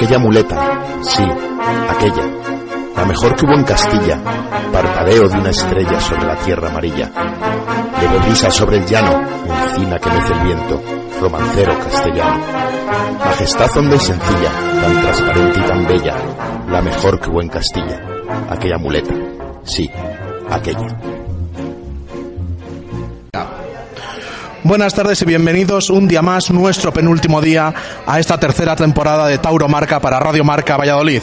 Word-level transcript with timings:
Aquella 0.00 0.18
muleta, 0.18 0.56
sí, 1.02 1.22
aquella, 1.90 2.24
la 2.96 3.04
mejor 3.04 3.36
que 3.36 3.44
hubo 3.44 3.52
en 3.52 3.64
Castilla, 3.64 4.18
parpadeo 4.72 5.28
de 5.28 5.38
una 5.38 5.50
estrella 5.50 6.00
sobre 6.00 6.24
la 6.24 6.36
tierra 6.36 6.70
amarilla, 6.70 7.10
leve 8.00 8.18
brisa 8.24 8.50
sobre 8.50 8.78
el 8.78 8.86
llano, 8.86 9.20
encina 9.44 9.98
que 9.98 10.08
mece 10.08 10.32
el 10.32 10.40
viento, 10.40 10.82
romancero 11.20 11.78
castellano, 11.80 12.40
majestad 13.18 13.76
honda 13.76 13.96
y 13.96 13.98
sencilla, 13.98 14.50
tan 14.80 15.00
transparente 15.02 15.60
y 15.60 15.66
tan 15.66 15.86
bella, 15.86 16.16
la 16.70 16.80
mejor 16.80 17.20
que 17.20 17.28
hubo 17.28 17.42
en 17.42 17.48
Castilla, 17.50 18.00
aquella 18.48 18.78
muleta, 18.78 19.14
sí, 19.64 19.90
aquella. 20.48 21.19
Buenas 24.62 24.92
tardes 24.92 25.22
y 25.22 25.24
bienvenidos 25.24 25.88
un 25.88 26.06
día 26.06 26.20
más, 26.20 26.50
nuestro 26.50 26.92
penúltimo 26.92 27.40
día, 27.40 27.72
a 28.06 28.20
esta 28.20 28.38
tercera 28.38 28.76
temporada 28.76 29.26
de 29.26 29.38
Tauro 29.38 29.68
Marca 29.68 30.00
para 30.00 30.20
Radio 30.20 30.44
Marca 30.44 30.76
Valladolid. 30.76 31.22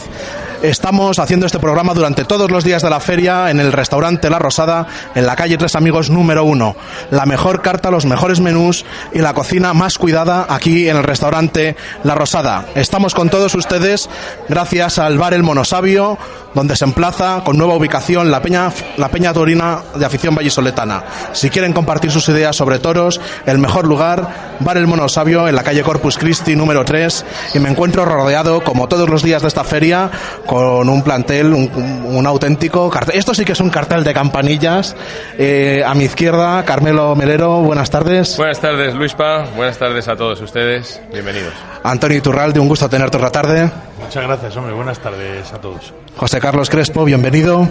Estamos 0.60 1.20
haciendo 1.20 1.46
este 1.46 1.60
programa 1.60 1.94
durante 1.94 2.24
todos 2.24 2.50
los 2.50 2.64
días 2.64 2.82
de 2.82 2.90
la 2.90 2.98
feria 2.98 3.48
en 3.48 3.60
el 3.60 3.70
restaurante 3.70 4.28
La 4.28 4.40
Rosada, 4.40 4.88
en 5.14 5.24
la 5.24 5.36
calle 5.36 5.56
Tres 5.56 5.76
Amigos 5.76 6.10
número 6.10 6.42
uno. 6.42 6.74
La 7.12 7.26
mejor 7.26 7.62
carta, 7.62 7.92
los 7.92 8.06
mejores 8.06 8.40
menús 8.40 8.84
y 9.12 9.20
la 9.20 9.34
cocina 9.34 9.72
más 9.72 9.98
cuidada 9.98 10.46
aquí 10.48 10.88
en 10.88 10.96
el 10.96 11.04
restaurante 11.04 11.76
La 12.02 12.16
Rosada. 12.16 12.66
Estamos 12.74 13.14
con 13.14 13.30
todos 13.30 13.54
ustedes 13.54 14.10
gracias 14.48 14.98
al 14.98 15.16
bar 15.16 15.32
El 15.32 15.44
Monosabio, 15.44 16.18
donde 16.54 16.74
se 16.74 16.86
emplaza 16.86 17.42
con 17.44 17.56
nueva 17.56 17.76
ubicación 17.76 18.32
la 18.32 18.42
Peña, 18.42 18.72
la 18.96 19.10
Peña 19.10 19.32
Torina 19.32 19.82
de 19.94 20.04
Afición 20.06 20.34
Vallisoletana. 20.34 21.04
Si 21.34 21.50
quieren 21.50 21.72
compartir 21.72 22.10
sus 22.10 22.28
ideas 22.30 22.56
sobre 22.56 22.80
toros, 22.80 23.20
el 23.46 23.58
mejor 23.58 23.86
lugar, 23.86 24.56
Bar 24.60 24.76
El 24.76 24.86
Monosabio, 24.86 25.48
en 25.48 25.54
la 25.54 25.62
calle 25.62 25.82
Corpus 25.82 26.18
Christi 26.18 26.56
número 26.56 26.84
3, 26.84 27.24
y 27.54 27.58
me 27.58 27.68
encuentro 27.68 28.04
rodeado, 28.04 28.62
como 28.62 28.88
todos 28.88 29.08
los 29.08 29.22
días 29.22 29.42
de 29.42 29.48
esta 29.48 29.64
feria, 29.64 30.10
con 30.46 30.88
un 30.88 31.02
plantel, 31.02 31.52
un, 31.52 31.70
un 32.06 32.26
auténtico 32.26 32.90
cartel. 32.90 33.16
Esto 33.16 33.34
sí 33.34 33.44
que 33.44 33.52
es 33.52 33.60
un 33.60 33.70
cartel 33.70 34.04
de 34.04 34.14
campanillas. 34.14 34.96
Eh, 35.38 35.82
a 35.86 35.94
mi 35.94 36.04
izquierda, 36.04 36.64
Carmelo 36.64 37.14
Melero, 37.14 37.60
buenas 37.60 37.90
tardes. 37.90 38.36
Buenas 38.36 38.60
tardes, 38.60 38.94
Luispa. 38.94 39.44
Buenas 39.56 39.78
tardes 39.78 40.08
a 40.08 40.16
todos 40.16 40.40
ustedes. 40.40 41.00
Bienvenidos. 41.12 41.52
Antonio 41.82 42.18
Iturralde, 42.18 42.60
un 42.60 42.68
gusto 42.68 42.88
tenerte 42.88 43.16
otra 43.16 43.30
tarde. 43.30 43.70
Muchas 44.00 44.22
gracias, 44.22 44.56
hombre. 44.56 44.74
Buenas 44.74 44.98
tardes 44.98 45.52
a 45.52 45.60
todos. 45.60 45.92
José 46.16 46.40
Carlos 46.40 46.70
Crespo, 46.70 47.04
bienvenido. 47.04 47.68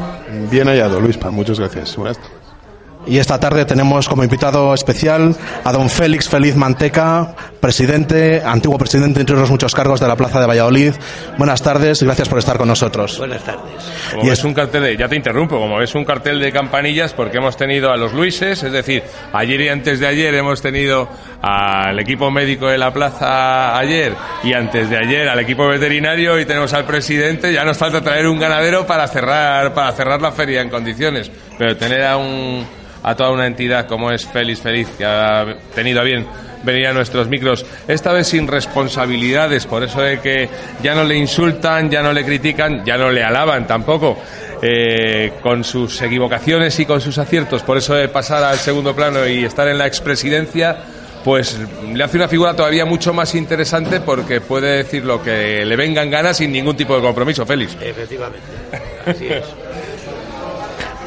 Bien 0.49 0.67
hallado, 0.67 0.99
Luispa. 0.99 1.31
Muchas 1.31 1.59
gracias. 1.59 1.95
Buenas 1.95 2.19
y 3.07 3.19
esta 3.19 3.39
tarde 3.39 3.65
tenemos 3.65 4.07
como 4.07 4.23
invitado 4.23 4.73
especial 4.73 5.35
a 5.63 5.71
don 5.71 5.89
Félix 5.89 6.29
Feliz 6.29 6.55
Manteca, 6.55 7.35
presidente, 7.59 8.41
antiguo 8.45 8.77
presidente 8.77 9.19
entre 9.19 9.35
los 9.35 9.49
muchos 9.49 9.73
cargos 9.73 9.99
de 9.99 10.07
la 10.07 10.15
Plaza 10.15 10.39
de 10.39 10.47
Valladolid. 10.47 10.93
Buenas 11.37 11.61
tardes, 11.61 12.03
gracias 12.03 12.29
por 12.29 12.39
estar 12.39 12.57
con 12.57 12.67
nosotros. 12.67 13.17
Buenas 13.17 13.43
tardes. 13.43 13.63
Como 14.11 14.25
y 14.25 14.29
es 14.29 14.43
un 14.43 14.53
cartel 14.53 14.83
de, 14.83 14.97
ya 14.97 15.07
te 15.07 15.15
interrumpo, 15.15 15.59
como 15.59 15.81
es 15.81 15.93
un 15.95 16.05
cartel 16.05 16.39
de 16.39 16.51
campanillas 16.51 17.13
porque 17.13 17.37
hemos 17.37 17.55
tenido 17.55 17.91
a 17.91 17.97
los 17.97 18.13
Luises, 18.13 18.61
es 18.63 18.71
decir, 18.71 19.03
ayer 19.33 19.61
y 19.61 19.69
antes 19.69 19.99
de 19.99 20.07
ayer 20.07 20.33
hemos 20.35 20.61
tenido 20.61 21.07
al 21.41 21.99
equipo 21.99 22.29
médico 22.29 22.67
de 22.67 22.77
la 22.77 22.91
plaza 22.91 23.77
ayer 23.77 24.13
y 24.43 24.53
antes 24.53 24.89
de 24.89 24.97
ayer 24.97 25.29
al 25.29 25.39
equipo 25.39 25.67
veterinario 25.67 26.39
y 26.39 26.45
tenemos 26.45 26.73
al 26.73 26.85
presidente, 26.85 27.53
ya 27.53 27.63
nos 27.63 27.77
falta 27.77 28.01
traer 28.01 28.27
un 28.27 28.39
ganadero 28.39 28.85
para 28.85 29.07
cerrar 29.07 29.73
para 29.73 29.91
cerrar 29.93 30.21
la 30.21 30.31
feria 30.31 30.61
en 30.61 30.69
condiciones, 30.69 31.31
pero 31.57 31.75
tener 31.77 32.03
a 32.03 32.17
un 32.17 32.65
a 33.07 33.15
toda 33.15 33.31
una 33.31 33.47
entidad 33.47 33.87
como 33.87 34.11
es 34.11 34.25
Félix 34.25 34.59
Feliz, 34.59 34.89
que 34.97 35.05
ha 35.05 35.45
tenido 35.73 36.01
a 36.01 36.03
bien 36.03 36.25
venir 36.63 36.87
a 36.87 36.93
nuestros 36.93 37.29
micros, 37.29 37.65
esta 37.87 38.11
vez 38.11 38.27
sin 38.27 38.47
responsabilidades, 38.47 39.65
por 39.65 39.81
eso 39.81 40.01
de 40.01 40.19
que 40.19 40.49
ya 40.83 40.93
no 40.93 41.05
le 41.05 41.15
insultan, 41.15 41.89
ya 41.89 42.03
no 42.03 42.11
le 42.11 42.25
critican, 42.25 42.83
ya 42.83 42.97
no 42.97 43.09
le 43.09 43.23
alaban 43.23 43.65
tampoco. 43.65 44.17
Eh, 44.61 45.33
con 45.41 45.63
sus 45.63 46.01
equivocaciones 46.01 46.79
y 46.79 46.85
con 46.87 46.99
sus 46.99 47.19
aciertos, 47.19 47.61
por 47.61 47.77
eso 47.77 47.93
de 47.93 48.09
pasar 48.09 48.43
al 48.43 48.57
segundo 48.57 48.95
plano 48.95 49.25
y 49.27 49.45
estar 49.45 49.67
en 49.67 49.77
la 49.77 49.85
expresidencia, 49.85 50.75
pues 51.23 51.59
le 51.93 52.03
hace 52.03 52.17
una 52.17 52.27
figura 52.27 52.55
todavía 52.55 52.83
mucho 52.83 53.13
más 53.13 53.35
interesante 53.35 54.01
porque 54.01 54.41
puede 54.41 54.77
decir 54.77 55.05
lo 55.05 55.21
que 55.21 55.63
le 55.63 55.75
vengan 55.75 56.09
ganas 56.09 56.37
sin 56.37 56.51
ningún 56.51 56.75
tipo 56.75 56.95
de 56.95 57.01
compromiso, 57.03 57.45
Félix. 57.45 57.77
Efectivamente, 57.79 58.47
así 59.05 59.27
es. 59.27 59.43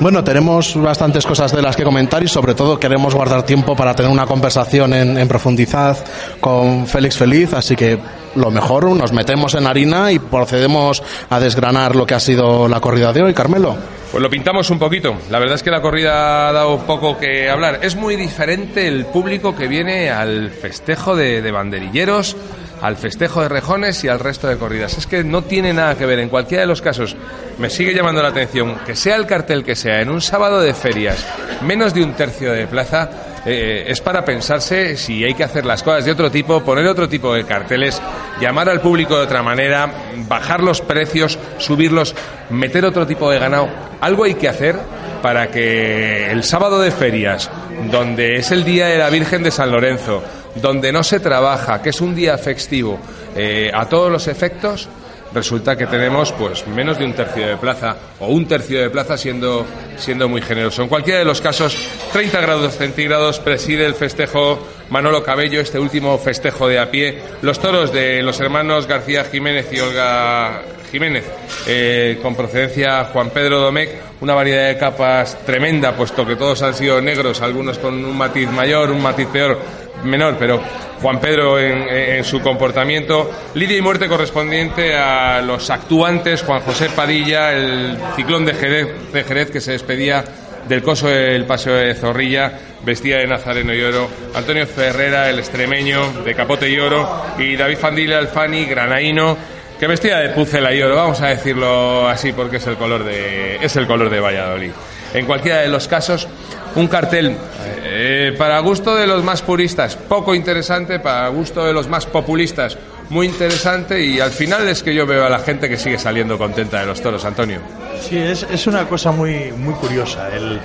Bueno, 0.00 0.24
tenemos 0.24 0.80
bastantes 0.80 1.26
cosas 1.26 1.52
de 1.52 1.60
las 1.60 1.76
que 1.76 1.84
comentar 1.84 2.22
y 2.22 2.28
sobre 2.28 2.54
todo 2.54 2.80
queremos 2.80 3.14
guardar 3.14 3.42
tiempo 3.42 3.76
para 3.76 3.94
tener 3.94 4.10
una 4.10 4.24
conversación 4.24 4.94
en, 4.94 5.18
en 5.18 5.28
profundidad 5.28 5.98
con 6.40 6.86
Félix 6.86 7.18
Feliz, 7.18 7.52
así 7.52 7.76
que 7.76 7.98
lo 8.34 8.50
mejor 8.50 8.84
nos 8.96 9.12
metemos 9.12 9.54
en 9.54 9.66
harina 9.66 10.12
y 10.12 10.18
procedemos 10.18 11.02
a 11.28 11.40
desgranar 11.40 11.96
lo 11.96 12.06
que 12.06 12.14
ha 12.14 12.20
sido 12.20 12.68
la 12.68 12.80
corrida 12.80 13.12
de 13.12 13.22
hoy, 13.22 13.34
Carmelo. 13.34 13.76
Pues 14.10 14.22
lo 14.22 14.28
pintamos 14.28 14.68
un 14.70 14.78
poquito. 14.78 15.16
La 15.30 15.38
verdad 15.38 15.54
es 15.54 15.62
que 15.62 15.70
la 15.70 15.80
corrida 15.80 16.48
ha 16.48 16.52
dado 16.52 16.78
poco 16.78 17.16
que 17.16 17.48
hablar. 17.48 17.80
Es 17.82 17.94
muy 17.94 18.16
diferente 18.16 18.88
el 18.88 19.06
público 19.06 19.54
que 19.54 19.68
viene 19.68 20.10
al 20.10 20.50
festejo 20.50 21.14
de, 21.14 21.40
de 21.42 21.52
banderilleros, 21.52 22.36
al 22.82 22.96
festejo 22.96 23.42
de 23.42 23.48
rejones 23.48 24.02
y 24.02 24.08
al 24.08 24.18
resto 24.18 24.48
de 24.48 24.56
corridas. 24.56 24.98
Es 24.98 25.06
que 25.06 25.22
no 25.22 25.42
tiene 25.42 25.72
nada 25.72 25.96
que 25.96 26.06
ver. 26.06 26.18
En 26.18 26.28
cualquiera 26.28 26.62
de 26.62 26.66
los 26.66 26.82
casos, 26.82 27.16
me 27.58 27.70
sigue 27.70 27.94
llamando 27.94 28.22
la 28.22 28.28
atención 28.28 28.78
que 28.84 28.96
sea 28.96 29.14
el 29.14 29.26
cartel 29.26 29.62
que 29.62 29.76
sea, 29.76 30.00
en 30.00 30.10
un 30.10 30.20
sábado 30.20 30.60
de 30.60 30.74
ferias, 30.74 31.24
menos 31.62 31.94
de 31.94 32.02
un 32.02 32.14
tercio 32.14 32.52
de 32.52 32.66
plaza, 32.66 33.10
eh, 33.46 33.84
es 33.88 34.00
para 34.00 34.24
pensarse 34.24 34.96
si 34.96 35.24
hay 35.24 35.34
que 35.34 35.44
hacer 35.44 35.64
las 35.64 35.82
cosas 35.82 36.04
de 36.04 36.12
otro 36.12 36.30
tipo, 36.30 36.62
poner 36.62 36.86
otro 36.86 37.08
tipo 37.08 37.32
de 37.34 37.44
carteles, 37.44 38.00
llamar 38.40 38.68
al 38.68 38.80
público 38.80 39.16
de 39.16 39.24
otra 39.24 39.42
manera, 39.42 39.90
bajar 40.28 40.62
los 40.62 40.80
precios, 40.80 41.38
subirlos, 41.58 42.14
meter 42.50 42.84
otro 42.84 43.06
tipo 43.06 43.30
de 43.30 43.38
ganado. 43.38 43.68
Algo 44.00 44.24
hay 44.24 44.34
que 44.34 44.48
hacer 44.48 44.76
para 45.22 45.50
que 45.50 46.30
el 46.30 46.44
sábado 46.44 46.80
de 46.80 46.90
ferias, 46.90 47.50
donde 47.90 48.36
es 48.36 48.50
el 48.50 48.64
día 48.64 48.86
de 48.86 48.98
la 48.98 49.10
Virgen 49.10 49.42
de 49.42 49.50
San 49.50 49.70
Lorenzo, 49.70 50.22
donde 50.56 50.92
no 50.92 51.02
se 51.02 51.20
trabaja, 51.20 51.80
que 51.82 51.90
es 51.90 52.00
un 52.00 52.14
día 52.14 52.36
festivo, 52.38 52.98
eh, 53.36 53.70
a 53.72 53.86
todos 53.86 54.10
los 54.10 54.28
efectos, 54.28 54.88
resulta 55.34 55.76
que 55.76 55.86
tenemos 55.86 56.32
pues 56.32 56.66
menos 56.66 56.98
de 56.98 57.04
un 57.04 57.12
tercio 57.12 57.46
de 57.46 57.56
plaza 57.56 57.96
o 58.18 58.28
un 58.28 58.46
tercio 58.46 58.80
de 58.80 58.90
plaza 58.90 59.16
siendo 59.16 59.66
siendo 59.96 60.28
muy 60.28 60.42
generoso. 60.42 60.82
En 60.82 60.88
cualquiera 60.88 61.18
de 61.18 61.24
los 61.24 61.40
casos, 61.40 61.76
30 62.12 62.40
grados 62.40 62.74
centígrados 62.76 63.38
preside 63.38 63.86
el 63.86 63.94
festejo 63.94 64.58
Manolo 64.88 65.22
Cabello, 65.22 65.60
este 65.60 65.78
último 65.78 66.18
festejo 66.18 66.68
de 66.68 66.78
a 66.78 66.90
pie. 66.90 67.18
Los 67.42 67.58
toros 67.58 67.92
de 67.92 68.22
los 68.22 68.40
hermanos 68.40 68.86
García 68.86 69.24
Jiménez 69.24 69.68
y 69.72 69.80
Olga 69.80 70.62
Jiménez, 70.90 71.24
eh, 71.66 72.18
con 72.20 72.34
procedencia 72.34 73.04
Juan 73.04 73.30
Pedro 73.30 73.60
Domecq, 73.60 73.90
una 74.20 74.34
variedad 74.34 74.68
de 74.68 74.76
capas 74.76 75.38
tremenda, 75.46 75.94
puesto 75.94 76.26
que 76.26 76.34
todos 76.34 76.62
han 76.62 76.74
sido 76.74 77.00
negros, 77.00 77.40
algunos 77.40 77.78
con 77.78 78.04
un 78.04 78.16
matiz 78.16 78.48
mayor, 78.50 78.90
un 78.90 79.00
matiz 79.00 79.28
peor, 79.28 79.58
menor, 80.04 80.36
pero 80.38 80.60
Juan 81.00 81.20
Pedro 81.20 81.58
en, 81.58 81.88
en, 81.88 82.24
su 82.24 82.40
comportamiento. 82.40 83.30
Lidia 83.54 83.78
y 83.78 83.82
muerte 83.82 84.08
correspondiente 84.08 84.94
a 84.96 85.40
los 85.42 85.70
actuantes, 85.70 86.42
Juan 86.42 86.60
José 86.60 86.88
Padilla, 86.94 87.52
el 87.52 87.96
ciclón 88.16 88.44
de 88.44 88.54
Jerez, 88.54 89.12
de 89.12 89.24
Jerez 89.24 89.50
que 89.50 89.60
se 89.60 89.72
despedía 89.72 90.24
del 90.68 90.82
coso 90.82 91.08
del 91.08 91.44
Paseo 91.46 91.74
de 91.74 91.94
Zorrilla, 91.94 92.52
vestía 92.84 93.18
de 93.18 93.26
Nazareno 93.26 93.74
y 93.74 93.82
Oro, 93.82 94.08
Antonio 94.34 94.66
Ferrera, 94.66 95.28
el 95.28 95.38
extremeño, 95.38 96.22
de 96.24 96.34
Capote 96.34 96.68
y 96.68 96.78
Oro, 96.78 97.24
y 97.38 97.56
David 97.56 97.78
Fandila 97.78 98.18
Alfani, 98.18 98.66
granaíno, 98.66 99.36
que 99.80 99.86
vestía 99.86 100.18
de 100.18 100.28
pucela 100.28 100.74
y 100.74 100.82
oro, 100.82 100.94
vamos 100.94 101.22
a 101.22 101.28
decirlo 101.28 102.06
así 102.06 102.32
porque 102.32 102.58
es 102.58 102.66
el 102.66 102.76
color 102.76 103.02
de, 103.02 103.56
es 103.56 103.74
el 103.76 103.86
color 103.86 104.10
de 104.10 104.20
Valladolid. 104.20 104.72
En 105.14 105.26
cualquiera 105.26 105.58
de 105.58 105.68
los 105.68 105.88
casos, 105.88 106.28
un 106.76 106.86
cartel 106.86 107.36
eh, 107.82 108.34
para 108.38 108.58
gusto 108.60 108.94
de 108.94 109.06
los 109.06 109.24
más 109.24 109.42
puristas, 109.42 109.96
poco 109.96 110.34
interesante, 110.34 111.00
para 111.00 111.28
gusto 111.28 111.64
de 111.64 111.72
los 111.72 111.88
más 111.88 112.06
populistas, 112.06 112.78
muy 113.08 113.26
interesante 113.26 114.04
y 114.04 114.20
al 114.20 114.30
final 114.30 114.68
es 114.68 114.82
que 114.82 114.94
yo 114.94 115.04
veo 115.06 115.26
a 115.26 115.28
la 115.28 115.40
gente 115.40 115.68
que 115.68 115.76
sigue 115.76 115.98
saliendo 115.98 116.38
contenta 116.38 116.80
de 116.80 116.86
los 116.86 117.00
toros, 117.00 117.24
Antonio. 117.24 117.60
Sí, 118.00 118.16
es, 118.16 118.46
es 118.50 118.66
una 118.68 118.86
cosa 118.86 119.10
muy, 119.10 119.52
muy 119.52 119.74
curiosa. 119.74 120.28
El, 120.34 120.60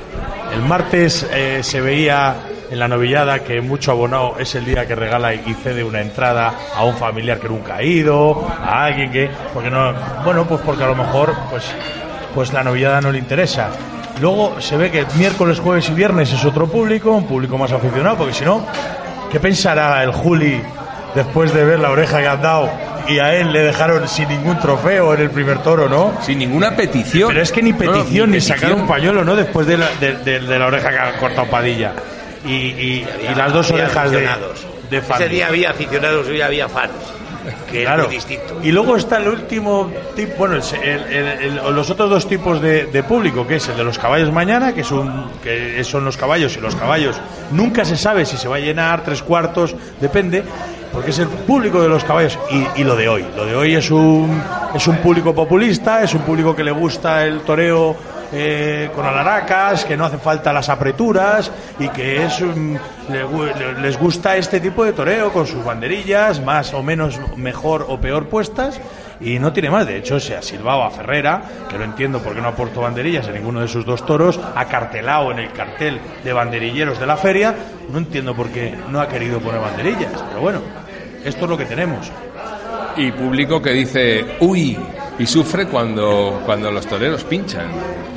el 0.54 0.62
martes 0.62 1.26
eh, 1.34 1.62
se 1.64 1.82
veía 1.82 2.36
en 2.70 2.80
la 2.80 2.88
novillada 2.88 3.40
que 3.40 3.62
mucho 3.62 3.92
abonado 3.92 4.38
es 4.40 4.56
el 4.56 4.66
día 4.66 4.88
que 4.88 4.96
regala 4.96 5.34
y 5.34 5.54
cede 5.64 5.84
una 5.84 6.02
entrada 6.02 6.54
a 6.76 6.84
un 6.86 6.96
familiar 6.96 7.40
que 7.40 7.50
nunca 7.50 7.78
ha 7.78 7.84
ido, 7.84 8.48
a 8.48 8.86
alguien 8.86 9.12
que, 9.12 9.30
porque 9.54 9.70
no, 9.70 9.94
bueno, 10.24 10.46
pues 10.48 10.62
porque 10.62 10.84
a 10.84 10.88
lo 10.88 10.96
mejor, 10.96 11.34
pues, 11.50 11.64
pues 12.34 12.54
la 12.54 12.64
novillada 12.64 13.02
no 13.02 13.12
le 13.12 13.20
interesa. 13.20 13.70
Luego 14.22 14.62
se 14.62 14.78
ve 14.78 14.92
que 14.92 15.06
miércoles, 15.18 15.60
jueves 15.60 15.90
y 15.90 15.94
viernes 15.94 16.32
es 16.32 16.44
otro 16.46 16.68
público, 16.68 17.12
un 17.12 17.26
público 17.28 17.58
más 17.58 17.72
aficionado, 17.72 18.18
porque 18.18 18.34
si 18.34 18.46
no, 18.46 18.66
¿qué 19.32 19.40
pensará 19.40 20.02
el 20.04 20.12
Juli 20.12 20.62
después 21.14 21.54
de 21.54 21.64
ver 21.66 21.80
la 21.80 21.90
oreja 21.92 22.20
que 22.22 22.28
han 22.28 22.42
dado 22.42 22.70
y 23.08 23.20
a 23.20 23.36
él 23.36 23.52
le 23.54 23.60
dejaron 23.62 24.08
sin 24.08 24.28
ningún 24.30 24.58
trofeo 24.60 25.14
en 25.14 25.22
el 25.22 25.30
primer 25.30 25.60
toro, 25.60 25.88
¿no? 25.90 26.14
Sin 26.22 26.40
ninguna 26.40 26.76
petición. 26.76 27.28
Pero 27.30 27.42
es 27.42 27.52
que 27.52 27.62
ni 27.62 27.72
No, 27.72 27.78
no, 27.84 27.92
petición, 27.94 28.32
ni, 28.32 28.38
petición. 28.38 28.58
sacar 28.60 28.74
un 28.74 28.88
pañuelo, 28.88 29.24
¿no? 29.24 29.36
Después 29.36 29.68
de 29.68 29.78
la, 29.78 29.90
de, 30.00 30.14
de- 30.18 30.40
de 30.40 30.60
la 30.60 30.66
oreja 30.66 30.90
que 30.90 30.98
ha 30.98 31.18
cortado 31.18 31.48
Padilla. 31.48 31.92
Y, 32.46 32.50
y- 32.52 33.08
y 33.32 33.36
las 33.36 33.52
dos 33.54 33.70
orejas 33.72 34.12
de, 34.12 34.18
aficionados. 34.28 34.66
de 34.90 34.98
Ese 34.98 35.08
Fanny. 35.08 35.28
día 35.28 35.48
había 35.48 35.70
aficionados, 35.72 36.28
hoy 36.28 36.42
había 36.42 36.68
fans. 36.70 36.92
Que 37.72 37.84
Claro. 37.84 38.04
es 38.04 38.08
muy 38.08 38.16
distinto. 38.16 38.60
Y 38.64 38.72
luego 38.72 38.96
está 38.96 39.18
el 39.18 39.28
último 39.28 39.92
tipo, 40.16 40.34
bueno, 40.40 40.56
el- 40.56 40.90
el- 41.14 41.28
el- 41.60 41.76
los 41.76 41.90
otros 41.90 42.10
dos 42.10 42.28
tipos 42.28 42.62
de, 42.62 42.86
de 42.86 43.04
público, 43.04 43.46
que 43.46 43.56
es 43.58 43.68
el 43.70 43.78
de 43.78 43.84
los 43.84 43.98
caballos 44.00 44.32
mañana, 44.32 44.74
que, 44.74 44.82
es 44.82 44.92
un, 44.92 45.26
que 45.44 45.84
son 45.84 46.06
los 46.06 46.18
caballos, 46.18 46.56
y 46.58 46.62
los 46.62 46.76
caballos 46.76 47.16
nunca 47.52 47.86
se 47.86 47.98
sabe 47.98 48.26
si 48.26 48.38
se 48.38 48.48
va 48.48 48.56
a 48.58 48.60
llenar, 48.60 49.04
tres 49.04 49.22
cuartos, 49.22 49.76
depende, 50.02 50.44
porque 50.94 51.12
es 51.12 51.20
el 51.20 51.28
público 51.28 51.82
de 51.82 51.90
los 51.90 52.04
caballos 52.04 52.38
y, 52.50 52.82
y 52.82 52.84
lo 52.84 52.96
de 52.96 53.10
hoy. 53.10 53.26
Lo 53.36 53.46
de 53.46 53.56
hoy 53.56 53.76
es 53.76 53.92
un, 53.92 54.42
es 54.74 54.88
un 54.88 54.98
público 54.98 55.36
populista, 55.36 56.02
es 56.04 56.14
un 56.14 56.22
público 56.22 56.56
que 56.56 56.64
le 56.64 56.72
gusta 56.72 57.26
el 57.26 57.42
toreo 57.42 57.96
eh, 58.34 58.90
con 58.96 59.06
alaracas, 59.06 59.86
que 59.86 59.96
no 59.98 60.06
hace 60.06 60.18
falta 60.18 60.52
las 60.54 60.70
apreturas 60.70 61.52
y 61.80 61.88
que 61.90 62.24
es 62.26 62.42
gu- 62.42 63.56
le- 63.56 63.82
les 63.82 63.98
gusta 63.98 64.36
este 64.38 64.60
tipo 64.60 64.84
de 64.84 64.94
toreo 64.94 65.32
con 65.32 65.46
sus 65.48 65.64
banderillas 65.64 66.42
más 66.44 66.74
o 66.74 66.84
menos 66.84 67.20
mejor 67.38 67.86
o 67.90 68.00
peor 68.00 68.28
puestas 68.28 68.80
y 69.20 69.40
no 69.40 69.54
tiene 69.54 69.70
más. 69.70 69.86
De 69.88 69.98
hecho, 69.98 70.20
se 70.20 70.36
ha 70.36 70.42
silbado 70.42 70.84
a 70.84 70.92
Ferrera, 70.92 71.42
que 71.70 71.78
no 71.78 71.84
entiendo 71.86 72.20
por 72.20 72.34
qué 72.36 72.42
no 72.42 72.50
ha 72.50 72.56
puesto 72.56 72.82
banderillas 72.82 73.28
en 73.28 73.36
ninguno 73.36 73.62
de 73.62 73.68
sus 73.68 73.86
dos 73.86 74.06
toros, 74.06 74.40
ha 74.56 74.66
cartelado 74.66 75.32
en 75.32 75.40
el 75.40 75.52
cartel 75.54 76.00
de 76.24 76.34
banderilleros 76.34 77.00
de 77.00 77.06
la 77.06 77.16
feria, 77.18 77.56
no 77.90 77.98
entiendo 77.98 78.36
por 78.36 78.50
qué 78.50 78.76
no 78.90 79.00
ha 79.00 79.08
querido 79.08 79.40
poner 79.40 79.62
banderillas, 79.62 80.22
pero 80.30 80.42
bueno, 80.42 80.60
esto 81.24 81.46
es 81.46 81.50
lo 81.50 81.58
que 81.58 81.66
tenemos. 81.66 82.12
Y 82.98 83.12
público 83.12 83.62
que 83.62 83.72
dice, 83.72 84.26
uy, 84.40 84.78
y 85.20 85.26
sufre 85.26 85.68
cuando, 85.68 86.42
cuando 86.46 86.72
los 86.72 86.86
toreros 86.88 87.24
pinchan. 87.24 87.68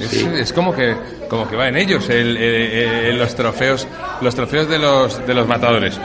Es, 0.01 0.13
es 0.15 0.53
como 0.53 0.75
que 0.75 0.95
como 1.29 1.49
que 1.49 1.57
va 1.57 1.69
en 1.69 1.77
ellos 1.77 2.09
el- 2.09 2.37
el- 2.37 2.73
el- 3.07 3.19
los 3.19 3.35
trofeos 3.35 3.87
los 4.21 4.35
trofeos 4.35 4.69
de 4.69 4.79
los 4.79 5.27
de 5.27 5.35
los 5.35 5.47
matadores. 5.47 6.01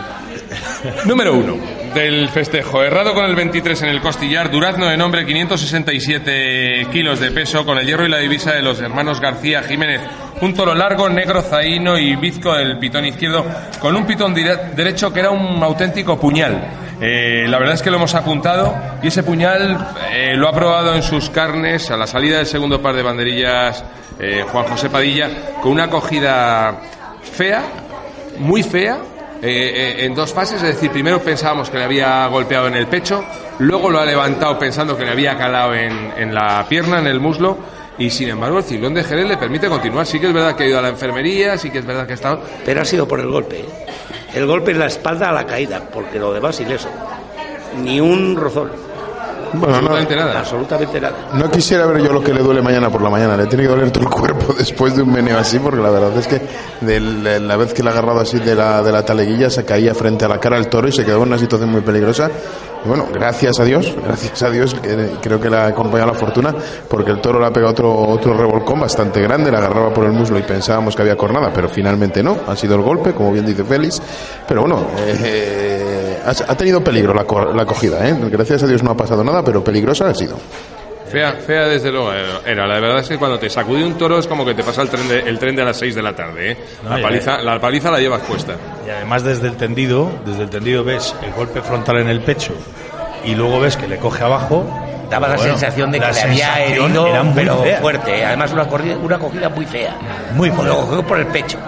Número 1.05 1.33
uno 1.33 1.55
del 1.93 2.27
festejo. 2.29 2.83
Errado 2.83 3.13
con 3.13 3.25
el 3.25 3.35
23 3.35 3.81
en 3.83 3.89
el 3.89 4.01
costillar. 4.01 4.51
Durazno 4.51 4.87
de 4.87 4.97
nombre 4.97 5.25
567 5.25 6.87
kilos 6.91 7.19
de 7.19 7.31
peso 7.31 7.65
con 7.65 7.77
el 7.77 7.85
hierro 7.85 8.05
y 8.05 8.09
la 8.09 8.17
divisa 8.17 8.51
de 8.53 8.61
los 8.61 8.79
hermanos 8.81 9.19
García 9.19 9.63
Jiménez. 9.63 10.01
Un 10.41 10.53
toro 10.53 10.75
largo, 10.75 11.07
negro, 11.09 11.41
zaino 11.41 11.97
y 11.97 12.15
bizco 12.15 12.53
del 12.53 12.77
pitón 12.79 13.05
izquierdo 13.05 13.45
con 13.79 13.95
un 13.95 14.05
pitón 14.05 14.33
derecho 14.33 15.13
que 15.13 15.19
era 15.21 15.29
un 15.31 15.63
auténtico 15.63 16.19
puñal. 16.19 16.61
Eh, 17.05 17.47
la 17.49 17.59
verdad 17.59 17.75
es 17.75 17.81
que 17.81 17.91
lo 17.91 17.97
hemos 17.97 18.15
apuntado 18.15 18.73
y 19.01 19.07
ese 19.07 19.23
puñal 19.23 19.93
eh, 20.09 20.37
lo 20.37 20.47
ha 20.47 20.53
probado 20.53 20.95
en 20.95 21.03
sus 21.03 21.29
carnes 21.29 21.91
a 21.91 21.97
la 21.97 22.07
salida 22.07 22.37
del 22.37 22.45
segundo 22.45 22.81
par 22.81 22.95
de 22.95 23.03
banderillas 23.03 23.83
eh, 24.21 24.45
Juan 24.49 24.65
José 24.67 24.89
Padilla 24.89 25.29
con 25.61 25.73
una 25.73 25.83
acogida 25.83 26.79
fea, 27.21 27.61
muy 28.37 28.63
fea, 28.63 28.99
eh, 29.41 29.97
en 30.05 30.15
dos 30.15 30.31
fases, 30.31 30.63
es 30.63 30.75
decir, 30.75 30.91
primero 30.91 31.21
pensábamos 31.21 31.69
que 31.69 31.77
le 31.77 31.83
había 31.83 32.25
golpeado 32.27 32.67
en 32.67 32.75
el 32.75 32.87
pecho, 32.87 33.21
luego 33.59 33.89
lo 33.89 33.99
ha 33.99 34.05
levantado 34.05 34.57
pensando 34.57 34.95
que 34.95 35.03
le 35.03 35.11
había 35.11 35.37
calado 35.37 35.75
en, 35.75 36.13
en 36.15 36.33
la 36.33 36.65
pierna, 36.69 36.99
en 36.99 37.07
el 37.07 37.19
muslo, 37.19 37.57
y 37.97 38.09
sin 38.09 38.29
embargo 38.29 38.59
el 38.59 38.63
cilón 38.63 38.93
de 38.93 39.03
Jerez 39.03 39.27
le 39.27 39.35
permite 39.35 39.67
continuar. 39.67 40.05
Sí 40.05 40.21
que 40.21 40.27
es 40.27 40.33
verdad 40.33 40.55
que 40.55 40.63
ha 40.63 40.67
ido 40.67 40.79
a 40.79 40.81
la 40.81 40.89
enfermería, 40.89 41.57
sí 41.57 41.69
que 41.69 41.79
es 41.79 41.85
verdad 41.85 42.05
que 42.05 42.13
ha 42.13 42.15
estado... 42.15 42.41
Pero 42.63 42.81
ha 42.81 42.85
sido 42.85 43.05
por 43.05 43.19
el 43.19 43.27
golpe. 43.27 43.65
El 44.33 44.47
golpe 44.47 44.71
en 44.71 44.79
la 44.79 44.87
espalda 44.87 45.29
a 45.29 45.33
la 45.33 45.45
caída, 45.45 45.81
porque 45.91 46.19
lo 46.19 46.33
demás 46.33 46.59
ileso. 46.59 46.89
Ni 47.83 47.99
un 47.99 48.35
rozón. 48.35 48.71
Bueno, 49.53 49.81
no, 49.81 49.95
Absolutamente 49.95 50.15
nada. 50.15 50.39
Absolutamente 50.39 51.01
nada. 51.01 51.15
no 51.33 51.51
quisiera 51.51 51.85
ver 51.85 52.01
yo 52.01 52.11
lo 52.11 52.23
que 52.23 52.33
le 52.33 52.41
duele 52.41 52.61
mañana 52.61 52.89
por 52.89 53.01
la 53.01 53.09
mañana. 53.09 53.37
Le 53.37 53.45
tiene 53.47 53.63
que 53.63 53.69
doler 53.69 53.91
todo 53.91 54.03
el 54.03 54.09
cuerpo 54.09 54.53
después 54.57 54.95
de 54.95 55.03
un 55.03 55.11
meneo 55.11 55.37
así, 55.37 55.59
porque 55.59 55.81
la 55.81 55.89
verdad 55.89 56.17
es 56.17 56.27
que 56.27 56.41
de 56.81 57.39
la 57.39 57.55
vez 57.55 57.73
que 57.73 57.83
le 57.83 57.89
ha 57.89 57.91
agarrado 57.91 58.19
así 58.19 58.39
de 58.39 58.55
la, 58.55 58.81
de 58.81 58.91
la 58.91 59.05
taleguilla 59.05 59.49
se 59.49 59.63
caía 59.65 59.93
frente 59.93 60.25
a 60.25 60.27
la 60.27 60.39
cara 60.39 60.57
el 60.57 60.67
toro 60.67 60.87
y 60.87 60.91
se 60.91 61.05
quedó 61.05 61.17
en 61.17 61.29
una 61.29 61.37
situación 61.37 61.71
muy 61.71 61.81
peligrosa. 61.81 62.29
Y 62.83 62.87
bueno, 62.87 63.07
gracias 63.13 63.59
a 63.59 63.63
Dios, 63.63 63.95
gracias 64.03 64.43
a 64.43 64.49
Dios, 64.49 64.73
que 64.75 65.11
creo 65.21 65.39
que 65.39 65.49
le 65.49 65.55
ha 65.55 65.67
acompañado 65.67 66.11
la 66.11 66.17
fortuna, 66.17 66.53
porque 66.89 67.11
el 67.11 67.21
toro 67.21 67.39
le 67.39 67.45
ha 67.45 67.51
pegado 67.51 67.71
otro, 67.71 67.95
otro 67.95 68.33
revolcón 68.33 68.81
bastante 68.81 69.21
grande, 69.21 69.49
le 69.49 69.57
agarraba 69.57 69.93
por 69.93 70.05
el 70.05 70.11
muslo 70.11 70.37
y 70.37 70.43
pensábamos 70.43 70.93
que 70.93 71.01
había 71.01 71.15
cornada, 71.15 71.51
pero 71.53 71.69
finalmente 71.69 72.21
no, 72.21 72.39
ha 72.45 72.55
sido 72.57 72.75
el 72.75 72.81
golpe, 72.81 73.13
como 73.13 73.31
bien 73.31 73.45
dice 73.45 73.63
Félix. 73.63 74.01
Pero 74.45 74.61
bueno, 74.61 74.87
eh, 74.97 75.92
ha, 76.25 76.29
ha 76.51 76.55
tenido 76.55 76.83
peligro 76.83 77.13
la, 77.13 77.23
co- 77.25 77.51
la 77.53 77.63
acogida, 77.63 78.07
¿eh? 78.07 78.15
gracias 78.31 78.63
a 78.63 78.67
Dios 78.67 78.83
no 78.83 78.91
ha 78.91 78.97
pasado 78.97 79.23
nada, 79.23 79.43
pero 79.43 79.63
peligrosa 79.63 80.09
ha 80.09 80.13
sido. 80.15 80.37
Fea, 81.11 81.33
fea 81.33 81.67
desde 81.67 81.91
luego 81.91 82.11
era. 82.11 82.65
La 82.65 82.79
verdad 82.79 82.99
es 82.99 83.07
que 83.07 83.17
cuando 83.19 83.37
te 83.37 83.47
sacude 83.47 83.83
un 83.83 83.93
toro 83.99 84.17
es 84.17 84.25
como 84.25 84.43
que 84.43 84.55
te 84.55 84.63
pasa 84.63 84.81
el 84.81 84.89
tren 84.89 85.07
de, 85.07 85.19
el 85.19 85.37
tren 85.37 85.55
de 85.55 85.63
las 85.63 85.77
6 85.77 85.93
de 85.93 86.01
la 86.01 86.15
tarde. 86.15 86.51
¿eh? 86.53 86.57
No, 86.83 86.97
la, 86.97 87.03
paliza, 87.03 87.37
la 87.37 87.59
paliza 87.59 87.91
la 87.91 87.99
llevas 87.99 88.21
puesta. 88.23 88.53
Y 88.87 88.89
además 88.89 89.23
desde 89.23 89.47
el 89.47 89.55
tendido, 89.55 90.09
desde 90.25 90.43
el 90.43 90.49
tendido 90.49 90.83
ves 90.83 91.13
el 91.23 91.31
golpe 91.33 91.61
frontal 91.61 91.99
en 91.99 92.09
el 92.09 92.21
pecho 92.21 92.53
y 93.23 93.35
luego 93.35 93.59
ves 93.59 93.77
que 93.77 93.87
le 93.87 93.97
coge 93.97 94.23
abajo. 94.23 94.65
Daba 95.11 95.27
la 95.27 95.35
Bueno, 95.35 95.51
sensación 95.51 95.91
de 95.91 95.99
que 95.99 96.11
le 96.11 96.21
había 96.21 96.63
herido, 96.65 97.05
era 97.05 97.21
muy 97.21 97.35
pero 97.35 97.57
fea. 97.61 97.77
fuerte. 97.79 98.17
¿eh? 98.19 98.25
Además, 98.25 98.51
una, 98.51 98.67
corrida, 98.67 98.97
una 98.97 99.19
cogida 99.19 99.49
muy 99.49 99.65
fea. 99.67 99.95
Muy 100.33 100.49
Lo 100.49 100.55
fea. 100.55 100.73
cogió 100.73 101.03
por 101.05 101.19
el 101.19 101.27
pecho. 101.27 101.59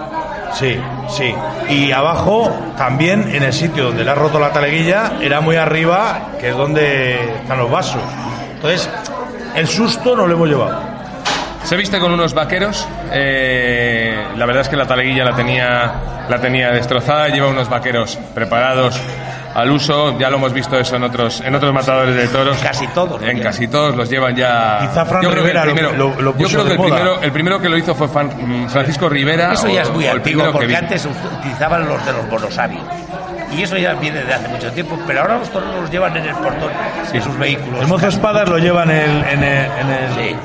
Sí, 0.57 0.80
sí. 1.10 1.34
Y 1.69 1.92
abajo, 1.92 2.50
también 2.78 3.34
en 3.36 3.44
el 3.44 3.54
sitio 3.54 3.86
donde 3.86 4.04
le 4.06 4.12
ha 4.12 4.16
roto 4.16 4.40
la 4.40 4.52
taleguilla, 4.52 5.13
era 5.22 5.42
muy 5.42 5.57
arriba, 5.57 6.30
que 6.40 6.50
es 6.50 6.56
donde 6.57 7.16
están 7.42 7.57
los 7.57 7.69
vasos. 7.69 8.02
Entonces, 8.56 8.90
el 9.56 9.68
susto 9.68 10.16
no 10.16 10.25
lo 10.28 10.34
hemos 10.34 10.48
llevado. 10.48 10.80
Se 11.63 11.75
viste 11.75 12.00
con 12.00 12.12
unos 12.13 12.34
vaqueros. 12.34 12.88
eh, 13.12 14.28
la 14.38 14.46
verdad 14.46 14.62
es 14.62 14.69
que 14.69 14.75
la 14.78 14.86
taleguilla 14.86 15.25
la 15.25 15.36
tenía, 15.36 15.94
la 16.30 16.40
tenía 16.40 16.72
destrozada. 16.72 17.28
Lleva 17.28 17.48
unos 17.48 17.68
vaqueros 17.69 18.18
preparados 18.34 19.00
al 19.56 19.72
uso. 19.72 20.18
Ya 20.19 20.30
lo 20.30 20.38
hemos 20.38 20.54
visto 20.54 20.78
eso 20.78 20.96
en 20.98 21.04
otros, 21.04 21.42
en 21.42 21.56
otros 21.56 21.74
matadores 21.74 22.16
de 22.16 22.28
toros. 22.28 22.57
Casi 22.62 22.85
todos 22.90 23.19
En 23.21 23.28
llevan. 23.30 23.44
casi 23.44 23.68
todos 23.68 23.95
los 23.95 24.09
llevan 24.09 24.35
ya. 24.35 24.78
Quizá 24.81 25.06
Fran 25.06 25.24
yo 25.24 25.31
creo 25.31 25.44
que 25.44 25.50
el 25.52 25.56
Rivera 25.56 25.66
lo- 25.66 25.74
primero, 25.74 25.92
lo- 25.97 26.21
lo 26.21 26.31
yo 26.33 26.38
puso 26.38 26.50
creo 26.50 26.64
que 26.64 26.69
de 26.69 26.74
el 26.76 26.80
moda. 26.81 26.95
primero, 26.95 27.21
el 27.21 27.31
primero 27.31 27.59
que 27.62 27.69
lo 27.69 27.78
hizo 27.78 27.95
fue 27.95 28.07
Fan- 28.07 28.68
Francisco 28.69 29.09
Rivera. 29.09 29.54
Eso 29.54 29.68
ya 29.68 29.80
o- 29.80 29.83
es 29.83 29.92
muy 29.92 30.06
el 30.06 30.18
antiguo, 30.18 30.52
porque 30.52 30.76
antes 30.76 31.06
utilizaban 31.06 31.88
los 31.88 32.06
de 32.06 32.14
los 32.14 32.30
bonosabios. 32.30 32.83
Y 33.56 33.64
eso 33.64 33.78
ya 33.78 33.94
viene 33.94 34.21
de 34.24 34.33
hace 34.33 34.47
mucho 34.50 34.69
tiempo, 34.71 35.00
pero 35.07 35.21
ahora 35.21 35.38
los 35.38 35.50
toreros 35.50 35.76
los 35.81 35.90
llevan 35.92 36.18
en 36.18 36.26
el 36.26 36.35
portón 36.35 36.69
de 37.14 37.21
sus 37.21 37.38
vehículos. 37.38 37.80
El 37.81 37.88
mozo 37.88 38.07
espadas 38.07 38.50
lo 38.50 38.57
lleva 38.57 38.83
en 38.83 38.92
el. 38.92 39.24
En 39.24 39.44
el, 39.44 39.66
en 39.80 39.90
el- 39.90 40.14
Sí. 40.30 40.35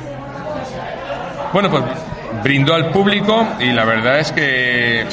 Bueno, 1.52 1.68
pues 1.70 1.82
brindó 2.44 2.74
al 2.74 2.90
público 2.90 3.44
y 3.58 3.72
la 3.72 3.84
verdad 3.84 4.20
es 4.20 4.30
que 4.32 5.04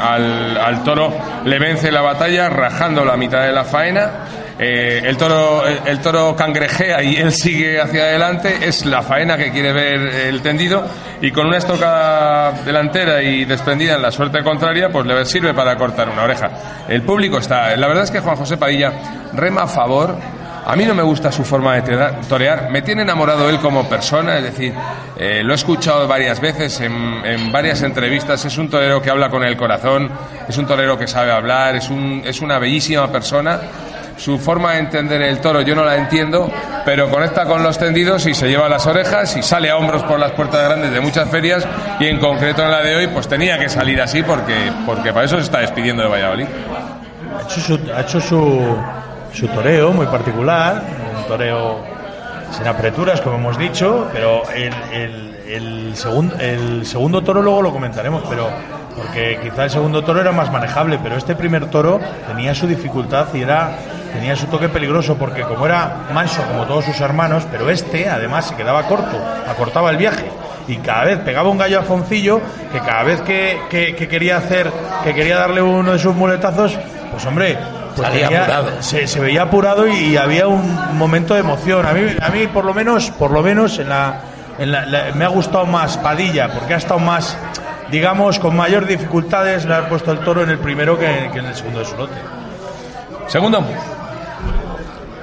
al, 0.00 0.56
al 0.56 0.82
toro 0.82 1.12
le 1.44 1.58
vence 1.58 1.90
la 1.90 2.00
batalla 2.00 2.48
rajando 2.48 3.04
la 3.04 3.16
mitad 3.16 3.42
de 3.42 3.52
la 3.52 3.64
faena. 3.64 4.10
Eh, 4.58 5.02
el 5.04 5.16
toro 5.16 5.66
el, 5.66 5.78
el 5.86 5.98
toro 6.00 6.36
cangrejea 6.36 7.02
y 7.02 7.16
él 7.16 7.32
sigue 7.32 7.80
hacia 7.80 8.02
adelante. 8.02 8.58
Es 8.62 8.84
la 8.86 9.02
faena 9.02 9.36
que 9.36 9.50
quiere 9.50 9.72
ver 9.72 10.00
el 10.26 10.42
tendido 10.42 10.84
y 11.20 11.30
con 11.30 11.46
una 11.46 11.58
estocada 11.58 12.52
delantera 12.64 13.22
y 13.22 13.44
desprendida 13.44 13.94
en 13.94 14.02
la 14.02 14.10
suerte 14.10 14.42
contraria, 14.42 14.88
pues 14.90 15.06
le 15.06 15.24
sirve 15.24 15.54
para 15.54 15.76
cortar 15.76 16.08
una 16.08 16.24
oreja. 16.24 16.50
El 16.88 17.02
público 17.02 17.38
está. 17.38 17.74
La 17.76 17.88
verdad 17.88 18.04
es 18.04 18.10
que 18.10 18.20
Juan 18.20 18.36
José 18.36 18.56
Padilla 18.56 18.92
rema 19.32 19.62
a 19.62 19.66
favor 19.66 20.16
a 20.64 20.76
mí 20.76 20.84
no 20.84 20.94
me 20.94 21.02
gusta 21.02 21.32
su 21.32 21.44
forma 21.44 21.80
de 21.80 22.12
torear. 22.28 22.70
Me 22.70 22.82
tiene 22.82 23.02
enamorado 23.02 23.48
él 23.48 23.58
como 23.58 23.88
persona, 23.88 24.38
es 24.38 24.44
decir, 24.44 24.72
eh, 25.18 25.42
lo 25.42 25.52
he 25.52 25.56
escuchado 25.56 26.06
varias 26.06 26.40
veces 26.40 26.80
en, 26.80 27.50
varias 27.50 27.82
entrevistas. 27.82 28.44
Es 28.44 28.56
un 28.58 28.70
torero 28.70 29.02
que 29.02 29.10
habla 29.10 29.28
con 29.28 29.44
el 29.44 29.56
corazón, 29.56 30.10
es 30.48 30.56
un 30.56 30.66
torero 30.66 30.96
que 30.96 31.06
sabe 31.06 31.32
hablar, 31.32 31.76
es, 31.76 31.90
un, 31.90 32.22
es 32.24 32.40
una 32.40 32.58
bellísima 32.58 33.10
persona. 33.10 33.60
su 34.16 34.38
forma 34.38 34.74
de 34.74 34.78
entender 34.78 35.22
el 35.22 35.40
toro 35.40 35.62
yo 35.62 35.74
no 35.74 35.84
la 35.84 35.96
entiendo, 35.96 36.48
pero 36.84 37.10
conecta 37.10 37.44
con 37.44 37.62
los 37.62 37.76
tendidos 37.78 38.26
y 38.26 38.34
se 38.34 38.48
lleva 38.48 38.68
las 38.68 38.86
orejas 38.86 39.36
y 39.36 39.42
sale 39.42 39.70
a 39.70 39.76
hombros 39.76 40.04
por 40.04 40.20
las 40.20 40.32
puertas 40.32 40.62
grandes 40.62 40.92
de 40.92 41.00
muchas 41.00 41.28
ferias 41.28 41.66
y 41.98 42.06
en 42.06 42.20
concreto 42.20 42.62
en 42.62 42.70
la 42.70 42.82
de 42.82 42.94
hoy 42.94 43.06
pues 43.08 43.26
tenía 43.26 43.58
que 43.58 43.68
salir 43.68 44.00
así 44.00 44.22
porque, 44.22 44.70
porque 44.86 45.12
para 45.12 45.24
eso 45.24 45.36
se 45.36 45.42
está 45.42 45.58
despidiendo 45.58 46.04
de 46.04 46.08
Valladolid. 46.08 46.46
Ha 47.94 48.00
hecho 48.02 48.20
su, 48.20 48.76
su 49.32 49.48
toreo 49.48 49.92
muy 49.92 50.06
particular, 50.06 50.82
un 51.16 51.24
toreo 51.26 51.80
sin 52.52 52.66
apreturas, 52.66 53.20
como 53.20 53.36
hemos 53.36 53.58
dicho, 53.58 54.08
pero 54.12 54.42
el, 54.50 55.94
segundo, 55.94 57.22
toro 57.22 57.42
luego 57.42 57.62
lo 57.62 57.72
comentaremos, 57.72 58.22
pero 58.28 58.48
porque 58.96 59.38
quizá 59.42 59.64
el 59.64 59.70
segundo 59.70 60.04
toro 60.04 60.20
era 60.20 60.32
más 60.32 60.52
manejable, 60.52 60.98
pero 61.02 61.16
este 61.16 61.34
primer 61.34 61.70
toro 61.70 61.98
tenía 62.28 62.54
su 62.54 62.66
dificultad 62.66 63.26
y 63.32 63.40
era 63.40 63.70
tenía 64.12 64.36
su 64.36 64.46
toque 64.46 64.68
peligroso 64.68 65.16
porque 65.16 65.40
como 65.42 65.64
era 65.64 66.08
manso 66.12 66.42
como 66.42 66.66
todos 66.66 66.84
sus 66.84 67.00
hermanos, 67.00 67.46
pero 67.50 67.70
este 67.70 68.10
además 68.10 68.48
se 68.48 68.54
quedaba 68.54 68.82
corto, 68.82 69.16
acortaba 69.48 69.90
el 69.90 69.96
viaje. 69.96 70.30
Y 70.68 70.76
cada 70.76 71.04
vez 71.04 71.18
pegaba 71.20 71.48
un 71.48 71.58
gallo 71.58 71.80
a 71.80 71.82
Foncillo 71.82 72.40
que 72.70 72.78
cada 72.80 73.02
vez 73.02 73.22
que 73.22 74.06
quería 74.08 74.36
hacer, 74.36 74.70
que 75.02 75.14
quería 75.14 75.38
darle 75.38 75.62
uno 75.62 75.92
de 75.92 75.98
sus 75.98 76.14
muletazos, 76.14 76.78
pues 77.10 77.24
hombre, 77.26 77.56
pues 77.96 78.08
Salía 78.08 78.28
tenía- 78.28 78.42
apurado. 78.44 78.82
se, 78.82 79.06
se 79.06 79.20
veía 79.20 79.42
apurado 79.42 79.86
y, 79.86 79.92
y 79.92 80.16
había 80.16 80.46
un 80.48 80.96
momento 80.98 81.34
de 81.34 81.40
emoción. 81.40 81.86
A 81.86 81.92
mí, 81.92 82.02
a 82.20 82.28
mí 82.30 82.46
por 82.48 82.64
lo 82.64 82.74
menos, 82.74 83.10
por 83.10 83.30
lo 83.30 83.42
menos 83.42 83.78
en 83.78 83.88
la, 83.88 84.20
en 84.58 84.72
la- 84.72 84.86
la- 84.86 85.12
me 85.14 85.24
ha 85.24 85.28
gustado 85.28 85.66
más 85.66 85.96
Padilla 85.98 86.52
porque 86.52 86.74
ha 86.74 86.78
estado 86.78 87.00
más, 87.00 87.36
digamos, 87.90 88.38
con 88.38 88.56
mayor 88.56 88.86
dificultades 88.86 89.64
le 89.64 89.74
ha 89.74 89.88
puesto 89.88 90.12
el 90.12 90.20
toro 90.20 90.42
en 90.42 90.50
el 90.50 90.58
primero 90.58 90.98
que, 90.98 91.30
que 91.32 91.38
en 91.40 91.46
el 91.46 91.54
segundo 91.54 91.80
de 91.80 91.84
su 91.86 91.96
lote. 91.96 92.14
Segundo, 93.28 93.64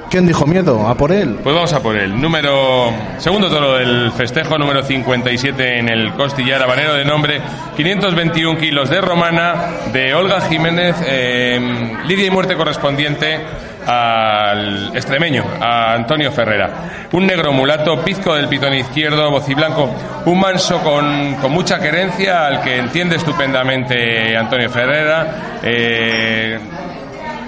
¿Quién 0.09 0.25
dijo 0.25 0.47
miedo? 0.47 0.87
¿A 0.87 0.95
por 0.95 1.11
él? 1.11 1.39
pues 1.43 1.53
vamos 1.55 1.71
a 1.71 1.81
por 1.83 1.95
el 1.95 2.19
número 2.19 2.91
segundo 3.19 3.47
toro 3.47 3.75
del 3.75 4.11
festejo, 4.11 4.57
número 4.57 4.81
57 4.81 5.77
en 5.79 5.87
el 5.87 6.13
costillar 6.13 6.63
habanero 6.63 6.95
de 6.95 7.05
nombre 7.05 7.39
521 7.77 8.59
kilos 8.59 8.89
de 8.89 9.01
romana 9.01 9.53
de 9.93 10.15
Olga 10.15 10.41
Jiménez, 10.41 10.95
eh, 11.05 11.95
lidia 12.07 12.25
y 12.25 12.31
muerte 12.31 12.55
correspondiente 12.55 13.39
al 13.85 14.95
extremeño, 14.95 15.43
a 15.61 15.93
Antonio 15.93 16.31
Ferrera. 16.31 17.07
Un 17.11 17.27
negro 17.27 17.53
mulato, 17.53 18.03
pizco 18.03 18.33
del 18.33 18.47
pitón 18.47 18.73
izquierdo, 18.73 19.29
bociblanco, 19.29 19.93
un 20.25 20.39
manso 20.39 20.79
con, 20.79 21.35
con 21.35 21.51
mucha 21.51 21.79
querencia 21.79 22.47
al 22.47 22.61
que 22.61 22.77
entiende 22.77 23.15
estupendamente 23.15 24.35
Antonio 24.35 24.69
Ferrera. 24.71 25.59
eh, 25.63 26.59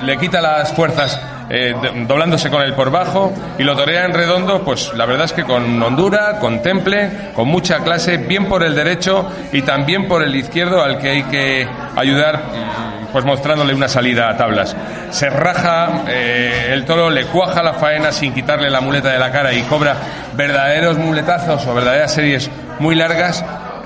le 0.04 0.18
quita 0.18 0.42
las 0.42 0.74
fuerzas 0.74 1.20
eh, 1.54 1.76
doblándose 2.08 2.50
con 2.50 2.62
el 2.62 2.74
por 2.74 2.92
bajo 2.92 3.34
y 3.58 3.64
lo 3.64 3.76
torea 3.76 4.06
en 4.06 4.14
redondo, 4.14 4.64
pues 4.64 4.94
la 4.96 5.06
verdad 5.06 5.26
es 5.26 5.34
que 5.34 5.44
con 5.44 5.84
hondura, 5.84 6.40
con 6.40 6.62
temple, 6.62 7.10
con 7.36 7.50
mucha 7.50 7.80
clase, 7.80 8.16
bien 8.16 8.48
por 8.48 8.64
el 8.64 8.74
derecho 8.74 9.30
y 9.52 9.62
también 9.62 10.08
por 10.08 10.24
el 10.24 10.34
izquierdo 10.34 10.82
al 10.82 10.98
que 10.98 11.10
hay 11.10 11.24
que 11.24 11.68
ayudar 11.98 12.38
mm, 12.38 13.08
pues 13.12 13.26
mostrándole 13.26 13.74
una 13.74 13.90
salida 13.90 14.30
a 14.30 14.38
tablas. 14.38 14.78
Se 15.10 15.30
raja 15.30 16.04
eh, 16.08 16.70
el 16.72 16.86
toro, 16.86 17.10
le 17.10 17.26
cuaja 17.26 17.62
la 17.62 17.74
faena 17.74 18.14
sin 18.14 18.34
quitarle 18.34 18.70
la 18.70 18.80
muleta 18.80 19.10
de 19.10 19.20
la 19.20 19.30
cara 19.30 19.52
y 19.52 19.62
cobra 19.64 19.98
verdaderos 20.34 20.98
muletazos 20.98 21.68
o 21.68 21.74
verdaderas 21.74 22.14
series 22.14 22.50
muy 22.80 22.96
largas 22.96 23.44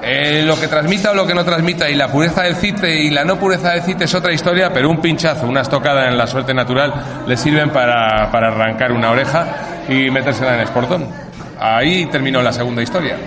eh, 0.08 0.44
lo 0.46 0.60
que 0.60 0.68
transmita 0.68 1.12
o 1.12 1.16
lo 1.16 1.26
que 1.26 1.34
no 1.34 1.44
transmita 1.44 1.90
y 1.90 1.96
la 1.96 2.08
pureza 2.12 2.44
del 2.44 2.56
cite 2.56 2.96
y 2.96 3.10
la 3.10 3.26
no 3.26 3.38
pureza 3.40 3.72
del 3.72 3.82
cite 3.82 4.04
es 4.04 4.14
otra 4.14 4.32
historia, 4.32 4.72
pero 4.72 4.88
un 4.90 5.02
pinchazo, 5.02 5.48
una 5.48 5.62
estocada 5.62 6.08
en 6.08 6.16
la 6.16 6.28
suerte 6.28 6.54
natural 6.54 6.94
le 7.26 7.36
sirven 7.36 7.72
para, 7.72 8.30
para 8.32 8.50
arrancar 8.50 8.92
una 8.92 9.10
oreja 9.10 9.48
y 9.90 10.12
metérsela 10.12 10.54
en 10.54 10.60
el 10.60 10.66
esportón. 10.66 11.08
Ahí 11.60 12.06
terminó 12.06 12.42
la 12.44 12.54
segunda 12.54 12.84
historia. 12.84 13.18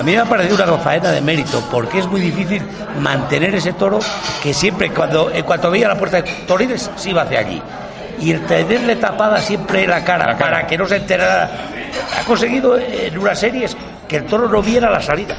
A 0.00 0.02
mí 0.02 0.12
me 0.12 0.18
ha 0.18 0.24
parecido 0.24 0.62
una 0.62 0.76
faena 0.78 1.10
de 1.10 1.20
mérito, 1.20 1.62
porque 1.70 2.00
es 2.00 2.06
muy 2.06 2.20
difícil 2.20 2.60
mantener 3.00 3.54
ese 3.54 3.72
toro 3.74 4.00
que 4.42 4.52
siempre, 4.52 4.90
cuando, 4.90 5.30
en 5.30 5.44
cuanto 5.44 5.70
veía 5.70 5.88
la 5.88 5.94
puerta 5.96 6.20
de 6.20 6.30
Torines, 6.46 6.90
se 6.96 7.10
iba 7.10 7.22
hacia 7.22 7.38
allí. 7.38 7.62
Y 8.20 8.32
el 8.32 8.44
tenerle 8.46 8.96
tapada 8.96 9.40
siempre 9.40 9.86
la 9.86 10.02
cara, 10.04 10.26
La 10.26 10.36
cara. 10.36 10.50
para 10.50 10.66
que 10.66 10.76
no 10.76 10.86
se 10.86 10.96
enterara. 10.96 11.48
Ha 12.18 12.24
conseguido 12.24 12.76
en 12.78 13.16
unas 13.16 13.38
series 13.38 13.76
que 14.08 14.16
el 14.16 14.24
toro 14.24 14.48
no 14.48 14.60
viera 14.60 14.90
la 14.90 15.00
salida. 15.00 15.36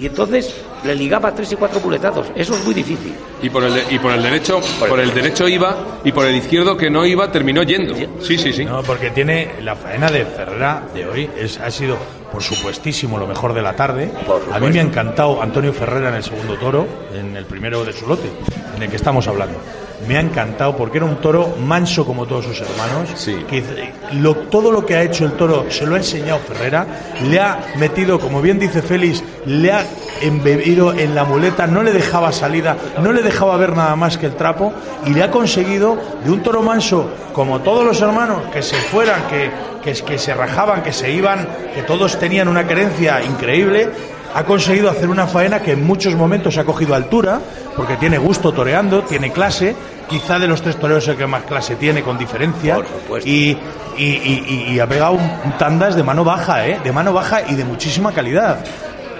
Y 0.00 0.06
entonces 0.06 0.54
le 0.84 0.94
ligaba 0.94 1.34
tres 1.34 1.52
y 1.52 1.56
cuatro 1.56 1.78
muletazos. 1.80 2.28
Eso 2.34 2.54
es 2.54 2.64
muy 2.64 2.72
difícil. 2.72 3.12
Y 3.42 3.50
por 3.50 3.62
el, 3.64 3.74
de- 3.74 3.84
y 3.90 3.98
por 3.98 4.12
el 4.12 4.22
derecho, 4.22 4.58
por 4.88 4.98
el 4.98 5.12
derecho 5.12 5.46
iba 5.46 6.00
y 6.04 6.10
por 6.12 6.24
el 6.24 6.36
izquierdo 6.36 6.74
que 6.76 6.88
no 6.88 7.04
iba 7.04 7.30
terminó 7.30 7.62
yendo. 7.62 7.94
Sí, 8.22 8.38
sí, 8.38 8.50
sí. 8.52 8.64
No, 8.64 8.82
porque 8.82 9.10
tiene 9.10 9.56
la 9.60 9.76
faena 9.76 10.10
de 10.10 10.24
Ferrera 10.24 10.84
de 10.94 11.06
hoy 11.06 11.30
es, 11.38 11.60
ha 11.60 11.70
sido 11.70 11.98
por 12.32 12.42
supuestísimo 12.42 13.18
lo 13.18 13.26
mejor 13.26 13.52
de 13.52 13.60
la 13.60 13.74
tarde. 13.76 14.10
Por 14.26 14.42
A 14.52 14.58
mí 14.58 14.68
me 14.70 14.78
ha 14.78 14.82
encantado 14.82 15.42
Antonio 15.42 15.72
Ferrera 15.74 16.08
en 16.08 16.14
el 16.14 16.22
segundo 16.24 16.54
toro, 16.54 16.86
en 17.14 17.36
el 17.36 17.44
primero 17.44 17.84
de 17.84 17.92
su 17.92 18.06
lote, 18.06 18.30
en 18.76 18.82
el 18.82 18.88
que 18.88 18.96
estamos 18.96 19.28
hablando. 19.28 19.58
Me 20.08 20.16
ha 20.16 20.20
encantado 20.20 20.76
porque 20.76 20.98
era 20.98 21.06
un 21.06 21.16
toro 21.16 21.56
manso 21.60 22.04
como 22.06 22.26
todos 22.26 22.46
sus 22.46 22.60
hermanos. 22.60 23.08
Sí. 23.16 23.44
Que 23.48 23.62
lo- 24.14 24.34
todo 24.34 24.72
lo 24.72 24.84
que 24.86 24.96
ha 24.96 25.02
hecho 25.02 25.24
el 25.26 25.32
toro 25.32 25.66
se 25.68 25.86
lo 25.86 25.94
ha 25.94 25.98
enseñado 25.98 26.40
Ferrera. 26.40 26.86
Le 27.28 27.38
ha 27.38 27.58
metido, 27.76 28.18
como 28.18 28.40
bien 28.40 28.58
dice 28.58 28.80
Félix, 28.82 29.22
le 29.46 29.72
ha 29.72 29.84
embebido 30.22 30.92
en 30.92 31.14
la 31.14 31.24
muleta, 31.24 31.66
no 31.66 31.82
le 31.82 31.92
dejaba 31.92 32.32
salida, 32.32 32.76
no 33.02 33.12
le 33.12 33.22
dejaba 33.22 33.56
ver 33.56 33.76
nada 33.76 33.94
más 33.96 34.16
que 34.18 34.26
el 34.26 34.34
trapo 34.36 34.72
y 35.06 35.10
le 35.14 35.22
ha 35.22 35.30
conseguido 35.30 35.96
de 36.24 36.30
un 36.30 36.42
toro 36.42 36.62
manso 36.62 37.10
como 37.32 37.60
todos 37.60 37.84
los 37.84 38.00
hermanos 38.00 38.42
que 38.52 38.62
se 38.62 38.76
fueran, 38.76 39.22
que, 39.28 39.50
que, 39.84 39.92
que 40.02 40.18
se 40.18 40.34
rajaban, 40.34 40.82
que 40.82 40.92
se 40.92 41.10
iban, 41.10 41.46
que 41.74 41.82
todos 41.82 42.18
tenían 42.18 42.48
una 42.48 42.66
querencia 42.66 43.22
increíble. 43.22 43.88
Ha 44.34 44.44
conseguido 44.44 44.88
hacer 44.90 45.08
una 45.08 45.26
faena 45.26 45.60
que 45.60 45.72
en 45.72 45.84
muchos 45.86 46.14
momentos 46.14 46.56
ha 46.58 46.64
cogido 46.64 46.94
altura, 46.94 47.40
porque 47.76 47.96
tiene 47.96 48.18
gusto 48.18 48.52
toreando, 48.52 49.02
tiene 49.02 49.32
clase, 49.32 49.74
quizá 50.08 50.38
de 50.38 50.46
los 50.46 50.62
tres 50.62 50.76
toreros 50.76 51.06
el 51.08 51.16
que 51.16 51.26
más 51.26 51.42
clase 51.44 51.74
tiene, 51.76 52.02
con 52.02 52.16
diferencia. 52.16 52.78
Por. 53.08 53.26
Y, 53.26 53.58
y, 53.96 54.04
y- 54.04 54.44
y- 54.68 54.72
y 54.74 54.80
ha 54.80 54.86
pegado 54.86 55.12
un, 55.12 55.20
un 55.44 55.52
tandas 55.58 55.96
de 55.96 56.02
mano 56.04 56.22
baja, 56.24 56.66
¿eh? 56.66 56.78
de 56.82 56.92
mano 56.92 57.12
baja 57.12 57.42
y 57.48 57.54
de 57.54 57.64
muchísima 57.64 58.12
calidad. 58.12 58.58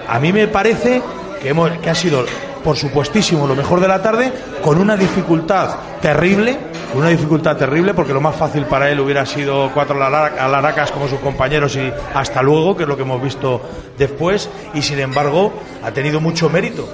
A 0.07 0.19
mí 0.19 0.31
me 0.31 0.47
parece 0.47 1.01
que, 1.41 1.49
hemos, 1.49 1.71
que 1.79 1.89
ha 1.89 1.95
sido, 1.95 2.25
por 2.63 2.77
supuestísimo, 2.77 3.47
lo 3.47 3.55
mejor 3.55 3.79
de 3.81 3.87
la 3.89 4.01
tarde, 4.01 4.31
con 4.63 4.77
una 4.77 4.95
dificultad 4.95 5.75
terrible, 6.01 6.57
una 6.93 7.07
dificultad 7.09 7.55
terrible, 7.57 7.93
porque 7.93 8.13
lo 8.13 8.21
más 8.21 8.35
fácil 8.35 8.65
para 8.65 8.89
él 8.89 8.99
hubiera 8.99 9.25
sido 9.25 9.71
cuatro 9.73 9.95
alara- 9.95 10.33
alaracas 10.43 10.91
como 10.91 11.07
sus 11.07 11.19
compañeros 11.19 11.75
y 11.75 11.91
hasta 12.13 12.41
luego, 12.41 12.75
que 12.75 12.83
es 12.83 12.89
lo 12.89 12.95
que 12.97 13.03
hemos 13.03 13.21
visto 13.21 13.61
después, 13.97 14.49
y 14.73 14.81
sin 14.81 14.99
embargo 14.99 15.53
ha 15.83 15.91
tenido 15.91 16.19
mucho 16.19 16.49
mérito. 16.49 16.87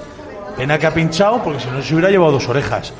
Pena 0.56 0.78
que 0.78 0.88
ha 0.88 0.94
pinchado, 0.94 1.42
porque 1.44 1.60
si 1.60 1.68
no 1.70 1.82
se 1.82 1.94
hubiera 1.94 2.10
llevado 2.10 2.34
dos 2.34 2.48
orejas, 2.50 2.94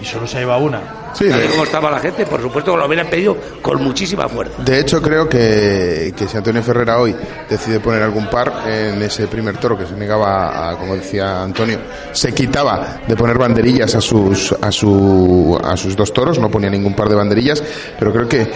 y 0.00 0.04
solo 0.04 0.26
se 0.26 0.38
ha 0.38 0.40
llevado 0.40 0.64
una. 0.64 0.80
Sí, 1.14 1.28
¿Sabe 1.28 1.42
de, 1.42 1.48
cómo 1.48 1.64
estaba 1.64 1.90
la 1.90 1.98
gente? 1.98 2.26
Por 2.26 2.40
supuesto 2.40 2.72
que 2.72 2.78
lo 2.78 2.86
hubieran 2.86 3.08
pedido 3.08 3.36
con 3.62 3.82
muchísima 3.82 4.28
fuerza. 4.28 4.62
de 4.62 4.80
hecho 4.80 5.00
creo 5.00 5.28
que, 5.28 6.12
que 6.16 6.28
si 6.28 6.36
Antonio 6.36 6.62
Ferrera 6.62 6.98
hoy 6.98 7.14
decide 7.48 7.80
poner 7.80 8.02
algún 8.02 8.28
par 8.28 8.64
en 8.66 9.00
ese 9.02 9.26
primer 9.26 9.56
toro 9.56 9.76
que 9.76 9.86
se 9.86 9.94
negaba 9.94 10.70
a, 10.70 10.76
como 10.76 10.94
decía 10.94 11.42
Antonio, 11.42 11.78
se 12.12 12.32
quitaba 12.32 13.00
de 13.06 13.16
poner 13.16 13.38
banderillas 13.38 13.94
a 13.94 14.00
sus 14.00 14.52
a 14.60 14.70
su 14.70 15.58
a 15.62 15.76
sus 15.76 15.96
dos 15.96 16.12
toros, 16.12 16.38
no 16.38 16.50
ponía 16.50 16.70
ningún 16.70 16.94
par 16.94 17.08
de 17.08 17.14
banderillas, 17.14 17.62
pero 17.98 18.12
creo 18.12 18.28
que 18.28 18.46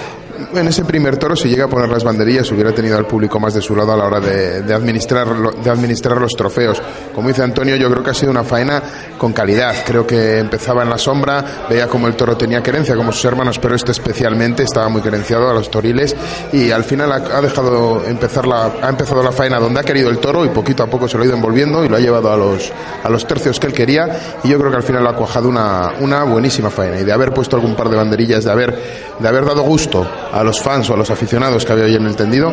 en 0.55 0.69
ese 0.69 0.85
primer 0.85 1.17
toro 1.17 1.37
si 1.37 1.49
llega 1.49 1.65
a 1.65 1.69
poner 1.69 1.89
las 1.89 2.05
banderillas 2.05 2.51
hubiera 2.53 2.73
tenido 2.73 2.97
al 2.97 3.07
público 3.07 3.39
más 3.41 3.55
de 3.55 3.61
su 3.61 3.75
lado 3.75 3.93
a 3.93 3.97
la 3.97 4.05
hora 4.05 4.21
de, 4.21 4.73
administrar 4.73 5.29
de 5.53 5.71
administrar 5.71 6.21
los 6.21 6.33
trofeos. 6.33 6.81
Como 7.15 7.29
dice 7.29 7.43
Antonio, 7.43 7.77
yo 7.77 7.91
creo 7.91 8.03
que 8.03 8.11
ha 8.11 8.15
sido 8.15 8.31
una 8.31 8.45
faena 8.45 8.83
con 9.19 9.33
calidad. 9.33 9.75
Creo 9.87 10.07
que 10.07 10.39
empezaba 10.39 10.83
en 10.83 10.91
la 10.91 10.99
sombra, 10.99 11.67
veía 11.69 11.87
como 11.89 12.07
el 12.07 12.15
toro 12.15 12.37
tenía 12.37 12.63
querencia, 12.63 12.97
como 12.97 13.13
sus 13.13 13.25
hermanos, 13.25 13.59
pero 13.59 13.75
este 13.75 13.93
especialmente 13.93 14.63
estaba 14.63 14.89
muy 14.89 15.03
querenciado 15.03 15.51
a 15.51 15.55
los 15.55 15.71
toriles 15.71 16.15
y 16.53 16.71
al 16.71 16.85
final 16.85 17.13
ha, 17.13 17.17
ha 17.17 17.41
dejado 17.41 18.05
empezar 18.05 18.47
la, 18.47 18.73
ha 18.83 18.89
empezado 18.89 19.23
la 19.23 19.33
faena 19.33 19.59
donde 19.59 19.81
ha 19.81 19.85
querido 19.85 20.11
el 20.11 20.19
toro 20.19 20.45
y 20.45 20.49
poquito 20.49 20.83
a 20.83 20.87
poco 20.87 21.09
se 21.09 21.17
lo 21.17 21.25
ha 21.25 21.27
ido 21.27 21.37
envolviendo 21.37 21.85
y 21.85 21.89
lo 21.89 21.97
ha 21.97 22.01
llevado 22.01 22.33
a 22.33 22.37
los, 22.37 22.73
a 23.03 23.09
los 23.09 23.27
tercios 23.27 23.59
que 23.59 23.67
él 23.67 23.73
quería 23.73 24.39
y 24.45 24.49
yo 24.49 24.59
creo 24.59 24.71
que 24.71 24.77
al 24.77 24.83
final 24.83 25.07
ha 25.07 25.15
cuajado 25.15 25.49
una, 25.49 25.93
una 26.01 26.25
buenísima 26.25 26.71
faena 26.71 27.01
y 27.01 27.05
de 27.05 27.13
haber 27.13 27.33
puesto 27.33 27.57
algún 27.57 27.75
par 27.75 27.89
de 27.89 27.97
banderillas, 27.97 28.45
de 28.45 28.51
haber, 28.51 29.12
de 29.23 29.29
haber 29.29 29.45
dado 29.45 29.63
gusto 29.63 30.07
a 30.33 30.43
los 30.43 30.61
fans 30.61 30.91
o 30.91 30.95
a 30.95 30.97
los 30.97 31.11
aficionados 31.11 31.65
que 31.65 31.73
había 31.73 31.85
hoy 31.85 31.95
en 31.95 32.07
el 32.07 32.17
tendido, 32.17 32.53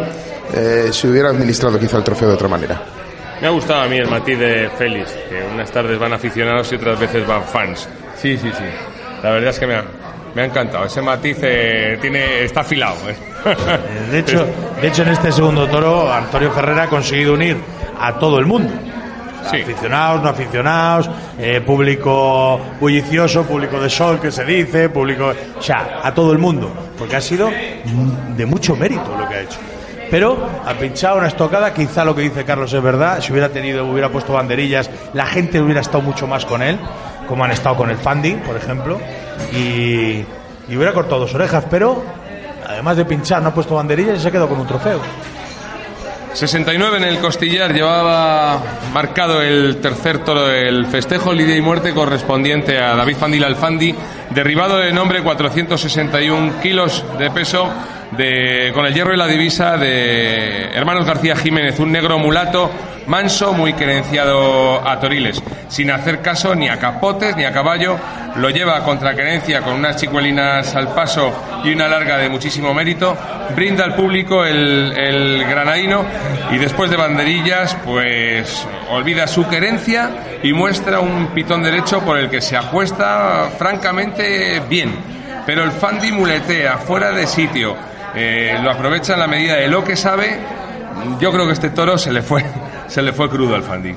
eh, 0.53 0.89
se 0.91 1.07
hubiera 1.07 1.29
administrado 1.29 1.79
quizá 1.79 1.97
el 1.97 2.03
trofeo 2.03 2.29
de 2.29 2.33
otra 2.35 2.47
manera. 2.47 2.81
Me 3.41 3.47
ha 3.47 3.51
gustado 3.51 3.81
a 3.83 3.87
mí 3.87 3.97
el 3.97 4.07
matiz 4.09 4.37
de 4.37 4.69
Félix, 4.77 5.11
que 5.29 5.41
unas 5.53 5.71
tardes 5.71 5.97
van 5.97 6.13
aficionados 6.13 6.71
y 6.71 6.75
otras 6.75 6.99
veces 6.99 7.25
van 7.25 7.43
fans. 7.43 7.87
Sí, 8.15 8.37
sí, 8.37 8.49
sí. 8.51 8.63
La 9.23 9.31
verdad 9.31 9.49
es 9.49 9.59
que 9.59 9.67
me 9.67 9.75
ha, 9.75 9.83
me 10.35 10.41
ha 10.41 10.45
encantado. 10.45 10.85
Ese 10.85 11.01
matiz 11.01 11.37
eh, 11.41 11.97
tiene, 12.01 12.43
está 12.43 12.61
afilado. 12.61 12.97
¿eh? 13.09 13.15
De 14.11 14.19
hecho, 14.19 14.45
de 14.81 14.87
hecho, 14.87 15.03
en 15.03 15.09
este 15.09 15.31
segundo 15.31 15.67
toro, 15.67 16.11
Antonio 16.11 16.51
Ferrera 16.51 16.83
ha 16.83 16.87
conseguido 16.87 17.33
unir 17.33 17.57
a 17.99 18.19
todo 18.19 18.39
el 18.39 18.45
mundo. 18.45 18.73
Aficionados, 19.45 20.21
no 20.21 20.29
aficionados, 20.29 21.09
eh, 21.37 21.61
público 21.61 22.59
bullicioso, 22.79 23.43
público 23.43 23.79
de 23.79 23.89
sol 23.89 24.19
que 24.19 24.31
se 24.31 24.45
dice, 24.45 24.89
público. 24.89 25.33
O 25.57 25.61
sea, 25.61 26.01
a 26.03 26.13
todo 26.13 26.31
el 26.31 26.37
mundo. 26.37 26.71
Porque 26.97 27.15
ha 27.15 27.21
sido 27.21 27.49
de 27.49 28.45
mucho 28.45 28.75
mérito 28.75 29.15
lo 29.17 29.27
que 29.27 29.35
ha 29.35 29.41
hecho. 29.41 29.59
Pero 30.09 30.37
ha 30.65 30.73
pinchado 30.73 31.17
una 31.17 31.27
estocada, 31.27 31.73
quizá 31.73 32.03
lo 32.03 32.15
que 32.15 32.23
dice 32.23 32.43
Carlos 32.43 32.73
es 32.73 32.81
verdad. 32.81 33.21
Si 33.21 33.31
hubiera 33.31 33.49
tenido, 33.49 33.85
hubiera 33.85 34.09
puesto 34.09 34.33
banderillas, 34.33 34.89
la 35.13 35.25
gente 35.25 35.61
hubiera 35.61 35.81
estado 35.81 36.01
mucho 36.01 36.25
más 36.25 36.45
con 36.45 36.63
él, 36.63 36.79
como 37.27 37.43
han 37.43 37.51
estado 37.51 37.77
con 37.77 37.89
el 37.89 37.97
Fandi, 37.97 38.33
por 38.33 38.55
ejemplo. 38.55 38.99
Y 39.53 40.25
hubiera 40.75 40.93
cortado 40.93 41.21
dos 41.21 41.33
orejas, 41.35 41.65
pero 41.69 42.03
además 42.67 42.97
de 42.97 43.05
pinchar, 43.05 43.41
no 43.41 43.49
ha 43.49 43.53
puesto 43.53 43.75
banderillas 43.75 44.17
y 44.17 44.21
se 44.21 44.27
ha 44.27 44.31
quedado 44.31 44.49
con 44.49 44.59
un 44.59 44.67
trofeo. 44.67 44.99
69 46.33 46.97
en 46.97 47.03
el 47.03 47.19
costillar 47.19 47.73
llevaba 47.73 48.61
marcado 48.93 49.41
el 49.41 49.77
tercer 49.77 50.19
toro 50.19 50.47
del 50.47 50.85
festejo, 50.85 51.33
lidia 51.33 51.55
y 51.55 51.61
muerte 51.61 51.93
correspondiente 51.93 52.77
a 52.77 52.95
David 52.95 53.17
Fandil 53.17 53.43
Alfandi, 53.43 53.95
derribado 54.29 54.77
de 54.77 54.93
nombre 54.93 55.23
461 55.23 56.61
kilos 56.61 57.03
de 57.17 57.31
peso 57.31 57.69
con 58.11 58.85
el 58.85 58.93
hierro 58.93 59.13
y 59.13 59.17
la 59.17 59.27
divisa 59.27 59.77
de 59.77 60.71
Hermanos 60.73 61.05
García 61.05 61.35
Jiménez, 61.35 61.79
un 61.79 61.91
negro 61.91 62.17
mulato 62.17 62.71
manso, 63.07 63.53
muy 63.53 63.73
querenciado 63.73 64.87
a 64.87 64.99
Toriles, 64.99 65.41
sin 65.67 65.89
hacer 65.89 66.21
caso 66.21 66.53
ni 66.53 66.69
a 66.69 66.77
capotes 66.77 67.35
ni 67.35 67.43
a 67.43 67.51
caballo, 67.51 67.97
lo 68.35 68.49
lleva 68.51 68.77
a 68.77 68.83
contraquerencia 68.83 69.61
con 69.61 69.73
unas 69.73 69.95
chicuelinas 69.95 70.75
al 70.75 70.89
paso 70.93 71.33
y 71.63 71.73
una 71.73 71.87
larga 71.87 72.17
de 72.17 72.29
muchísimo 72.29 72.73
mérito, 72.73 73.17
brinda 73.55 73.83
al 73.83 73.95
público 73.95 74.45
el, 74.45 75.43
granadino 75.49 76.05
y 76.51 76.57
después 76.57 76.91
de 76.91 76.97
banderillas, 76.97 77.75
pues 77.83 78.67
olvida 78.91 79.27
su 79.27 79.47
querencia 79.47 80.39
y 80.43 80.53
muestra 80.53 80.99
un 80.99 81.27
pitón 81.27 81.63
derecho 81.63 82.01
por 82.01 82.17
el 82.17 82.29
que 82.29 82.41
se 82.41 82.55
apuesta 82.55 83.49
francamente 83.57 84.61
bien. 84.69 84.95
Pero 85.45 85.63
el 85.63 85.71
Fandi 85.71 86.11
muletea 86.11 86.77
fuera 86.77 87.11
de 87.11 87.25
sitio, 87.25 87.75
eh, 88.19 88.59
lo 88.61 88.71
aprovecha 88.71 89.13
en 89.13 89.19
la 89.19 89.27
medida 89.27 89.55
de 89.55 89.67
lo 89.69 89.83
que 89.83 89.95
sabe. 89.95 90.37
Yo 91.19 91.31
creo 91.31 91.45
que 91.45 91.53
este 91.53 91.69
toro 91.69 91.97
se 91.97 92.11
le 92.11 92.21
fue, 92.21 92.43
se 92.87 93.01
le 93.01 93.13
fue 93.13 93.29
crudo 93.29 93.55
al 93.55 93.63
Fandi. 93.63 93.95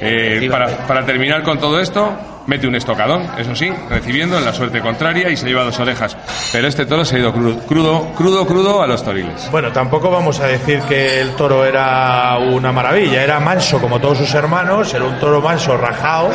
Eh, 0.00 0.48
para, 0.50 0.66
para 0.86 1.04
terminar 1.04 1.42
con 1.42 1.58
todo 1.58 1.78
esto, 1.80 2.12
mete 2.46 2.66
un 2.66 2.74
estocadón, 2.74 3.28
eso 3.38 3.54
sí, 3.54 3.70
recibiendo 3.88 4.38
en 4.38 4.44
la 4.44 4.52
suerte 4.52 4.80
contraria 4.80 5.30
y 5.30 5.36
se 5.36 5.46
lleva 5.46 5.64
dos 5.64 5.78
orejas. 5.78 6.16
Pero 6.52 6.68
este 6.68 6.86
toro 6.86 7.04
se 7.04 7.16
ha 7.16 7.18
ido 7.20 7.32
crudo, 7.32 7.58
crudo, 7.60 8.12
crudo, 8.16 8.46
crudo 8.46 8.82
a 8.82 8.86
los 8.86 9.04
toriles. 9.04 9.48
Bueno, 9.50 9.72
tampoco 9.72 10.10
vamos 10.10 10.40
a 10.40 10.46
decir 10.46 10.80
que 10.82 11.20
el 11.20 11.30
toro 11.36 11.64
era 11.64 12.38
una 12.38 12.72
maravilla, 12.72 13.22
era 13.22 13.40
manso 13.40 13.80
como 13.80 14.00
todos 14.00 14.18
sus 14.18 14.34
hermanos, 14.34 14.92
era 14.94 15.04
un 15.04 15.18
toro 15.18 15.40
manso 15.40 15.76
rajado. 15.76 16.30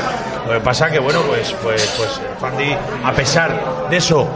Lo 0.48 0.54
que 0.54 0.60
pasa 0.60 0.90
que, 0.90 1.00
bueno, 1.00 1.22
pues, 1.28 1.54
pues, 1.64 1.94
pues 1.98 2.22
Fandi, 2.40 2.76
a 3.04 3.12
pesar 3.14 3.88
de 3.90 3.98
eso, 3.98 4.30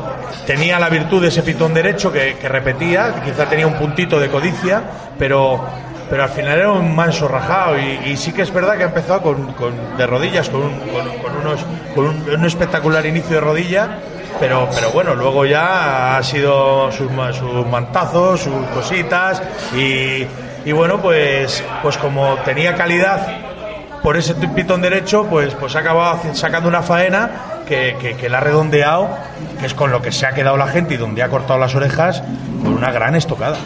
tenía 0.47 0.79
la 0.79 0.89
virtud 0.89 1.21
de 1.21 1.27
ese 1.27 1.43
pitón 1.43 1.73
derecho 1.73 2.11
que, 2.11 2.35
que 2.35 2.49
repetía, 2.49 3.21
quizá 3.23 3.45
tenía 3.47 3.67
un 3.67 3.75
puntito 3.75 4.19
de 4.19 4.29
codicia, 4.29 4.81
pero 5.19 5.63
pero 6.09 6.23
al 6.23 6.29
final 6.29 6.57
era 6.57 6.71
un 6.71 6.95
manso 6.95 7.27
rajado 7.27 7.77
y, 7.79 7.99
y 8.11 8.17
sí 8.17 8.31
que 8.33 8.41
es 8.41 8.51
verdad 8.53 8.75
que 8.77 8.83
ha 8.83 8.87
empezado 8.87 9.21
con, 9.21 9.53
con- 9.53 9.97
de 9.97 10.07
rodillas, 10.07 10.49
con, 10.49 10.63
un, 10.63 10.79
con, 10.79 11.07
con 11.19 11.37
unos, 11.37 11.65
un, 11.95 12.33
un 12.35 12.45
espectacular 12.45 13.05
inicio 13.05 13.35
de 13.35 13.41
rodilla, 13.41 13.99
pero, 14.39 14.67
pero 14.73 14.89
bueno, 14.91 15.15
luego 15.15 15.45
ya 15.45 16.17
ha 16.17 16.23
sido 16.23 16.91
sus, 16.91 17.09
sus 17.35 17.67
mantazos, 17.67 18.41
sus 18.41 18.65
cositas 18.73 19.41
y, 19.75 20.25
y 20.65 20.71
bueno, 20.71 20.99
pues, 21.01 21.63
pues 21.81 21.97
como 21.97 22.35
tenía 22.45 22.75
calidad 22.75 23.27
por 24.01 24.15
ese 24.17 24.33
pitón 24.35 24.81
derecho, 24.81 25.25
pues, 25.29 25.53
pues 25.55 25.75
ha 25.75 25.79
acabado 25.79 26.19
sacando 26.33 26.69
una 26.69 26.81
faena 26.81 27.29
que, 27.67 27.97
que, 27.99 28.15
que 28.15 28.29
la 28.29 28.37
ha 28.37 28.41
redondeado, 28.41 29.09
que 29.59 29.65
es 29.65 29.73
con 29.73 29.91
lo 29.91 30.01
que 30.01 30.11
se 30.13 30.25
ha 30.25 30.31
quedado 30.31 30.55
la 30.57 30.67
gente 30.67 30.93
y 30.93 30.97
donde 30.97 31.21
ha 31.21 31.27
cortado 31.27 31.59
las 31.59 31.75
orejas, 31.75 32.23
con 32.63 32.73
una 32.73 32.91
gran 32.91 33.15
estocada. 33.15 33.57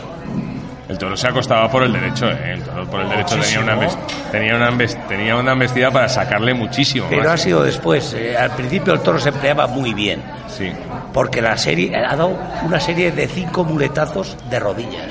El 0.93 0.99
toro 0.99 1.17
se 1.17 1.27
acostaba 1.27 1.67
por 1.71 1.81
el 1.81 1.91
derecho, 1.91 2.29
¿eh? 2.29 2.53
El 2.53 2.61
toro 2.61 2.85
por 2.85 3.01
el 3.01 3.09
derecho 3.09 3.35
tenía 3.39 3.59
una, 3.61 3.87
tenía, 4.31 4.55
una 4.55 4.77
tenía 5.07 5.35
una 5.35 5.51
embestida 5.53 5.89
para 5.89 6.07
sacarle 6.07 6.53
muchísimo 6.53 7.07
Pero 7.09 7.31
ha 7.31 7.37
sido 7.37 7.63
después. 7.63 8.13
eh, 8.13 8.37
al 8.37 8.51
principio 8.51 8.93
el 8.93 8.99
toro 8.99 9.17
se 9.19 9.29
empleaba 9.29 9.65
muy 9.65 9.93
bien. 9.95 10.21
Sí, 10.47 10.71
Porque 11.11 11.41
la 11.41 11.57
serie 11.57 11.95
ha 11.95 12.15
dado 12.15 12.37
una 12.63 12.79
serie 12.79 13.11
de 13.11 13.27
cinco 13.27 13.63
muletazos 13.63 14.37
de 14.51 14.59
rodillas. 14.59 15.07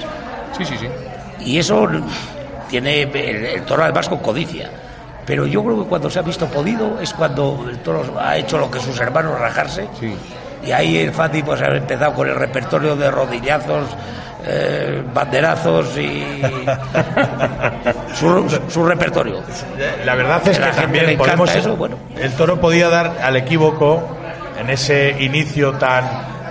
sí, 0.57 0.65
sí. 0.65 0.77
sí. 0.79 0.87
Y 1.45 1.59
eso 1.59 1.89
tiene 2.69 3.03
el, 3.03 3.17
el 3.17 3.63
toro 3.63 3.83
además 3.83 4.09
con 4.09 4.21
codicia. 4.21 4.71
Pero 5.27 5.47
yo 5.47 5.65
creo 5.65 5.83
que 5.83 5.89
cuando 5.89 6.09
se 6.11 6.21
ha 6.21 6.23
visto 6.23 6.47
podido 6.47 7.01
es 7.01 7.13
cuando 7.13 7.67
el 7.69 7.79
toro 7.79 8.05
ha 8.21 8.37
hecho 8.37 8.57
lo 8.59 8.71
que 8.71 8.79
sus 8.79 9.01
hermanos 9.01 9.39
rajarse. 9.39 9.89
Sí. 9.99 10.15
Y 10.65 10.71
ahí 10.71 10.99
el 10.99 11.13
Fati 11.13 11.43
pues 11.43 11.61
ha 11.61 11.67
empezado 11.77 12.15
con 12.15 12.29
el 12.29 12.37
repertorio 12.37 12.95
de 12.95 13.11
rodillazos, 13.11 13.89
eh, 14.45 15.03
banderazos 15.15 15.97
y 15.99 16.25
su, 18.15 18.49
su- 18.49 18.61
su 18.71 18.85
repertorio. 18.85 19.43
La 20.05 20.15
verdad 20.15 20.43
es 20.49 20.59
que 20.59 20.65
también 20.83 21.05
podemos. 21.19 21.55
eso, 21.55 21.77
bueno. 21.77 21.97
El 22.19 22.33
toro 22.33 22.61
podía 22.61 22.89
dar 22.89 23.19
al 23.23 23.37
equívoco 23.37 24.03
en 24.61 24.71
ese 24.71 25.17
inicio 25.21 25.73
tan 25.75 26.05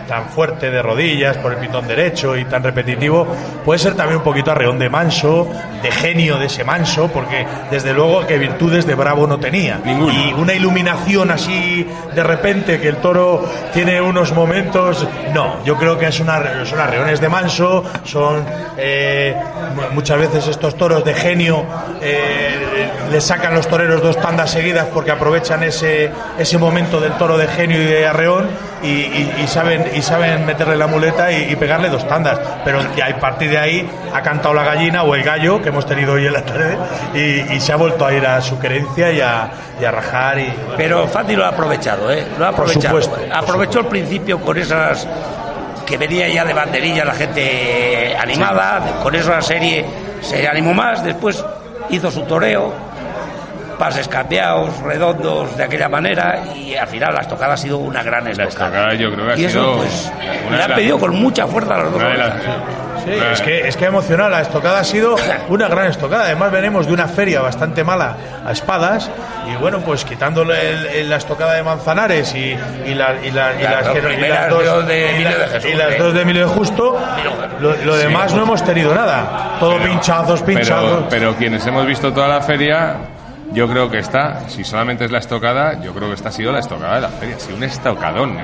tan 0.08 0.26
fuerte 0.30 0.70
de 0.72 0.82
rodillas 0.82 1.38
por 1.38 1.52
el 1.54 1.58
pitón 1.60 1.88
derecho 1.88 2.36
y 2.38 2.46
tan 2.46 2.64
repetitivo 2.64 3.28
puede 3.66 3.80
ser 3.80 3.96
también 3.96 4.18
un 4.18 4.24
poquito 4.24 4.52
arreón 4.52 4.80
de 4.80 4.90
manso 4.90 5.48
de 5.82 5.92
genio 5.92 6.38
de 6.38 6.46
ese 6.48 6.64
manso 6.64 7.08
porque 7.10 7.46
desde 7.70 7.94
luego 7.94 8.26
que 8.28 8.38
virtudes 8.38 8.86
de 8.86 8.96
bravo 8.96 9.28
no 9.28 9.40
tenía 9.40 9.80
Ninguna. 9.84 10.14
y 10.14 10.34
una 10.38 10.54
iluminación 10.54 11.32
así 11.32 11.88
de 12.14 12.24
repente 12.24 12.80
que 12.80 12.88
el 12.90 12.98
toro 12.98 13.44
tiene 13.74 14.02
unos 14.02 14.32
momentos 14.34 15.08
no 15.34 15.64
yo 15.66 15.76
creo 15.78 15.98
que 15.98 16.08
es 16.08 16.20
una, 16.20 16.66
son 16.66 16.80
arreones 16.80 17.20
de 17.22 17.30
manso 17.30 17.84
son 18.04 18.46
eh, 18.78 19.36
mu- 19.76 19.96
muchas 19.96 20.20
veces 20.20 20.48
estos 20.48 20.76
toros 20.76 21.04
de 21.06 21.14
genio 21.14 21.64
eh, 22.02 22.90
le 23.12 23.22
sacan 23.22 23.54
los 23.54 23.68
toreros 23.68 24.02
dos 24.02 24.18
tandas 24.18 24.52
seguidas 24.52 24.88
porque 24.94 25.12
aprovechan 25.12 25.64
ese 25.64 26.12
ese 26.38 26.58
momento 26.58 27.00
del 27.00 27.14
toro 27.14 27.38
de 27.38 27.48
genio 27.48 27.82
y 27.82 27.86
de 27.86 28.08
arreón 28.08 28.48
y, 28.84 28.88
y- 28.88 29.34
y 29.44 29.48
saben 29.48 29.92
y 29.94 30.02
saben 30.02 30.46
meterle 30.46 30.76
la 30.76 30.88
muleta 30.88 31.32
y, 31.32 31.52
y 31.52 31.56
pegarle 31.56 31.90
dos 31.90 32.08
tandas 32.08 32.40
pero 32.66 32.80
a 32.82 33.20
partir 33.20 33.50
de 33.52 33.58
ahí 33.58 33.90
ha 34.14 34.22
cantado 34.22 34.54
la 34.54 34.64
gallina 34.64 35.04
o 35.04 35.14
el 35.16 35.24
gallo 35.24 35.62
que 35.62 35.70
hemos 35.70 35.86
tenido 35.86 36.14
hoy 36.14 36.26
en 36.28 36.34
la 36.34 36.44
tarde 36.44 36.78
y, 37.14 37.60
se 37.60 37.74
ha 37.74 37.76
vuelto 37.76 38.06
a 38.06 38.14
ir 38.14 38.26
a 38.26 38.42
su 38.42 38.58
querencia 38.60 39.12
y 39.12 39.22
a, 39.22 39.44
a 39.44 39.92
rajar 39.92 40.40
y 40.40 40.52
Pero 40.78 41.08
Fati 41.08 41.36
lo 41.36 41.46
ha 41.46 41.50
aprovechado, 41.50 42.12
¿eh? 42.12 42.26
Lo 42.40 42.46
ha 42.46 42.50
aprovechado. 42.50 43.02
supuesto, 43.02 43.34
Aprovechó 43.36 43.80
el 43.82 43.86
principio 43.88 44.40
con 44.40 44.58
esas 44.58 45.08
que 45.86 45.98
venía 45.98 46.28
ya 46.30 46.46
de 46.46 46.54
banderilla 46.54 47.04
la 47.06 47.14
gente 47.14 48.16
animada, 48.20 49.00
con 49.04 49.14
esa 49.16 49.42
serie 49.42 49.86
se 50.22 50.48
animó 50.48 50.74
más, 50.74 51.04
después 51.04 51.44
hizo 51.90 52.10
su 52.10 52.22
toreo, 52.24 52.74
pases 53.82 54.08
cambiados, 54.08 54.78
redondos 54.82 55.58
de 55.58 55.64
aquella 55.64 55.90
manera 55.90 56.44
y 56.56 56.76
al 56.76 56.88
final 56.88 57.16
la 57.16 57.22
estocada 57.22 57.56
ha 57.56 57.58
sido 57.58 57.80
una 57.80 58.04
gran 58.04 58.28
estocada. 58.28 58.94
yo 58.94 59.12
creo 59.12 59.26
que 59.26 59.32
ha 59.34 59.38
y 59.38 59.46
eso 59.46 59.60
sido 59.60 59.78
pues 59.78 60.12
una 60.46 60.52
le 60.52 60.58
de 60.58 60.64
ha 60.64 60.68
las- 60.68 60.78
pedido 60.78 61.00
con 61.00 61.16
mucha 61.16 61.48
fuerza 61.48 61.74
a 61.74 61.78
los 61.80 61.92
dos. 61.94 62.04
Sí, 63.04 63.10
es 63.10 63.42
que, 63.42 63.68
es 63.68 63.76
que 63.78 63.86
emocional, 63.86 64.30
la 64.30 64.42
estocada 64.42 64.82
ha 64.82 64.84
sido 64.84 65.16
una 65.50 65.68
gran 65.68 65.88
estocada. 65.88 66.26
Además, 66.26 66.52
venimos 66.52 66.86
de 66.86 66.94
una 66.94 67.08
feria 67.08 67.42
bastante 67.42 67.84
mala 67.84 68.16
a 68.46 68.52
espadas. 68.52 69.10
Y 69.52 69.56
bueno, 69.56 69.80
pues 69.80 70.06
quitándole 70.06 70.54
el- 70.70 70.86
el- 70.86 71.10
la 71.10 71.16
estocada 71.16 71.54
de 71.54 71.64
Manzanares 71.64 72.36
y, 72.36 72.56
y, 72.86 72.94
la- 72.94 73.16
y 73.24 73.32
la- 73.32 73.54
y 73.60 73.64
Las 73.64 73.86
dos 73.86 73.94
que- 73.96 74.00
y 74.00 74.02
primeras 74.04 74.42
las 74.42 74.50
dos 74.52 74.88
de 74.88 75.10
Emilio 75.16 75.40
de 75.40 75.48
Jesús, 75.48 75.74
las 75.76 75.94
¿eh? 75.94 75.98
dos 75.98 76.14
de 76.14 76.22
Emilio 76.22 76.48
de 76.48 76.54
Justo, 76.54 77.00
lo, 77.60 77.76
lo 77.76 77.96
demás 77.98 78.36
no 78.36 78.44
hemos 78.44 78.64
tenido 78.64 78.94
nada. 78.94 79.56
Todo 79.60 79.78
pinchazos, 79.80 80.44
pinchazos. 80.44 80.92
Pero, 80.92 81.08
pero 81.10 81.36
quienes 81.36 81.66
hemos 81.66 81.88
visto 81.88 82.14
toda 82.14 82.28
la 82.28 82.42
feria, 82.42 82.98
yo 83.54 83.68
creo 83.68 83.90
que 83.90 84.00
está, 84.00 84.48
si 84.50 84.64
solamente 84.64 85.06
es 85.06 85.12
la 85.12 85.20
estocada, 85.20 85.80
yo 85.82 85.94
creo 85.94 86.08
que 86.10 86.16
esta 86.16 86.30
ha 86.30 86.32
sido 86.32 86.52
la 86.52 86.60
estocada 86.60 86.96
de 86.96 87.02
la 87.02 87.10
feria, 87.10 87.36
ha 87.36 87.40
sido 87.40 87.58
un 87.58 87.64
estocadón. 87.64 88.38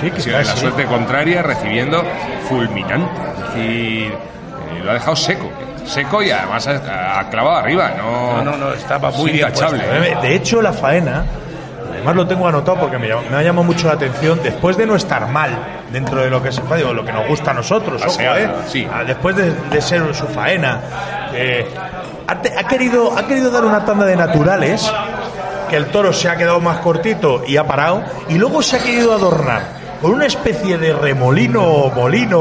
Sí, 0.00 0.06
Ha 0.08 0.10
quizás 0.10 0.24
sido 0.24 0.38
la 0.38 0.44
suerte 0.56 0.84
contraria, 0.86 1.42
recibiendo 1.42 2.02
fulminante. 2.48 3.10
Es 3.32 3.54
decir, 3.54 4.12
eh, 4.12 4.80
lo 4.82 4.90
ha 4.90 4.94
dejado 4.94 5.16
seco, 5.16 5.50
seco 5.84 6.22
y 6.22 6.30
además 6.30 6.66
ha, 6.68 7.20
ha 7.20 7.30
clavado 7.30 7.56
arriba, 7.58 7.92
no, 7.96 8.42
No, 8.42 8.50
no, 8.52 8.56
no, 8.56 8.72
estaba 8.72 9.10
muy 9.12 9.30
bien 9.32 9.46
intachable. 9.48 9.82
puesto, 9.84 10.04
¿eh? 10.04 10.18
De 10.22 10.34
hecho, 10.34 10.60
la 10.62 10.72
faena, 10.72 11.24
además 11.92 12.16
lo 12.16 12.26
tengo 12.26 12.48
anotado 12.48 12.78
porque 12.80 12.98
me, 12.98 13.08
me 13.08 13.36
ha 13.36 13.42
llamado 13.42 13.64
mucho 13.64 13.86
la 13.88 13.94
atención, 13.94 14.40
después 14.42 14.76
de 14.76 14.86
no 14.86 14.96
estar 14.96 15.28
mal 15.28 15.50
dentro 15.92 16.20
de 16.22 16.30
lo 16.30 16.42
que 16.42 16.48
es 16.50 16.58
el 16.58 16.64
fa- 16.64 16.76
digo, 16.76 16.92
lo 16.92 17.04
que 17.04 17.12
nos 17.12 17.26
gusta 17.28 17.50
a 17.50 17.54
nosotros, 17.54 18.00
ojo, 18.02 18.10
Paseada, 18.16 18.40
¿eh? 18.40 18.50
sí. 18.68 18.88
Ah, 18.92 19.04
después 19.04 19.36
de, 19.36 19.52
de 19.52 19.80
ser 19.82 20.14
su 20.14 20.26
faena, 20.26 20.80
eh, 21.34 21.66
ha, 22.30 22.68
querido, 22.68 23.16
ha 23.16 23.26
querido 23.26 23.50
dar 23.50 23.64
una 23.64 23.84
tanda 23.84 24.06
de 24.06 24.16
naturales, 24.16 24.90
que 25.68 25.76
el 25.76 25.86
toro 25.86 26.12
se 26.12 26.28
ha 26.28 26.36
quedado 26.36 26.60
más 26.60 26.78
cortito 26.78 27.42
y 27.46 27.56
ha 27.56 27.66
parado, 27.66 28.04
y 28.28 28.34
luego 28.34 28.62
se 28.62 28.76
ha 28.76 28.78
querido 28.80 29.12
adornar 29.12 29.80
con 30.00 30.12
una 30.12 30.26
especie 30.26 30.78
de 30.78 30.92
remolino 30.92 31.62
o 31.62 31.90
molino, 31.90 32.40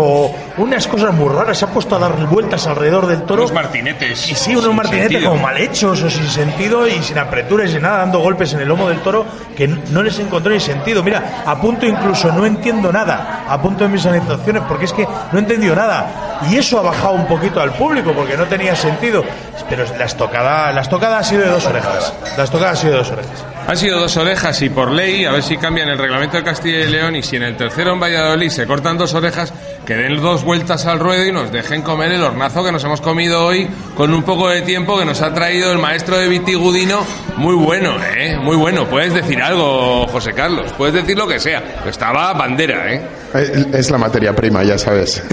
unas 0.59 0.87
cosas 0.87 1.13
muy 1.13 1.29
raras, 1.29 1.57
se 1.57 1.65
ha 1.65 1.69
puesto 1.69 1.95
a 1.95 1.99
dar 1.99 2.15
vueltas 2.27 2.67
alrededor 2.67 3.07
del 3.07 3.23
toro. 3.23 3.43
Unos 3.43 3.53
martinetes. 3.53 4.29
Y 4.29 4.35
sí, 4.35 4.55
unos 4.55 4.73
martinetes 4.73 5.11
sentido. 5.11 5.31
como 5.31 5.43
mal 5.43 5.57
hechos 5.57 6.01
o 6.03 6.09
sin 6.09 6.27
sentido 6.27 6.87
y 6.87 7.01
sin 7.01 7.17
apertura 7.17 7.65
y 7.65 7.73
nada, 7.79 7.99
dando 7.99 8.19
golpes 8.19 8.53
en 8.53 8.59
el 8.59 8.67
lomo 8.67 8.89
del 8.89 8.99
toro 8.99 9.25
que 9.55 9.67
no 9.67 10.03
les 10.03 10.19
encontró 10.19 10.51
ni 10.51 10.59
sentido. 10.59 11.01
Mira, 11.01 11.43
a 11.45 11.59
punto 11.59 11.85
incluso 11.85 12.31
no 12.31 12.45
entiendo 12.45 12.91
nada, 12.91 13.45
a 13.47 13.61
punto 13.61 13.85
de 13.85 13.89
mis 13.89 14.05
anotaciones, 14.05 14.63
porque 14.67 14.85
es 14.85 14.93
que 14.93 15.05
no 15.05 15.37
he 15.37 15.41
entendido 15.41 15.75
nada. 15.75 16.39
Y 16.49 16.57
eso 16.57 16.79
ha 16.79 16.83
bajado 16.83 17.13
un 17.13 17.27
poquito 17.27 17.61
al 17.61 17.73
público 17.73 18.11
porque 18.13 18.35
no 18.35 18.45
tenía 18.45 18.75
sentido. 18.75 19.23
Pero 19.69 19.85
la 19.97 20.05
estocada, 20.05 20.71
la 20.71 20.81
estocada 20.81 21.19
ha 21.19 21.23
sido 21.23 21.43
de 21.43 21.49
dos 21.49 21.65
orejas. 21.65 22.13
La 22.37 22.43
estocada 22.43 22.71
ha 22.71 22.75
sido 22.75 22.93
de 22.93 22.97
dos 22.99 23.11
orejas. 23.11 23.45
Han 23.67 23.77
sido 23.77 23.99
dos 23.99 24.17
orejas 24.17 24.59
y 24.63 24.69
por 24.69 24.91
ley, 24.91 25.25
a 25.25 25.31
ver 25.31 25.43
si 25.43 25.55
cambian 25.57 25.89
el 25.89 25.97
reglamento 25.99 26.37
de 26.37 26.43
Castilla 26.43 26.79
y 26.79 26.87
León 26.87 27.15
y 27.15 27.21
si 27.21 27.35
en 27.35 27.43
el 27.43 27.55
tercero 27.55 27.93
en 27.93 27.99
Valladolid 27.99 28.49
se 28.49 28.65
cortan 28.65 28.97
dos 28.97 29.13
orejas, 29.13 29.53
que 29.85 29.95
den 29.95 30.19
dos 30.19 30.43
vueltas 30.49 30.87
al 30.87 30.97
ruedo 30.97 31.27
y 31.27 31.31
nos 31.31 31.51
dejen 31.51 31.83
comer 31.83 32.11
el 32.11 32.23
hornazo 32.23 32.63
que 32.63 32.71
nos 32.71 32.83
hemos 32.83 33.01
comido 33.01 33.45
hoy 33.45 33.69
con 33.95 34.11
un 34.11 34.23
poco 34.23 34.49
de 34.49 34.63
tiempo 34.63 34.97
que 34.97 35.05
nos 35.05 35.21
ha 35.21 35.31
traído 35.31 35.71
el 35.71 35.77
maestro 35.77 36.17
de 36.17 36.27
Vitigudino. 36.27 37.05
Muy 37.37 37.53
bueno, 37.53 37.93
¿eh? 38.17 38.35
Muy 38.35 38.57
bueno. 38.57 38.87
Puedes 38.87 39.13
decir 39.13 39.39
algo, 39.43 40.07
José 40.07 40.33
Carlos. 40.33 40.73
Puedes 40.75 40.95
decir 40.95 41.15
lo 41.15 41.27
que 41.27 41.39
sea. 41.39 41.83
Estaba 41.87 42.33
bandera, 42.33 42.91
¿eh? 42.91 43.01
Es, 43.35 43.49
es 43.75 43.91
la 43.91 43.99
materia 43.99 44.35
prima, 44.35 44.63
ya 44.63 44.79
sabes. 44.79 45.23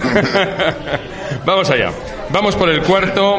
Vamos 1.47 1.71
allá. 1.71 1.93
Vamos 2.29 2.55
por 2.55 2.69
el 2.69 2.83
cuarto. 2.83 3.39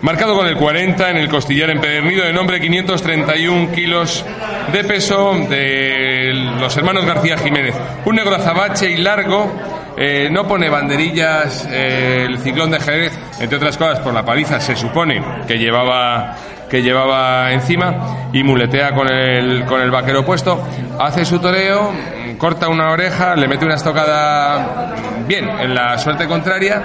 Marcado 0.00 0.34
con 0.34 0.46
el 0.46 0.56
40 0.56 1.10
en 1.10 1.16
el 1.18 1.28
costillar 1.28 1.68
empedernido 1.68 2.24
de 2.24 2.32
nombre 2.32 2.62
531 2.62 3.72
kilos 3.72 4.24
de 4.72 4.84
peso 4.84 5.34
de 5.50 6.32
los 6.58 6.74
hermanos 6.78 7.04
García 7.04 7.36
Jiménez. 7.36 7.74
Un 8.06 8.16
negro 8.16 8.36
azabache 8.36 8.90
y 8.90 8.96
largo. 8.96 9.81
Eh, 9.96 10.28
no 10.30 10.46
pone 10.46 10.68
banderillas 10.68 11.68
eh, 11.70 12.24
el 12.26 12.38
ciclón 12.38 12.70
de 12.70 12.80
Jerez, 12.80 13.18
entre 13.40 13.56
otras 13.56 13.76
cosas 13.76 14.00
por 14.00 14.14
la 14.14 14.24
paliza, 14.24 14.60
se 14.60 14.76
supone 14.76 15.22
que 15.46 15.58
llevaba 15.58 16.36
que 16.70 16.82
llevaba 16.82 17.52
encima 17.52 18.30
y 18.32 18.42
muletea 18.42 18.94
con 18.94 19.06
el, 19.12 19.66
con 19.66 19.82
el 19.82 19.90
vaquero 19.90 20.24
puesto. 20.24 20.66
Hace 20.98 21.22
su 21.26 21.38
toreo, 21.38 21.92
corta 22.38 22.68
una 22.68 22.90
oreja, 22.90 23.36
le 23.36 23.46
mete 23.46 23.66
una 23.66 23.74
estocada 23.74 24.94
bien 25.28 25.50
en 25.50 25.74
la 25.74 25.98
suerte 25.98 26.26
contraria 26.26 26.82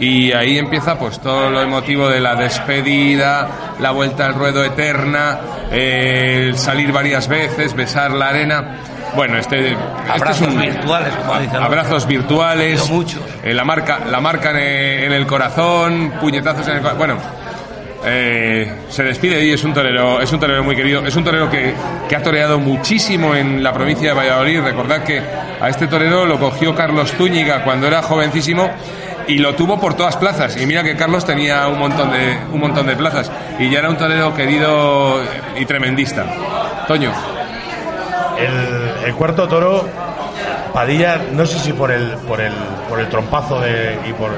y 0.00 0.32
ahí 0.32 0.58
empieza 0.58 0.98
pues 0.98 1.20
todo 1.20 1.50
lo 1.50 1.60
emotivo 1.60 2.08
de 2.08 2.20
la 2.20 2.34
despedida, 2.34 3.76
la 3.78 3.90
vuelta 3.90 4.26
al 4.26 4.34
ruedo 4.34 4.64
eterna, 4.64 5.38
eh, 5.70 6.46
el 6.48 6.58
salir 6.58 6.92
varias 6.92 7.28
veces, 7.28 7.74
besar 7.74 8.12
la 8.12 8.28
arena. 8.28 8.76
Bueno, 9.14 9.38
este, 9.38 9.72
este 9.72 9.82
Abrazos 10.08 10.42
es 10.42 10.48
un 10.48 10.60
virtuales, 10.60 11.14
como 11.14 11.40
dicen 11.40 11.62
abrazos 11.62 12.06
virtuales, 12.06 12.90
muchos. 12.90 13.20
eh, 13.42 13.54
la 13.54 13.64
marca, 13.64 14.00
la 14.10 14.20
marca 14.20 14.50
en 14.50 14.56
el, 14.56 15.04
en 15.04 15.12
el 15.12 15.26
corazón, 15.26 16.12
puñetazos 16.20 16.66
en 16.68 16.74
el 16.76 16.80
corazón. 16.80 16.98
Bueno, 16.98 17.16
eh, 18.04 18.72
se 18.88 19.02
despide 19.02 19.44
y 19.44 19.52
es 19.52 19.64
un 19.64 19.72
torero, 19.72 20.20
es 20.20 20.32
un 20.32 20.38
torero 20.38 20.62
muy 20.62 20.76
querido, 20.76 21.04
es 21.04 21.16
un 21.16 21.24
torero 21.24 21.50
que, 21.50 21.74
que 22.08 22.16
ha 22.16 22.22
toreado 22.22 22.58
muchísimo 22.58 23.34
en 23.34 23.62
la 23.62 23.72
provincia 23.72 24.10
de 24.10 24.14
Valladolid. 24.14 24.60
Recordad 24.60 25.02
que 25.02 25.20
a 25.60 25.68
este 25.68 25.86
torero 25.86 26.26
lo 26.26 26.38
cogió 26.38 26.74
Carlos 26.74 27.12
Zúñiga 27.12 27.64
cuando 27.64 27.86
era 27.86 28.02
jovencísimo 28.02 28.70
y 29.28 29.38
lo 29.38 29.54
tuvo 29.54 29.80
por 29.80 29.94
todas 29.94 30.16
plazas. 30.16 30.56
Y 30.60 30.66
mira 30.66 30.82
que 30.82 30.94
Carlos 30.96 31.24
tenía 31.24 31.66
un 31.68 31.78
montón 31.78 32.10
de, 32.12 32.38
un 32.52 32.60
montón 32.60 32.86
de 32.86 32.96
plazas 32.96 33.30
y 33.58 33.70
ya 33.70 33.80
era 33.80 33.88
un 33.90 33.96
torero 33.96 34.34
querido 34.34 35.20
y 35.58 35.64
tremendista. 35.64 36.26
Toño. 36.86 37.12
El, 38.38 38.85
el 39.06 39.14
cuarto 39.14 39.48
toro, 39.48 39.84
Padilla, 40.72 41.18
no 41.32 41.46
sé 41.46 41.58
si 41.58 41.72
por 41.72 41.90
el, 41.90 42.10
por 42.28 42.40
el, 42.40 42.52
por 42.88 43.00
el 43.00 43.08
trompazo 43.08 43.60
de, 43.60 43.98
y 44.08 44.12
por, 44.12 44.30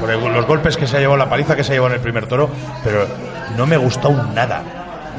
por 0.00 0.10
el- 0.10 0.20
los 0.34 0.46
golpes 0.46 0.76
que 0.76 0.86
se 0.86 0.96
ha 0.96 1.00
llevado, 1.00 1.16
la 1.16 1.28
paliza 1.28 1.56
que 1.56 1.64
se 1.64 1.72
ha 1.72 1.74
llevado 1.74 1.94
en 1.94 1.96
el 1.98 2.02
primer 2.02 2.26
toro, 2.26 2.48
pero 2.84 3.06
no 3.56 3.66
me 3.66 3.76
gustó 3.76 4.10
nada. 4.34 4.62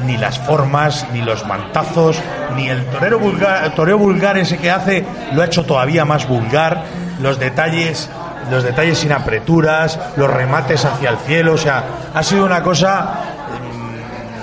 Ni 0.05 0.17
las 0.17 0.39
formas, 0.39 1.05
ni 1.13 1.21
los 1.21 1.45
mantazos, 1.45 2.17
ni 2.55 2.69
el 2.69 2.85
torero 2.85 3.19
vulgar, 3.19 3.65
el 3.65 3.71
toreo 3.73 3.97
vulgar 3.97 4.37
ese 4.37 4.57
que 4.57 4.71
hace, 4.71 5.05
lo 5.33 5.41
ha 5.41 5.45
hecho 5.45 5.65
todavía 5.65 6.05
más 6.05 6.27
vulgar. 6.27 6.83
Los 7.19 7.37
detalles, 7.37 8.09
los 8.49 8.63
detalles 8.63 8.97
sin 8.97 9.11
apreturas, 9.11 9.99
los 10.15 10.29
remates 10.31 10.85
hacia 10.85 11.09
el 11.11 11.17
cielo, 11.17 11.53
o 11.53 11.57
sea, 11.57 11.83
ha 12.15 12.23
sido 12.23 12.45
una 12.45 12.63
cosa 12.63 13.30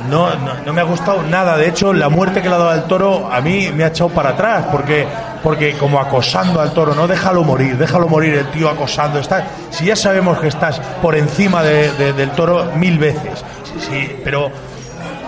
no, 0.08 0.34
no, 0.36 0.54
no 0.64 0.72
me 0.72 0.80
ha 0.80 0.84
gustado 0.84 1.22
nada. 1.22 1.56
De 1.56 1.68
hecho, 1.68 1.92
la 1.92 2.08
muerte 2.08 2.42
que 2.42 2.48
le 2.48 2.54
ha 2.54 2.58
dado 2.58 2.70
al 2.70 2.84
toro 2.84 3.28
a 3.32 3.40
mí 3.40 3.70
me 3.74 3.84
ha 3.84 3.88
echado 3.88 4.10
para 4.10 4.30
atrás, 4.30 4.66
porque, 4.72 5.06
porque 5.42 5.74
como 5.74 6.00
acosando 6.00 6.60
al 6.60 6.72
toro, 6.72 6.94
no 6.94 7.06
déjalo 7.06 7.44
morir, 7.44 7.76
déjalo 7.76 8.08
morir 8.08 8.34
el 8.34 8.46
tío 8.50 8.68
acosando. 8.68 9.18
Está, 9.18 9.44
si 9.70 9.84
ya 9.86 9.96
sabemos 9.96 10.38
que 10.38 10.48
estás 10.48 10.80
por 11.00 11.16
encima 11.16 11.62
de- 11.62 11.92
de- 11.92 12.12
del 12.12 12.30
toro 12.30 12.72
mil 12.76 12.98
veces, 12.98 13.44
sí, 13.88 14.20
pero 14.24 14.50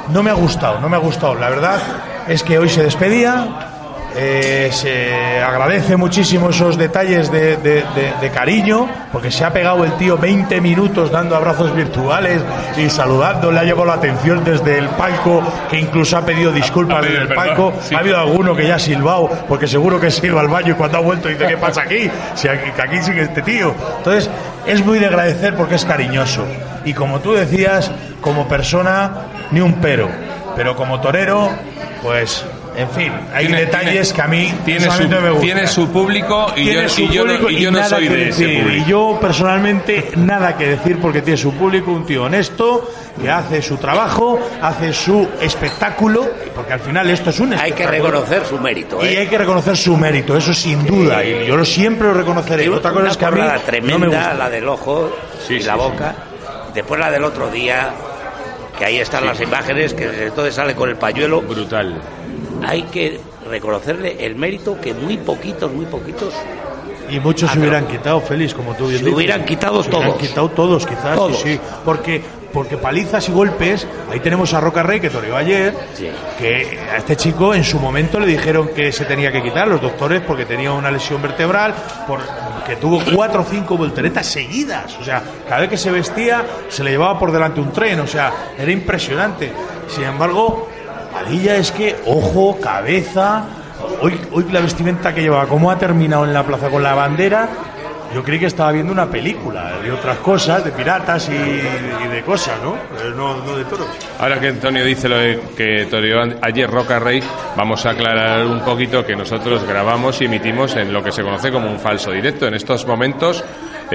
no 0.09 0.23
me 0.23 0.31
ha 0.31 0.35
gustado, 0.35 0.81
no 0.81 0.89
me 0.89 0.97
ha 0.97 1.01
gustado. 1.01 1.35
La 1.35 1.49
verdad 1.51 1.79
es 2.27 2.43
que 2.43 2.59
hoy 2.59 2.69
se 2.69 2.83
despedía. 2.83 3.70
Eh, 4.17 4.69
se 4.73 5.41
agradece 5.43 5.97
muchísimo 5.97 6.51
esos 6.51 6.77
detalles 6.77 7.31
de, 7.31 7.57
de- 7.59 7.85
de- 7.95 8.13
de 8.21 8.31
cariño, 8.31 8.89
porque 9.13 9.31
se 9.31 9.45
ha 9.45 9.53
pegado 9.53 9.85
el 9.85 9.93
tío 9.93 10.17
20 10.19 10.61
minutos 10.61 11.11
dando 11.11 11.37
abrazos 11.37 11.75
virtuales 11.75 12.43
y 12.77 12.91
saludando, 12.91 13.51
le 13.53 13.61
ha 13.61 13.65
llevado 13.65 13.87
la 13.87 13.95
atención 13.95 14.43
desde 14.45 14.79
el 14.79 14.89
palco, 14.91 15.43
que 15.71 15.79
incluso 15.79 16.17
ha 16.17 16.23
pedido 16.25 16.51
disculpas 16.53 16.99
Ha 16.99 17.01
pedido 17.01 17.21
desde 17.21 17.33
el 17.33 17.37
palco. 17.37 17.73
sí. 17.83 17.95
Ha 17.95 17.99
habido 17.99 18.19
alguno 18.19 18.55
que 18.57 18.67
ya 18.67 18.77
ha 18.77 18.79
silbado, 18.81 19.29
porque 19.49 19.67
seguro 19.69 20.01
que 20.01 20.11
se 20.11 20.27
iba 20.27 20.41
al 20.41 20.49
baño 20.49 20.73
y 20.73 20.75
cuando 20.77 20.99
ha 20.99 21.01
vuelto 21.01 21.29
dice, 21.29 21.47
¿qué 21.47 21.57
pasa 21.57 21.83
aquí? 21.83 22.11
Si 22.35 22.49
aquí, 22.49 22.71
que 22.73 22.83
aquí 22.83 23.03
sigue 23.03 23.23
este 23.23 23.43
tío. 23.43 23.75
Entonces, 23.99 24.29
es 24.67 24.85
muy 24.85 24.99
de 24.99 25.07
agradecer 25.07 25.55
porque 25.55 25.77
es 25.77 25.85
cariñoso. 25.85 26.45
Y 26.85 26.95
como 26.95 27.21
tú 27.21 27.33
decías, 27.35 27.91
como 28.21 28.49
persona, 28.49 29.11
ni 29.51 29.61
un 29.61 29.75
pero. 29.75 30.09
Pero 30.57 30.75
como 30.77 31.01
torero, 31.01 31.49
pues, 32.03 32.45
en 32.81 32.91
fin, 32.91 33.13
hay 33.33 33.47
Tiene- 33.47 33.61
detalles 33.61 34.13
tiene- 34.13 34.15
que 34.15 34.23
a 34.23 34.27
mí 34.27 34.55
tiene 34.65 34.81
su, 34.91 35.09
me 35.09 35.21
gustan. 35.31 35.41
tiene 35.41 35.67
su 35.67 35.89
público 35.91 36.53
y 36.57 36.65
Tiene 36.65 36.83
yo, 36.83 36.89
su 36.89 37.01
y 37.03 37.09
yo 37.09 37.25
no- 37.25 37.33
público 37.33 37.51
y 37.51 37.61
yo 37.61 37.71
no 37.71 37.79
nada 37.79 37.91
soy 37.91 38.09
que 38.09 38.15
de 38.15 38.29
ese 38.29 38.45
decir. 38.47 38.63
público. 38.63 38.85
Y 38.87 38.91
yo 38.91 39.19
personalmente 39.21 40.11
nada 40.17 40.57
que 40.57 40.67
decir 40.69 40.99
porque 41.01 41.23
tiene 41.23 41.37
su 41.37 41.53
público, 41.55 41.91
un 41.93 42.07
tío 42.07 42.25
honesto, 42.25 42.91
que 43.21 43.29
hace 43.31 43.61
su 43.63 43.77
trabajo, 43.77 44.39
hace 44.63 44.93
su 44.93 45.29
espectáculo, 45.41 46.27
porque 46.55 46.73
al 46.73 46.81
final 46.81 47.11
esto 47.11 47.31
es 47.31 47.41
un 47.41 47.53
Hay 47.53 47.73
que 47.73 47.83
espectáculo. 47.85 48.11
reconocer 48.21 48.45
su 48.47 48.59
mérito. 48.59 48.99
Y 49.05 49.09
¿eh? 49.09 49.19
hay 49.19 49.27
que 49.27 49.39
reconocer 49.39 49.77
su 49.77 49.97
mérito, 49.97 50.37
eso 50.37 50.55
sin 50.55 50.87
duda, 50.87 51.25
y 51.25 51.47
yo 51.47 51.57
lo 51.57 51.65
siempre 51.65 52.09
lo 52.09 52.15
reconoceré. 52.15 52.69
Otra 52.69 52.91
cosa 52.93 53.03
una 53.03 53.11
es 53.11 53.17
que 53.17 53.25
a 53.27 53.31
mí 53.31 53.41
no 53.41 53.61
tremenda, 53.61 53.99
me 53.99 54.07
gusta. 54.07 54.35
la 54.35 54.49
del 54.51 54.69
ojo 54.69 55.11
Sí, 55.47 55.55
y 55.55 55.61
sí, 55.61 55.67
la 55.67 55.75
sí. 55.75 55.79
boca. 55.79 56.15
Después 56.75 57.01
la 57.01 57.11
del 57.11 57.25
otro 57.25 57.49
día, 57.51 57.91
que 58.79 58.85
ahí 58.87 58.97
están 58.99 59.27
las 59.27 59.41
imágenes, 59.41 59.93
que 59.93 60.27
entonces 60.29 60.55
sale 60.55 60.75
con 60.75 60.89
el 60.89 60.97
pañuelo. 60.97 61.43
Brutal. 61.43 62.01
Hay 62.67 62.83
que 62.85 63.21
reconocerle 63.49 64.25
el 64.25 64.37
mérito 64.37 64.81
que 64.81 64.95
muy 64.95 65.17
poquitos, 65.17 65.71
muy 65.73 65.87
poquitos. 65.87 66.35
Y 67.09 67.19
muchos 67.19 67.51
se 67.51 67.59
hubieran 67.59 67.87
quitado, 67.89 68.21
Félix, 68.21 68.55
como 68.55 68.75
tú 68.75 68.85
bien 68.87 68.99
Se 68.99 69.05
dices. 69.05 69.15
hubieran 69.17 69.45
quitado 69.45 69.83
Se 69.83 69.91
hubieran 69.91 70.17
quitado 70.19 70.49
todos, 70.51 70.87
quizás, 70.87 71.17
Todos. 71.17 71.39
sí, 71.41 71.55
sí. 71.55 71.61
Porque, 71.85 72.23
porque 72.53 72.77
palizas 72.77 73.29
y 73.29 73.33
golpes, 73.33 73.85
ahí 74.13 74.21
tenemos 74.21 74.55
a 74.55 74.61
Roca 74.61 74.85
Rey, 74.85 75.01
que 75.01 75.11
toreó 75.11 75.37
ayer, 75.37 75.75
Sí. 75.95 76.09
que 76.39 76.79
a 76.93 76.99
este 76.99 77.17
chico 77.17 77.53
en 77.53 77.65
su 77.65 77.81
momento 77.81 78.21
le 78.21 78.27
dijeron 78.27 78.69
que 78.77 78.93
se 78.93 79.07
tenía 79.07 79.33
que 79.33 79.43
quitar 79.43 79.67
los 79.67 79.81
doctores 79.81 80.21
porque 80.21 80.45
tenía 80.45 80.71
una 80.73 80.89
lesión 80.93 81.21
vertebral, 81.21 81.75
por, 82.07 82.21
que 82.65 82.77
tuvo 82.77 83.01
cuatro 83.13 83.41
o 83.41 83.45
cinco 83.45 83.77
volteretas 83.77 84.27
seguidas. 84.27 84.97
O 85.01 85.03
sea, 85.05 85.21
cada 85.49 85.63
vez 85.63 85.71
que 85.71 85.77
se 85.79 85.91
vestía 85.91 86.45
se 86.69 86.85
le 86.85 86.93
llevaba 86.93 87.19
por 87.19 87.33
delante 87.33 87.61
un 87.61 87.73
tren, 87.73 87.99
o 87.99 88.07
sea, 88.07 88.33
era 88.57 88.71
impresionante. 88.71 89.51
Sin 89.89 90.05
embargo, 90.05 90.69
Padilla 91.13 91.57
es 91.57 91.73
que 91.73 91.97
ojo, 92.07 92.59
cabeza, 92.61 93.45
hoy, 94.01 94.19
hoy 94.33 94.47
la 94.51 94.61
vestimenta 94.61 95.15
que 95.15 95.23
llevaba, 95.23 95.47
cómo 95.47 95.71
ha 95.71 95.79
terminado 95.79 96.25
en 96.25 96.33
la 96.33 96.45
plaza 96.45 96.71
con 96.71 96.83
la 96.83 96.95
bandera, 96.95 97.49
yo 98.15 98.25
creí 98.25 98.41
que 98.41 98.47
estaba 98.47 98.73
viendo 98.73 98.93
una 98.93 99.07
película 99.09 99.79
de 99.79 99.93
otras 99.93 100.19
cosas, 100.19 100.65
de 100.65 100.73
piratas 100.73 101.29
y, 101.29 101.33
de 101.33 102.23
cosas, 102.27 102.61
¿no? 102.61 102.77
Pero 102.97 103.15
no, 103.15 103.37
no 103.45 103.57
de 103.57 103.65
toros. 103.65 103.87
Ahora 104.19 104.41
que 104.41 104.49
Antonio 104.49 104.85
dice 104.85 105.09
lo 105.09 105.17
de 105.17 105.41
que 105.57 105.87
toreó 105.89 106.21
ayer 106.43 106.69
Roca 106.69 106.99
Rey, 106.99 107.23
vamos 107.57 107.87
a 107.87 107.91
aclarar 107.91 108.45
un 108.47 108.61
poquito 108.61 109.07
que 109.07 109.15
nosotros 109.15 109.65
grabamos 109.65 110.21
y 110.21 110.25
emitimos 110.25 110.75
en 110.75 110.93
lo 110.93 111.05
que 111.05 111.13
se 111.13 111.23
conoce 111.23 111.53
como 111.53 111.71
un 111.71 111.79
falso 111.79 112.11
directo. 112.11 112.47
En 112.49 112.55
estos 112.55 112.85
momentos 112.85 113.45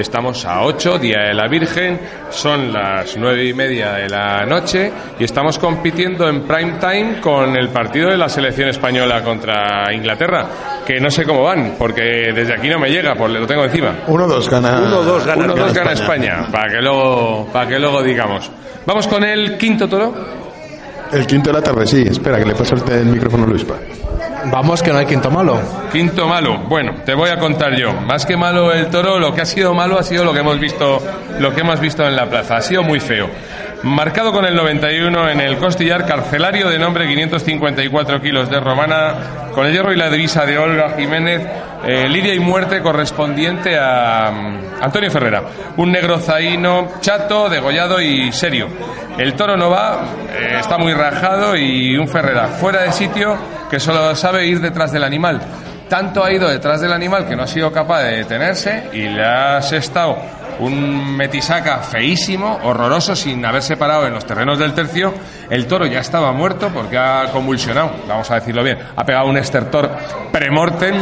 estamos 0.01 0.45
a 0.45 0.63
8, 0.63 0.97
Día 0.99 1.19
de 1.27 1.33
la 1.33 1.47
Virgen, 1.47 1.99
son 2.29 2.71
las 2.73 3.15
nueve 3.17 3.45
y 3.45 3.53
media 3.53 3.93
de 3.93 4.09
la 4.09 4.45
noche 4.45 4.91
y 5.19 5.23
estamos 5.23 5.57
compitiendo 5.59 6.27
en 6.27 6.41
prime 6.43 6.73
time 6.79 7.19
con 7.21 7.55
el 7.55 7.69
partido 7.69 8.09
de 8.09 8.17
la 8.17 8.27
selección 8.29 8.69
española 8.69 9.23
contra 9.23 9.93
Inglaterra, 9.93 10.47
que 10.85 10.99
no 10.99 11.09
sé 11.09 11.23
cómo 11.23 11.43
van, 11.43 11.75
porque 11.77 12.31
desde 12.33 12.53
aquí 12.53 12.69
no 12.69 12.79
me 12.79 12.89
llega, 12.89 13.15
pues 13.15 13.31
lo 13.31 13.45
tengo 13.47 13.63
encima. 13.65 13.95
1-2 14.07 14.49
gana. 14.49 14.79
1-2 14.81 15.25
gana- 15.25 15.45
1-2 15.53 15.73
gana 15.73 15.91
España, 15.93 16.47
para 16.51 16.69
que 16.73 16.81
luego, 16.81 17.47
para 17.51 17.67
que 17.69 17.79
luego 17.79 18.03
digamos. 18.03 18.51
Vamos 18.85 19.07
con 19.07 19.23
el 19.23 19.57
quinto 19.57 19.87
toro. 19.87 20.13
El 21.11 21.25
quinto 21.25 21.49
de 21.51 21.53
la 21.53 21.61
tarde, 21.61 21.85
sí. 21.87 22.03
Espera, 22.09 22.37
que 22.39 22.45
le 22.45 22.55
paso 22.55 22.75
el, 22.75 22.91
el 22.91 23.05
micrófono 23.05 23.43
a 23.45 23.47
Luispa. 23.47 23.75
Vamos, 24.51 24.83
que 24.83 24.91
no 24.91 24.99
hay 24.99 25.05
quinto 25.05 25.31
malo. 25.31 25.59
Quinto 25.91 26.27
malo. 26.27 26.59
Bueno, 26.67 26.95
te 27.05 27.13
voy 27.13 27.29
a 27.29 27.37
contar 27.37 27.75
yo. 27.75 27.93
Más 27.93 28.25
que 28.25 28.37
malo 28.37 28.71
el 28.71 28.87
toro, 28.87 29.19
lo 29.19 29.33
que 29.33 29.41
ha 29.41 29.45
sido 29.45 29.73
malo 29.73 29.97
ha 29.99 30.03
sido 30.03 30.23
lo 30.23 30.33
que 30.33 30.39
hemos 30.39 30.59
visto, 30.59 31.01
lo 31.39 31.53
que 31.53 31.61
hemos 31.61 31.79
visto 31.79 32.05
en 32.05 32.15
la 32.15 32.29
plaza. 32.29 32.57
Ha 32.57 32.61
sido 32.61 32.83
muy 32.83 32.99
feo. 32.99 33.27
Marcado 33.85 34.31
con 34.31 34.45
el 34.45 34.55
91 34.55 35.29
en 35.29 35.41
el 35.41 35.59
costillar, 35.59 36.07
carcelario 36.07 36.69
de 36.69 36.79
nombre 36.79 37.07
554 37.07 38.19
kilos 38.19 38.49
de 38.49 38.59
romana, 38.59 39.13
con 39.53 39.67
el 39.67 39.73
hierro 39.73 39.93
y 39.93 39.95
la 39.95 40.09
divisa 40.09 40.43
de 40.43 40.57
Olga 40.57 40.95
Jiménez, 40.97 41.47
eh, 41.85 42.09
lidia 42.09 42.33
y 42.33 42.39
muerte 42.39 42.81
correspondiente 42.81 43.77
a 43.77 44.31
mm, 44.31 44.83
Antonio 44.83 45.11
Ferrera. 45.11 45.43
Un 45.77 45.91
negro 45.91 46.17
zaino, 46.17 46.93
chato, 46.99 47.47
degollado 47.47 48.01
y 48.01 48.31
serio. 48.31 48.69
El 49.19 49.35
toro 49.35 49.55
no 49.55 49.69
va, 49.69 49.99
eh, 50.33 50.57
está 50.59 50.79
muy 50.79 50.95
rajado 50.95 51.55
y 51.55 51.95
un 51.95 52.07
Ferrera 52.07 52.47
fuera 52.47 52.81
de 52.81 52.91
sitio 52.91 53.37
que 53.69 53.79
solo 53.79 54.15
sabe 54.15 54.47
ir 54.47 54.61
detrás 54.61 54.91
del 54.91 55.03
animal. 55.03 55.39
Tanto 55.87 56.23
ha 56.23 56.33
ido 56.33 56.49
detrás 56.49 56.81
del 56.81 56.91
animal 56.91 57.27
que 57.27 57.35
no 57.35 57.43
ha 57.43 57.47
sido 57.47 57.71
capaz 57.71 58.01
de 58.01 58.17
detenerse 58.17 58.89
y 58.93 59.01
le 59.01 59.23
ha 59.23 59.57
asestado 59.57 60.17
un 60.59 61.15
metisaca 61.15 61.79
feísimo, 61.79 62.59
horroroso, 62.63 63.15
sin 63.15 63.45
haberse 63.45 63.77
parado 63.77 64.07
en 64.07 64.13
los 64.13 64.25
terrenos 64.25 64.59
del 64.59 64.73
tercio. 64.73 65.13
El 65.49 65.67
toro 65.67 65.85
ya 65.85 65.99
estaba 65.99 66.31
muerto 66.31 66.69
porque 66.73 66.97
ha 66.97 67.31
convulsionado, 67.31 67.91
vamos 68.07 68.29
a 68.31 68.35
decirlo 68.35 68.63
bien, 68.63 68.77
ha 68.95 69.03
pegado 69.03 69.27
un 69.27 69.37
estertor 69.37 69.89
premortem 70.31 70.95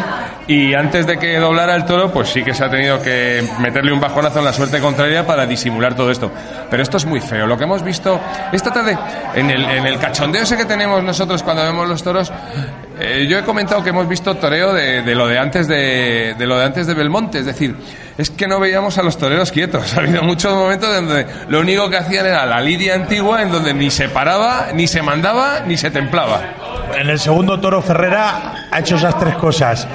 y 0.47 0.73
antes 0.73 1.07
de 1.07 1.17
que 1.17 1.37
doblara 1.39 1.75
el 1.75 1.85
toro, 1.85 2.11
pues 2.11 2.29
sí 2.29 2.43
que 2.43 2.53
se 2.53 2.65
ha 2.65 2.69
tenido 2.69 3.01
que 3.01 3.43
meterle 3.59 3.93
un 3.93 3.99
bajonazo 3.99 4.39
en 4.39 4.45
la 4.45 4.53
suerte 4.53 4.79
contraria 4.79 5.25
para 5.25 5.45
disimular 5.45 5.95
todo 5.95 6.11
esto. 6.11 6.31
Pero 6.69 6.83
esto 6.83 6.97
es 6.97 7.05
muy 7.05 7.21
feo. 7.21 7.47
Lo 7.47 7.57
que 7.57 7.63
hemos 7.63 7.83
visto 7.83 8.19
esta 8.51 8.71
tarde, 8.71 8.97
en 9.35 9.49
el, 9.49 9.63
en 9.63 9.85
el 9.85 9.97
cachondeo 9.99 10.43
ese 10.43 10.57
que 10.57 10.65
tenemos 10.65 11.03
nosotros 11.03 11.41
cuando 11.43 11.63
vemos 11.63 11.87
los 11.87 12.03
toros, 12.03 12.31
eh, 12.99 13.25
yo 13.27 13.39
he 13.39 13.43
comentado 13.43 13.83
que 13.83 13.89
hemos 13.89 14.07
visto 14.07 14.35
toreo 14.35 14.73
de, 14.73 15.01
de 15.01 15.15
lo 15.15 15.27
de 15.27 15.39
antes 15.39 15.67
de, 15.67 16.35
de 16.37 16.45
lo 16.45 16.57
de 16.57 16.65
antes 16.65 16.87
de 16.87 16.93
Belmonte, 16.93 17.39
es 17.39 17.45
decir, 17.45 17.75
es 18.17 18.29
que 18.29 18.47
no 18.47 18.59
veíamos 18.59 18.97
a 18.97 19.03
los 19.03 19.17
toreros 19.17 19.51
quietos. 19.51 19.93
Ha 19.97 20.01
habido 20.01 20.23
muchos 20.23 20.53
momentos 20.53 20.93
donde 20.93 21.25
lo 21.47 21.59
único 21.59 21.89
que 21.89 21.97
hacían 21.97 22.25
era 22.25 22.45
la 22.45 22.61
lidia 22.61 22.95
antigua, 22.95 23.41
en 23.41 23.51
donde 23.51 23.73
ni 23.73 23.89
se 23.89 24.09
paraba, 24.09 24.67
ni 24.73 24.87
se 24.87 25.01
mandaba, 25.01 25.61
ni 25.65 25.77
se 25.77 25.91
templaba. 25.91 26.41
En 26.95 27.09
el 27.09 27.19
segundo 27.19 27.59
toro 27.59 27.81
Ferrera 27.81 28.67
ha 28.71 28.79
hecho 28.79 28.95
esas 28.95 29.17
tres 29.17 29.35
cosas. 29.35 29.87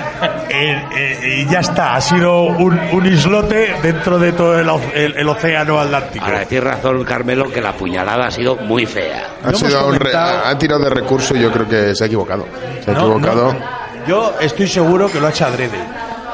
Eh, 0.51 0.83
eh, 0.97 1.45
y 1.47 1.47
ya 1.51 1.61
está, 1.61 1.95
ha 1.95 2.01
sido 2.01 2.43
un, 2.43 2.79
un 2.93 3.07
islote 3.07 3.75
dentro 3.83 4.19
de 4.19 4.33
todo 4.33 4.59
el, 4.59 4.69
o- 4.69 4.81
el- 4.95 5.17
el 5.17 5.29
océano 5.29 5.79
Atlántico. 5.81 6.25
Ahora, 6.25 6.45
tienes 6.45 6.69
razón, 6.69 7.05
Carmelo, 7.05 7.51
que 7.51 7.61
la 7.61 7.73
puñalada 7.73 8.27
ha 8.27 8.31
sido 8.31 8.57
muy 8.57 8.85
fea. 8.87 9.29
Ha, 9.45 9.53
sido 9.55 9.87
un 9.87 9.93
re- 9.95 9.99
comentado. 10.11 10.47
ha 10.47 10.59
tirado 10.59 10.81
de 10.85 10.91
recurso 10.91 11.37
y 11.37 11.41
yo 11.41 11.51
creo 11.53 11.69
que 11.69 11.95
se 11.95 12.05
ha 12.05 12.07
equivocado. 12.07 12.47
Se 12.85 12.91
ha 12.91 12.95
No, 12.95 13.01
equivocado. 13.17 13.53
no, 13.53 13.59
yo 14.07 14.35
estoy 14.41 14.67
seguro 14.67 15.09
que 15.11 15.21
lo 15.21 15.27
ha 15.29 15.31
hecho 15.31 15.47
adrede. 15.47 15.79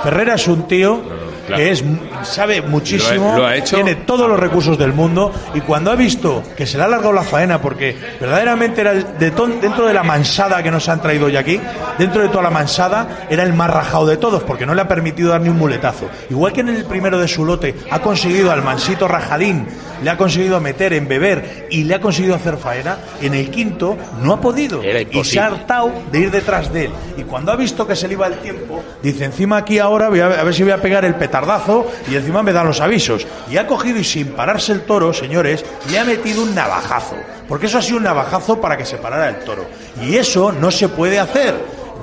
Ferrera 0.02 0.34
es 0.34 0.46
un 0.48 0.66
tío 0.66 1.02
claro. 1.46 1.62
que 1.62 1.70
es 1.70 1.84
sabe 2.22 2.62
muchísimo, 2.62 3.26
Lo 3.28 3.32
ha- 3.34 3.38
lo 3.38 3.46
ha 3.46 3.56
hecho. 3.56 3.76
tiene 3.76 3.94
todos 3.96 4.28
los 4.28 4.38
recursos 4.38 4.78
del 4.78 4.92
mundo 4.92 5.32
y 5.54 5.60
cuando 5.60 5.90
ha 5.90 5.94
visto 5.96 6.42
que 6.56 6.66
se 6.66 6.76
le 6.76 6.82
ha 6.84 6.86
alargado 6.86 7.12
la 7.12 7.22
faena 7.22 7.60
porque 7.60 7.96
verdaderamente 8.20 8.80
era 8.80 8.92
el 8.92 9.18
de 9.18 9.30
ton- 9.32 9.60
dentro 9.60 9.86
de 9.86 9.94
la 9.94 10.02
mansada 10.02 10.62
que 10.62 10.70
nos 10.70 10.88
han 10.88 11.00
traído 11.02 11.26
hoy 11.26 11.36
aquí, 11.36 11.60
dentro 11.98 12.22
de 12.22 12.28
toda 12.28 12.42
la 12.42 12.50
mansada 12.50 13.26
era 13.30 13.42
el 13.42 13.52
más 13.52 13.70
rajado 13.70 14.06
de 14.06 14.16
todos 14.16 14.42
porque 14.42 14.66
no 14.66 14.74
le 14.74 14.82
ha 14.82 14.88
permitido 14.88 15.30
dar 15.30 15.40
ni 15.40 15.48
un 15.48 15.58
muletazo. 15.58 16.08
Igual 16.30 16.52
que 16.52 16.60
en 16.60 16.68
el 16.70 16.84
primero 16.84 17.18
de 17.18 17.28
su 17.28 17.44
lote 17.44 17.74
ha 17.90 18.00
conseguido 18.00 18.50
al 18.50 18.62
mansito 18.62 19.06
rajadín, 19.08 19.66
le 20.02 20.10
ha 20.10 20.16
conseguido 20.16 20.60
meter 20.60 20.92
en 20.92 21.08
beber 21.08 21.66
y 21.70 21.84
le 21.84 21.94
ha 21.94 22.00
conseguido 22.00 22.34
hacer 22.34 22.56
faena, 22.56 22.96
en 23.22 23.34
el 23.34 23.50
quinto 23.50 23.96
no 24.22 24.34
ha 24.34 24.40
podido 24.40 24.82
y 25.20 25.24
se 25.24 25.40
ha 25.40 25.46
hartado 25.46 25.90
de 26.10 26.18
ir 26.20 26.30
detrás 26.30 26.72
de 26.72 26.86
él. 26.86 26.90
Y 27.16 27.22
cuando 27.22 27.52
ha 27.52 27.56
visto 27.56 27.86
que 27.86 27.94
se 27.96 28.06
le 28.08 28.14
iba 28.14 28.26
el 28.26 28.34
tiempo, 28.38 28.82
dice, 29.02 29.24
encima 29.24 29.58
aquí 29.58 29.78
ahora 29.78 30.08
voy 30.08 30.20
a, 30.20 30.28
ver- 30.28 30.38
a 30.40 30.44
ver 30.44 30.54
si 30.54 30.62
voy 30.62 30.72
a 30.72 30.78
pegar 30.82 31.04
el 31.04 31.14
petardazo 31.34 31.90
y 32.08 32.14
encima 32.14 32.44
me 32.44 32.52
dan 32.52 32.68
los 32.68 32.80
avisos. 32.80 33.26
Y 33.50 33.56
ha 33.56 33.66
cogido 33.66 33.98
y 33.98 34.04
sin 34.04 34.28
pararse 34.28 34.72
el 34.72 34.82
toro, 34.82 35.12
señores, 35.12 35.64
le 35.90 35.98
ha 35.98 36.04
metido 36.04 36.42
un 36.42 36.54
navajazo. 36.54 37.16
Porque 37.48 37.66
eso 37.66 37.78
ha 37.78 37.82
sido 37.82 37.96
un 37.98 38.04
navajazo 38.04 38.60
para 38.60 38.76
que 38.76 38.86
se 38.86 38.98
parara 38.98 39.28
el 39.28 39.40
toro. 39.44 39.66
Y 40.00 40.16
eso 40.16 40.52
no 40.52 40.70
se 40.70 40.88
puede 40.88 41.18
hacer. 41.18 41.54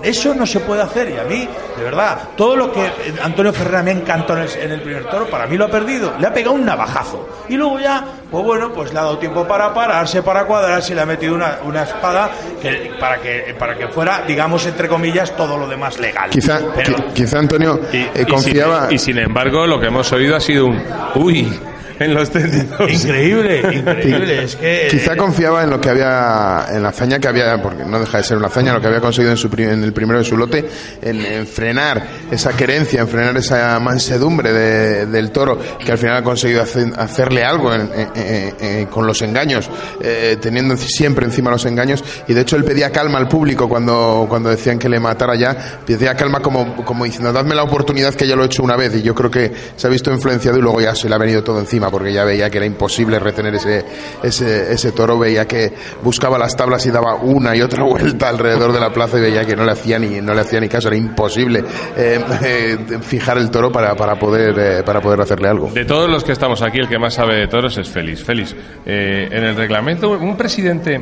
Eso 0.04 0.34
no 0.36 0.46
se 0.46 0.60
puede 0.62 0.82
hacer 0.82 1.10
y 1.10 1.18
a 1.18 1.24
mí, 1.24 1.48
de 1.78 1.84
verdad, 1.84 2.18
todo 2.36 2.56
lo 2.56 2.72
que 2.72 2.82
Antonio 3.22 3.54
Ferrera 3.54 3.84
me 3.84 3.92
encantó 3.92 4.36
en 4.36 4.44
el, 4.44 4.50
en 4.60 4.72
el 4.72 4.82
primer 4.82 5.06
toro, 5.06 5.28
para 5.28 5.46
mí 5.48 5.58
lo 5.58 5.66
ha 5.66 5.70
perdido. 5.70 6.14
Le 6.20 6.28
ha 6.28 6.34
pegado 6.34 6.54
un 6.56 6.66
navajazo. 6.66 7.28
Y 7.50 7.56
luego 7.56 7.80
ya, 7.80 8.04
pues 8.30 8.44
bueno, 8.46 8.72
pues 8.74 8.92
le 8.94 9.00
ha 9.00 9.04
dado 9.04 9.18
tiempo 9.18 9.48
para 9.48 9.74
pararse, 9.74 10.22
para 10.24 10.46
cuadrarse, 10.46 10.96
le 10.96 11.02
ha 11.02 11.06
metido 11.06 11.36
una, 11.36 11.60
una 11.64 11.84
espada 11.84 12.30
que, 12.62 12.92
para, 13.00 13.18
que, 13.20 13.56
para 13.58 13.76
que 13.78 13.88
fuera, 13.90 14.24
digamos, 14.28 14.66
entre 14.66 14.88
comillas, 14.88 15.36
todo 15.36 15.58
lo 15.58 15.68
demás 15.68 16.00
legal. 16.00 16.30
Quizá, 16.30 16.60
Pero- 16.76 16.96
qui- 16.98 17.14
quizá 17.14 17.40
Antonio 17.40 17.80
Y, 17.92 17.98
eh, 17.98 18.12
y 18.22 18.26
confiaba. 18.26 18.88
sin, 18.88 18.96
y 18.96 19.00
sin 19.00 19.18
embargo, 19.18 19.68
lo 19.68 19.80
que 19.80 19.88
hemos 19.88 20.12
oído 20.12 20.36
ha 20.36 20.40
sido 20.40 20.66
un 20.68 20.82
uy 21.16 21.60
en 22.02 22.14
los 22.14 22.30
tendidos. 22.30 22.92
Increíble, 22.92 23.60
increíble. 23.78 24.44
Es 24.44 24.56
que. 24.56 24.88
Quizá 24.90 25.16
confiaba 25.16 25.64
en 25.64 25.70
lo 25.70 25.80
que 25.80 25.90
había, 25.90 26.66
en 26.72 26.84
la 26.84 26.90
hazaña 26.90 27.20
que 27.20 27.28
había, 27.28 27.62
porque 27.62 27.84
no 27.86 28.00
deja 28.00 28.18
de 28.18 28.24
ser 28.24 28.38
una 28.38 28.48
hazaña, 28.48 28.74
lo 28.74 28.82
que 28.82 28.88
había 28.88 29.00
conseguido 29.02 29.32
en, 29.32 29.38
su, 29.38 29.50
pri- 29.50 29.64
en 29.66 29.84
el 29.84 29.94
primero 29.94 30.20
de 30.20 30.26
su 30.26 30.38
lote, 30.38 30.66
en, 31.02 31.22
en 31.26 31.48
frenar 31.48 32.06
esa 32.32 32.54
querencia, 32.54 33.02
en 33.02 33.08
frenar 33.08 33.38
esa 33.38 33.80
mansedumbre 33.80 34.52
de- 34.54 35.06
del 35.06 35.32
toro, 35.32 35.60
que 35.84 35.92
al 35.92 35.98
final 35.98 36.18
ha 36.18 36.24
conseguido 36.24 36.62
hacer- 36.62 36.94
hacerle 36.98 37.44
algo 37.44 37.74
en- 37.74 37.90
en- 37.94 38.10
en- 38.16 38.56
en- 38.66 38.86
con 38.88 39.06
los 39.06 39.22
engaños, 39.22 39.70
eh, 40.02 40.38
teniendo 40.42 40.76
siempre 40.78 41.26
encima 41.26 41.52
los 41.52 41.66
engaños, 41.66 42.04
y 42.28 42.34
de 42.34 42.42
hecho 42.42 42.56
él 42.56 42.64
pedía 42.64 42.92
calma 42.92 43.18
al 43.18 43.28
público 43.28 43.68
cuando, 43.70 44.26
cuando 44.30 44.50
decían 44.50 44.80
que 44.80 44.90
le 44.90 45.00
matara 45.00 45.36
ya, 45.36 45.56
pedía 45.86 46.16
calma 46.16 46.40
como, 46.40 46.84
como 46.84 47.06
diciendo, 47.06 47.32
dadme 47.34 47.56
la 47.56 47.64
oportunidad 47.64 48.14
que 48.16 48.28
ya 48.28 48.36
lo 48.36 48.44
he 48.44 48.46
hecho 48.48 48.64
una 48.64 48.76
vez, 48.76 48.96
y 48.96 49.02
yo 49.02 49.14
creo 49.14 49.30
que 49.30 49.52
se 49.76 49.88
ha 49.88 49.90
visto 49.90 50.12
influenciado 50.12 50.58
y 50.58 50.62
luego 50.62 50.82
ya 50.82 50.96
se 50.96 51.08
le 51.10 51.16
ha 51.16 51.18
venido 51.18 51.44
todo 51.44 51.60
encima, 51.60 51.91
porque 51.92 52.14
ya 52.14 52.24
veía 52.24 52.50
que 52.50 52.58
era 52.58 52.66
imposible 52.66 53.20
retener 53.20 53.56
ese, 53.56 53.86
ese, 54.24 54.74
ese 54.74 54.92
toro, 54.94 55.20
veía 55.20 55.46
que 55.48 55.74
buscaba 56.02 56.38
las 56.38 56.56
tablas 56.56 56.86
y 56.86 56.92
daba 56.92 57.16
una 57.16 57.56
y 57.56 57.62
otra 57.62 57.84
vuelta 57.92 58.30
alrededor 58.30 58.72
de 58.72 58.80
la 58.80 58.92
plaza 58.92 59.18
y 59.18 59.22
veía 59.22 59.46
que 59.46 59.56
no 59.56 59.66
le 59.66 59.72
hacía 59.72 60.00
ni, 60.00 60.22
no 60.22 60.34
le 60.34 60.42
hacía 60.42 60.60
ni 60.60 60.70
caso, 60.70 60.88
era 60.88 60.98
imposible 60.98 61.64
eh, 61.98 62.20
eh, 62.44 62.78
fijar 63.02 63.38
el 63.38 63.50
toro 63.52 63.72
para, 63.72 63.96
para, 63.96 64.16
poder, 64.16 64.58
eh, 64.58 64.84
para 64.84 65.02
poder 65.02 65.22
hacerle 65.22 65.50
algo. 65.50 65.70
De 65.72 65.86
todos 65.86 66.10
los 66.10 66.24
que 66.24 66.32
estamos 66.32 66.62
aquí, 66.62 66.80
el 66.80 66.88
que 66.88 66.98
más 66.98 67.14
sabe 67.14 67.36
de 67.36 67.48
toros 67.48 67.78
es 67.78 67.90
Félix. 67.90 68.24
Félix, 68.24 68.56
en 68.86 69.44
el 69.44 69.56
reglamento, 69.56 70.10
un 70.12 70.38
presidente, 70.38 71.02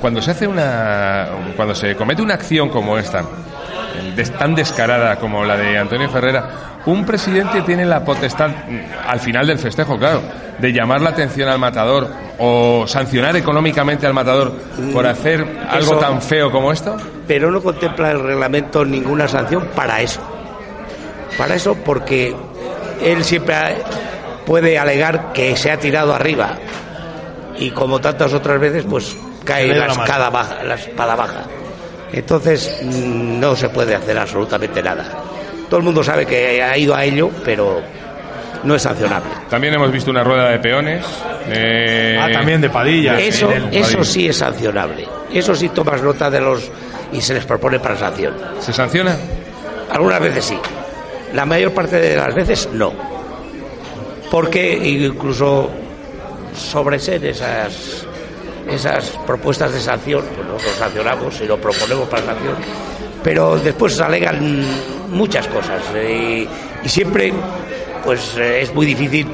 cuando 0.00 0.20
se 0.20 0.30
hace 0.32 0.46
una. 0.46 1.28
cuando 1.56 1.74
se 1.74 1.94
comete 1.94 2.22
una 2.22 2.34
acción 2.34 2.68
como 2.68 2.98
esta, 2.98 3.24
tan 4.38 4.54
descarada 4.54 5.16
como 5.16 5.44
la 5.44 5.56
de 5.56 5.78
Antonio 5.78 6.08
Ferrera, 6.08 6.77
un 6.88 7.04
presidente 7.04 7.60
tiene 7.62 7.84
la 7.84 8.04
potestad, 8.04 8.48
mm, 8.48 8.80
al 9.08 9.20
final 9.20 9.46
del 9.46 9.58
festejo, 9.58 9.98
claro, 9.98 10.22
de 10.58 10.72
llamar 10.72 11.00
la 11.00 11.10
atención 11.10 11.48
al 11.48 11.58
matador 11.58 12.08
o 12.38 12.84
sancionar 12.86 13.36
económicamente 13.36 14.06
al 14.06 14.14
matador 14.14 14.52
por 14.92 15.06
hacer 15.06 15.40
algo 15.68 15.92
eso- 15.92 15.98
tan 15.98 16.20
feo 16.22 16.50
como 16.50 16.72
esto. 16.72 16.96
pero 17.26 17.50
no 17.50 17.60
contempla 17.62 18.10
el 18.10 18.20
reglamento 18.20 18.84
ninguna 18.84 19.28
sanción 19.28 19.68
para 19.74 20.00
eso. 20.00 20.20
Para 21.36 21.54
eso 21.54 21.74
porque 21.84 22.34
él 23.02 23.22
siempre 23.24 23.54
puede 24.46 24.78
alegar 24.78 25.32
que 25.32 25.54
se 25.56 25.70
ha 25.70 25.78
tirado 25.78 26.14
arriba 26.14 26.56
y 27.58 27.70
como 27.70 28.00
tantas 28.00 28.32
otras 28.32 28.58
veces 28.58 28.84
pues 28.88 29.16
cae 29.44 29.68
la 29.74 29.86
espada 29.86 30.30
baja, 30.30 30.62
la 30.64 30.74
espada 30.74 31.14
baja. 31.16 31.42
Entonces 32.12 32.80
mm, 32.82 33.38
no 33.40 33.54
se 33.54 33.68
puede 33.68 33.94
hacer 33.94 34.16
absolutamente 34.18 34.82
nada. 34.82 35.04
Todo 35.68 35.78
el 35.78 35.84
mundo 35.84 36.02
sabe 36.02 36.24
que 36.26 36.62
ha 36.62 36.76
ido 36.76 36.94
a 36.94 37.04
ello, 37.04 37.30
pero 37.44 37.80
no 38.64 38.74
es 38.74 38.82
sancionable. 38.82 39.30
También 39.50 39.74
hemos 39.74 39.92
visto 39.92 40.10
una 40.10 40.24
rueda 40.24 40.48
de 40.50 40.58
peones. 40.58 41.04
eh, 41.48 42.18
Ah, 42.20 42.28
también 42.32 42.60
de 42.60 42.70
Padilla. 42.70 43.18
Eso, 43.18 43.50
eso 43.70 44.02
sí 44.04 44.28
es 44.28 44.36
sancionable. 44.36 45.06
Eso 45.32 45.54
sí 45.54 45.68
tomas 45.68 46.02
nota 46.02 46.30
de 46.30 46.40
los 46.40 46.70
y 47.12 47.20
se 47.20 47.34
les 47.34 47.44
propone 47.44 47.78
para 47.80 47.96
sanción. 47.96 48.34
¿Se 48.60 48.72
sanciona? 48.72 49.16
Algunas 49.90 50.20
veces 50.20 50.44
sí. 50.44 50.58
La 51.34 51.44
mayor 51.44 51.72
parte 51.72 51.96
de 51.96 52.16
las 52.16 52.34
veces 52.34 52.68
no. 52.72 52.92
Porque 54.30 54.74
incluso 54.76 55.70
sobreser 56.54 57.24
esas 57.24 58.04
esas 58.70 59.10
propuestas 59.26 59.72
de 59.72 59.80
sanción, 59.80 60.22
pues 60.34 60.46
nosotros 60.46 60.76
sancionamos 60.78 61.40
y 61.40 61.46
lo 61.46 61.58
proponemos 61.58 62.06
para 62.08 62.22
sanción, 62.26 62.54
pero 63.22 63.58
después 63.58 64.00
alegan 64.00 64.64
muchas 65.10 65.46
cosas 65.48 65.82
eh, 65.94 66.46
y, 66.82 66.86
y 66.86 66.88
siempre 66.88 67.32
pues 68.04 68.36
eh, 68.36 68.62
es 68.62 68.74
muy 68.74 68.86
difícil 68.86 69.26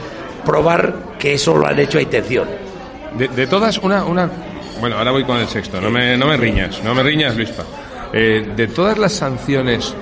probar 0.45 0.95
que 1.19 1.35
eso 1.35 1.57
lo 1.57 1.67
han 1.67 1.79
hecho 1.79 1.99
a 1.99 2.03
intención. 2.03 2.49
De, 3.17 3.29
de 3.29 3.47
todas, 3.47 3.79
una, 3.79 4.05
una. 4.05 4.29
Bueno, 4.81 4.99
ahora 4.99 5.11
voy 5.13 5.25
con 5.25 5.39
el 5.39 5.47
sexto. 5.47 5.81
No 5.81 5.91
me, 5.91 6.17
no 6.17 6.27
me 6.27 6.37
riñas, 6.37 6.83
no 6.85 6.95
me 6.95 7.03
riñas, 7.03 7.37
Luispa. 7.37 7.63
Eh, 8.13 8.53
de 8.55 8.67
todas 8.69 8.99
las 8.99 9.13
sanciones 9.13 9.95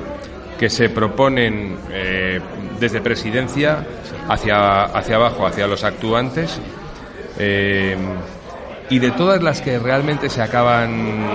que 0.59 0.69
se 0.71 0.89
proponen 0.89 1.77
eh, 1.91 2.41
desde 2.79 3.01
presidencia 3.01 3.85
hacia, 4.29 4.83
hacia 4.85 5.17
abajo, 5.17 5.47
hacia 5.47 5.67
los 5.67 5.85
actuantes, 5.85 6.61
eh, 7.39 7.97
y 8.91 8.99
de 8.99 9.11
todas 9.13 9.43
las 9.43 9.61
que 9.61 9.79
realmente 9.79 10.29
se 10.29 10.43
acaban 10.43 11.27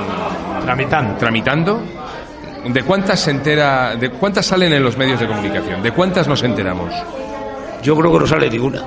Tramitando. 0.63 1.15
tramitando, 1.17 1.81
¿de 2.67 2.83
cuántas 2.83 3.19
se 3.19 3.31
entera, 3.31 3.95
de 3.95 4.09
cuántas 4.09 4.45
salen 4.45 4.73
en 4.73 4.83
los 4.83 4.97
medios 4.97 5.19
de 5.19 5.27
comunicación? 5.27 5.81
¿De 5.81 5.91
cuántas 5.91 6.27
nos 6.27 6.41
enteramos? 6.43 6.93
Yo 7.83 7.95
creo 7.95 8.11
que 8.11 8.19
no 8.19 8.27
sale 8.27 8.49
ninguna. 8.49 8.83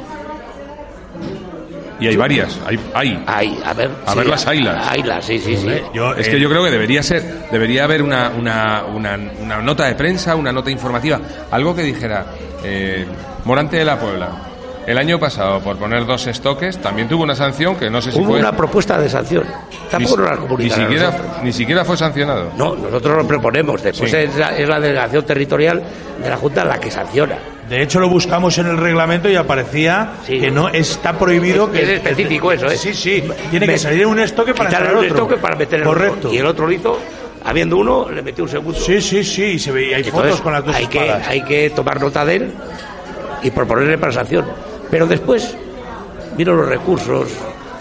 Y 2.00 2.06
hay 2.06 2.16
varias, 2.16 2.58
hay, 2.66 2.80
hay. 2.94 3.24
Hay, 3.26 3.60
a 3.62 3.74
ver. 3.74 3.90
A 4.06 4.14
ver 4.14 4.26
las 4.26 4.46
ailas. 4.46 4.88
Ailas, 4.90 5.24
sí, 5.24 5.38
sí, 5.38 5.54
sí. 5.54 5.68
Yo, 5.92 6.14
Es 6.14 6.28
eh, 6.28 6.30
que 6.30 6.40
yo 6.40 6.48
creo 6.48 6.64
que 6.64 6.70
debería 6.70 7.02
ser, 7.02 7.22
debería 7.50 7.84
haber 7.84 8.02
una, 8.02 8.30
una, 8.30 8.84
una, 8.84 9.18
una 9.42 9.58
nota 9.60 9.84
de 9.84 9.94
prensa, 9.94 10.34
una 10.34 10.50
nota 10.50 10.70
informativa, 10.70 11.20
algo 11.50 11.76
que 11.76 11.82
dijera, 11.82 12.24
eh, 12.64 13.04
Morante 13.44 13.76
de 13.76 13.84
la 13.84 13.98
Puebla, 14.00 14.28
el 14.86 14.98
año 14.98 15.18
pasado, 15.18 15.60
por 15.60 15.76
poner 15.76 16.04
dos 16.06 16.26
estoques, 16.26 16.78
también 16.78 17.08
tuvo 17.08 17.22
una 17.22 17.34
sanción 17.34 17.76
que 17.76 17.88
no 17.90 18.00
sé 18.02 18.10
si 18.12 18.18
Hubo 18.18 18.28
fue... 18.30 18.38
una 18.40 18.52
propuesta 18.56 18.98
de 18.98 19.08
sanción. 19.08 19.44
Tampoco 19.90 20.16
nos 20.18 20.30
la 20.30 20.36
ni 20.36 20.40
comunicaron 20.42 20.84
siquiera, 20.86 21.16
ni 21.42 21.52
siquiera 21.52 21.84
fue 21.84 21.96
sancionado. 21.96 22.52
No, 22.56 22.74
nosotros 22.76 23.16
lo 23.16 23.26
proponemos. 23.26 23.82
Después 23.82 24.10
Sí. 24.10 24.16
es, 24.16 24.36
la, 24.36 24.56
es 24.56 24.68
la 24.68 24.80
delegación 24.80 25.24
territorial 25.24 25.82
de 26.22 26.28
la 26.28 26.36
Junta 26.36 26.64
la 26.64 26.78
que 26.80 26.90
sanciona. 26.90 27.36
De 27.68 27.82
hecho, 27.82 28.00
lo 28.00 28.08
buscamos 28.08 28.58
en 28.58 28.66
el 28.66 28.76
reglamento 28.78 29.28
y 29.28 29.36
aparecía 29.36 30.14
Sí. 30.26 30.40
que 30.40 30.50
no 30.50 30.68
está 30.68 31.16
prohibido 31.16 31.66
Es- 31.66 31.70
que 31.70 31.82
es 31.82 31.88
específico 31.90 32.50
eso, 32.50 32.66
¿eh? 32.66 32.76
Sí, 32.76 32.92
sí. 32.94 33.22
Tiene 33.50 33.66
Me- 33.66 33.74
que 33.74 33.78
salir 33.78 34.06
un 34.06 34.18
estoque 34.18 34.54
para 34.54 34.70
entrar 34.70 34.90
un 34.92 35.04
otro. 35.04 35.08
estoque 35.08 35.36
para 35.36 35.54
meter 35.56 35.80
el 35.80 35.86
Correcto. 35.86 36.16
otro. 36.18 36.32
Y 36.34 36.38
el 36.38 36.46
otro 36.46 36.66
lo 36.66 36.72
hizo, 36.72 36.98
habiendo 37.44 37.76
uno, 37.76 38.08
le 38.10 38.22
metió 38.22 38.42
un 38.42 38.50
segundo. 38.50 38.76
Sí, 38.78 39.00
sí, 39.00 39.22
sí. 39.22 39.44
Y 39.44 39.58
se 39.60 39.70
veía, 39.70 39.98
hay 39.98 40.02
Entonces, 40.02 40.30
fotos 40.30 40.40
con 40.40 40.52
las 40.52 40.64
dos 40.64 40.74
hay 40.74 40.86
que, 40.88 40.98
hay 41.00 41.42
que 41.44 41.70
tomar 41.70 42.00
nota 42.00 42.24
de 42.24 42.36
él 42.36 42.52
y 43.42 43.50
proponerle 43.52 43.98
para 43.98 44.12
sanción. 44.12 44.44
Pero 44.90 45.06
después 45.06 45.56
vino 46.36 46.54
los 46.54 46.68
recursos, 46.68 47.28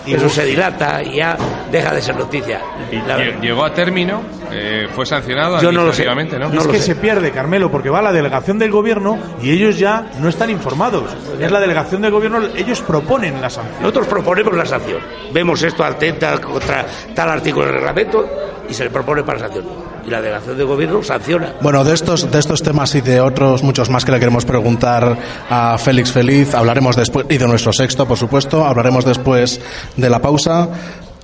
y 0.05 0.13
eso 0.13 0.29
se 0.29 0.45
dilata 0.45 1.03
y 1.03 1.17
ya 1.17 1.37
deja 1.71 1.93
de 1.93 2.01
ser 2.01 2.15
noticia. 2.15 2.61
Y 2.91 3.41
llegó 3.41 3.63
a 3.63 3.73
término, 3.73 4.21
eh, 4.51 4.87
fue 4.95 5.05
sancionado 5.05 5.61
Yo 5.61 5.71
no 5.71 5.83
lo 5.83 5.93
sé. 5.93 6.03
administrativamente, 6.03 6.39
¿no? 6.39 6.49
No 6.49 6.59
es 6.61 6.65
lo 6.65 6.71
que 6.71 6.79
sé. 6.79 6.85
se 6.85 6.95
pierde, 6.95 7.31
Carmelo, 7.31 7.69
porque 7.69 7.89
va 7.89 7.99
a 7.99 8.01
la 8.03 8.11
delegación 8.11 8.57
del 8.57 8.71
gobierno 8.71 9.17
y 9.41 9.51
ellos 9.51 9.77
ya 9.77 10.09
no 10.19 10.29
están 10.29 10.49
informados. 10.49 11.15
Es 11.39 11.51
la 11.51 11.59
delegación 11.59 12.01
del 12.01 12.11
gobierno, 12.11 12.39
ellos 12.55 12.81
proponen 12.81 13.41
la 13.41 13.49
sanción. 13.49 13.81
Nosotros 13.81 14.07
proponemos 14.07 14.53
la 14.55 14.65
sanción. 14.65 14.99
Vemos 15.33 15.61
esto 15.63 15.83
atenta 15.83 16.39
contra 16.39 16.85
tal 17.13 17.29
artículo 17.29 17.65
del 17.65 17.75
reglamento 17.75 18.25
y 18.69 18.73
se 18.73 18.83
le 18.83 18.89
propone 18.89 19.23
para 19.23 19.39
sanción. 19.39 19.65
Y 20.05 20.09
la 20.09 20.21
delegación 20.21 20.57
de 20.57 20.63
gobierno 20.63 21.03
sanciona. 21.03 21.53
Bueno, 21.61 21.83
de 21.83 21.93
estos, 21.93 22.31
de 22.31 22.39
estos 22.39 22.63
temas 22.63 22.95
y 22.95 23.01
de 23.01 23.19
otros 23.19 23.61
muchos 23.63 23.89
más 23.89 24.05
que 24.05 24.11
le 24.11 24.19
queremos 24.19 24.45
preguntar 24.45 25.17
a 25.49 25.77
Félix 25.77 26.11
Feliz, 26.11 26.55
hablaremos 26.55 26.95
después, 26.95 27.25
y 27.29 27.37
de 27.37 27.47
nuestro 27.47 27.73
sexto, 27.73 28.07
por 28.07 28.17
supuesto, 28.17 28.65
hablaremos 28.65 29.05
después 29.05 29.59
de 29.99 30.09
la 30.09 30.19
pausa. 30.19 30.69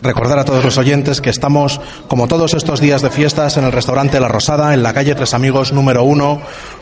Recordar 0.01 0.37
a 0.37 0.45
todos 0.45 0.63
los 0.63 0.77
oyentes 0.77 1.21
que 1.21 1.29
estamos, 1.29 1.79
como 2.07 2.27
todos 2.27 2.53
estos 2.53 2.79
días 2.79 3.01
de 3.01 3.09
fiestas, 3.09 3.57
en 3.57 3.63
el 3.63 3.71
restaurante 3.71 4.19
La 4.19 4.27
Rosada, 4.27 4.73
en 4.73 4.83
la 4.83 4.93
calle 4.93 5.15
Tres 5.15 5.33
Amigos 5.33 5.73
número 5.73 6.03
uno, 6.03 6.41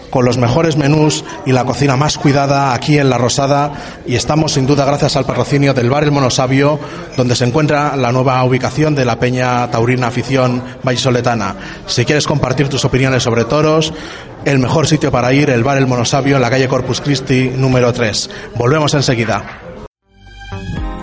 con 0.09 0.25
los 0.25 0.37
mejores 0.37 0.77
menús 0.77 1.23
y 1.45 1.53
la 1.53 1.63
cocina 1.63 1.95
más 1.95 2.17
cuidada 2.17 2.73
aquí 2.73 2.97
en 2.97 3.09
La 3.09 3.17
Rosada. 3.17 3.71
Y 4.05 4.15
estamos, 4.15 4.53
sin 4.53 4.67
duda, 4.67 4.83
gracias 4.83 5.15
al 5.15 5.25
patrocinio 5.25 5.73
del 5.73 5.89
Bar 5.89 6.03
El 6.03 6.11
Monosabio, 6.11 6.79
donde 7.15 7.35
se 7.35 7.45
encuentra 7.45 7.95
la 7.95 8.11
nueva 8.11 8.43
ubicación 8.43 8.93
de 8.93 9.05
la 9.05 9.17
Peña 9.17 9.71
Taurina 9.71 10.07
Afición 10.07 10.61
Vallisoletana. 10.83 11.55
Si 11.87 12.05
quieres 12.05 12.27
compartir 12.27 12.67
tus 12.67 12.83
opiniones 12.83 13.23
sobre 13.23 13.45
toros, 13.45 13.93
el 14.43 14.59
mejor 14.59 14.85
sitio 14.85 15.11
para 15.11 15.31
ir, 15.33 15.49
el 15.49 15.63
Bar 15.63 15.77
El 15.77 15.87
Monosabio, 15.87 16.35
en 16.35 16.41
la 16.41 16.49
calle 16.49 16.67
Corpus 16.67 16.99
Christi 16.99 17.51
número 17.55 17.93
3. 17.93 18.29
Volvemos 18.55 18.93
enseguida. 18.93 19.62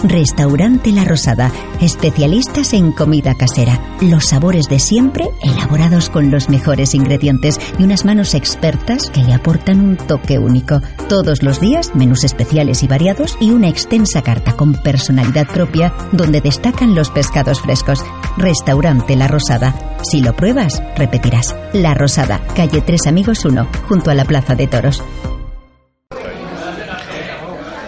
Restaurante 0.03 0.93
La 0.93 1.05
Rosada, 1.05 1.53
especialistas 1.81 2.73
en 2.73 2.93
comida 2.93 3.35
casera. 3.35 3.79
Los 4.01 4.27
sabores 4.27 4.67
de 4.69 4.79
siempre, 4.79 5.29
elaborados 5.43 6.09
con 6.09 6.31
los 6.31 6.49
mejores 6.49 6.95
ingredientes 6.95 7.61
y 7.79 7.85
unas 7.85 8.07
manos 8.07 8.35
expertas 8.35 9.11
que 9.11 9.23
le 9.23 9.35
aportan 9.35 9.81
un 9.81 9.97
toque 9.97 10.39
único. 10.39 10.81
Todos 11.09 11.43
los 11.43 11.61
días, 11.61 11.95
menús 11.95 12.25
especiales 12.25 12.83
y 12.83 12.89
variados 12.89 13.37
y 13.41 13.51
una 13.51 13.69
extensa 13.69 14.23
carta 14.23 14.57
con 14.57 14.73
personalidad 14.73 15.47
propia 15.47 15.93
donde 16.13 16.41
destacan 16.41 16.95
los 16.95 17.11
pescados 17.11 17.61
frescos. 17.61 18.03
Restaurante 18.39 19.17
La 19.17 19.29
Rosada. 19.29 19.75
Si 20.03 20.23
lo 20.23 20.35
pruebas, 20.35 20.83
repetirás. 20.97 21.55
La 21.75 21.93
Rosada, 21.93 22.41
calle 22.57 22.81
Tres 22.81 23.07
Amigos 23.07 23.45
1, 23.45 23.69
junto 23.87 24.11
a 24.11 24.15
la 24.15 24.25
Plaza 24.25 24.55
de 24.55 24.67
Toros. 24.67 25.03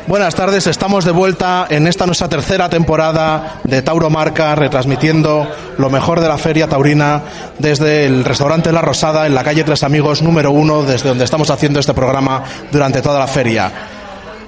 Buenas 0.09 0.35
tardes, 0.35 0.67
estamos 0.67 1.05
de 1.05 1.12
vuelta 1.12 1.67
en 1.71 1.87
esta 1.87 2.07
nuestra 2.07 2.29
tercera 2.29 2.69
temporada 2.69 3.61
de 3.62 3.83
Tauro 3.83 4.11
Marca, 4.11 4.55
retransmitiendo 4.57 5.49
lo 5.79 5.91
mejor 5.91 6.21
de 6.21 6.27
la 6.27 6.38
feria 6.38 6.67
taurina 6.67 7.23
desde 7.61 8.05
el 8.07 8.25
restaurante 8.25 8.73
La 8.73 8.83
Rosada 8.83 9.27
en 9.27 9.35
la 9.35 9.45
calle 9.45 9.62
Tres 9.62 9.85
Amigos 9.85 10.21
número 10.21 10.51
uno, 10.51 10.83
desde 10.83 11.09
donde 11.09 11.25
estamos 11.25 11.51
haciendo 11.51 11.79
este 11.79 11.95
programa 11.95 12.43
durante 12.73 13.01
toda 13.01 13.21
la 13.21 13.29
feria. 13.29 13.71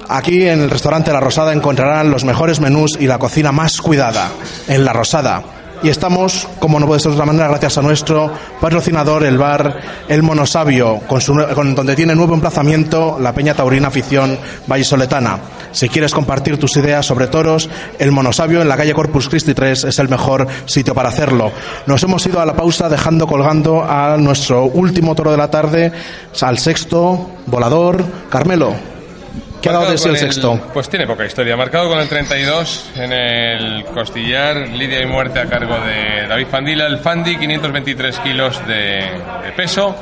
Aquí 0.08 0.48
en 0.48 0.62
el 0.62 0.70
restaurante 0.70 1.12
La 1.12 1.20
Rosada 1.20 1.52
encontrarán 1.52 2.10
los 2.10 2.24
mejores 2.24 2.58
menús 2.58 2.96
y 2.98 3.06
la 3.06 3.18
cocina 3.18 3.52
más 3.52 3.80
cuidada 3.80 4.30
en 4.66 4.84
La 4.84 4.92
Rosada. 4.92 5.53
Y 5.84 5.90
estamos, 5.90 6.48
como 6.60 6.80
no 6.80 6.86
puede 6.86 6.98
ser 6.98 7.10
de 7.10 7.16
otra 7.16 7.26
manera, 7.26 7.46
gracias 7.46 7.76
a 7.76 7.82
nuestro 7.82 8.32
patrocinador, 8.58 9.22
el 9.22 9.36
bar 9.36 9.82
El 10.08 10.22
Monosabio, 10.22 11.00
con 11.06 11.20
su, 11.20 11.34
donde 11.34 11.94
tiene 11.94 12.14
nuevo 12.14 12.32
emplazamiento 12.32 13.18
la 13.20 13.34
Peña 13.34 13.52
Taurina 13.52 13.88
Afición 13.88 14.38
Vallisoletana. 14.66 15.40
Si 15.72 15.90
quieres 15.90 16.14
compartir 16.14 16.56
tus 16.56 16.74
ideas 16.78 17.04
sobre 17.04 17.26
toros, 17.26 17.68
El 17.98 18.12
Monosabio 18.12 18.62
en 18.62 18.68
la 18.68 18.78
calle 18.78 18.94
Corpus 18.94 19.28
Christi 19.28 19.52
3 19.52 19.84
es 19.84 19.98
el 19.98 20.08
mejor 20.08 20.46
sitio 20.64 20.94
para 20.94 21.10
hacerlo. 21.10 21.52
Nos 21.84 22.02
hemos 22.02 22.24
ido 22.24 22.40
a 22.40 22.46
la 22.46 22.56
pausa 22.56 22.88
dejando 22.88 23.26
colgando 23.26 23.84
a 23.84 24.16
nuestro 24.16 24.64
último 24.64 25.14
toro 25.14 25.32
de 25.32 25.36
la 25.36 25.50
tarde, 25.50 25.92
al 26.40 26.56
sexto, 26.56 27.28
volador, 27.44 28.02
Carmelo. 28.30 28.93
¿Qué 29.64 29.70
ha 29.70 29.72
dado 29.72 29.90
de 29.90 29.96
sí 29.96 30.10
el 30.10 30.18
sexto? 30.18 30.60
Pues 30.74 30.90
tiene 30.90 31.06
poca 31.06 31.24
historia. 31.24 31.56
Marcado 31.56 31.88
con 31.88 31.98
el 31.98 32.06
32 32.06 32.90
en 32.96 33.14
el 33.14 33.86
costillar, 33.86 34.68
lidia 34.68 35.00
y 35.00 35.06
muerte 35.06 35.40
a 35.40 35.46
cargo 35.46 35.74
de 35.80 36.26
David 36.28 36.48
Fandila. 36.50 36.86
El 36.86 36.98
Fandi, 36.98 37.38
523 37.38 38.18
kilos 38.18 38.60
de, 38.66 39.10
de 39.42 39.52
peso. 39.56 39.96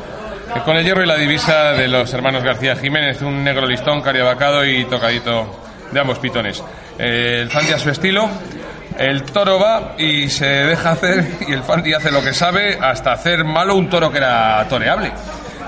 Con 0.65 0.77
el 0.77 0.85
hierro 0.85 1.05
y 1.05 1.07
la 1.07 1.15
divisa 1.15 1.75
de 1.75 1.87
los 1.87 2.13
hermanos 2.13 2.43
García 2.43 2.75
Jiménez, 2.75 3.23
un 3.23 3.45
negro 3.45 3.65
listón, 3.65 4.03
cariabacado 4.03 4.67
y 4.67 4.85
tocadito 4.87 5.61
de 5.93 6.01
ambos 6.01 6.19
pitones. 6.19 6.61
Eh, 6.99 7.43
el 7.43 7.49
Fandi 7.49 7.71
a 7.71 7.79
su 7.79 7.91
estilo. 7.91 8.29
El 8.99 9.23
toro 9.23 9.61
va 9.61 9.95
y 9.97 10.29
se 10.29 10.45
deja 10.45 10.91
hacer, 10.91 11.25
y 11.47 11.53
el 11.53 11.63
Fandi 11.63 11.95
hace 11.95 12.11
lo 12.11 12.21
que 12.21 12.35
sabe 12.35 12.77
hasta 12.81 13.13
hacer 13.13 13.45
malo 13.45 13.77
un 13.77 13.89
toro 13.89 14.11
que 14.11 14.19
era 14.19 14.67
toreable. 14.69 15.13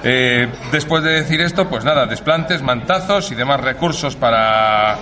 Eh, 0.04 0.48
después 0.70 1.02
de 1.02 1.12
decir 1.22 1.40
esto, 1.40 1.66
pues 1.68 1.84
nada, 1.84 2.06
desplantes, 2.06 2.60
mantazos 2.62 3.30
y 3.32 3.34
demás 3.34 3.60
recursos 3.60 4.14
para, 4.16 4.96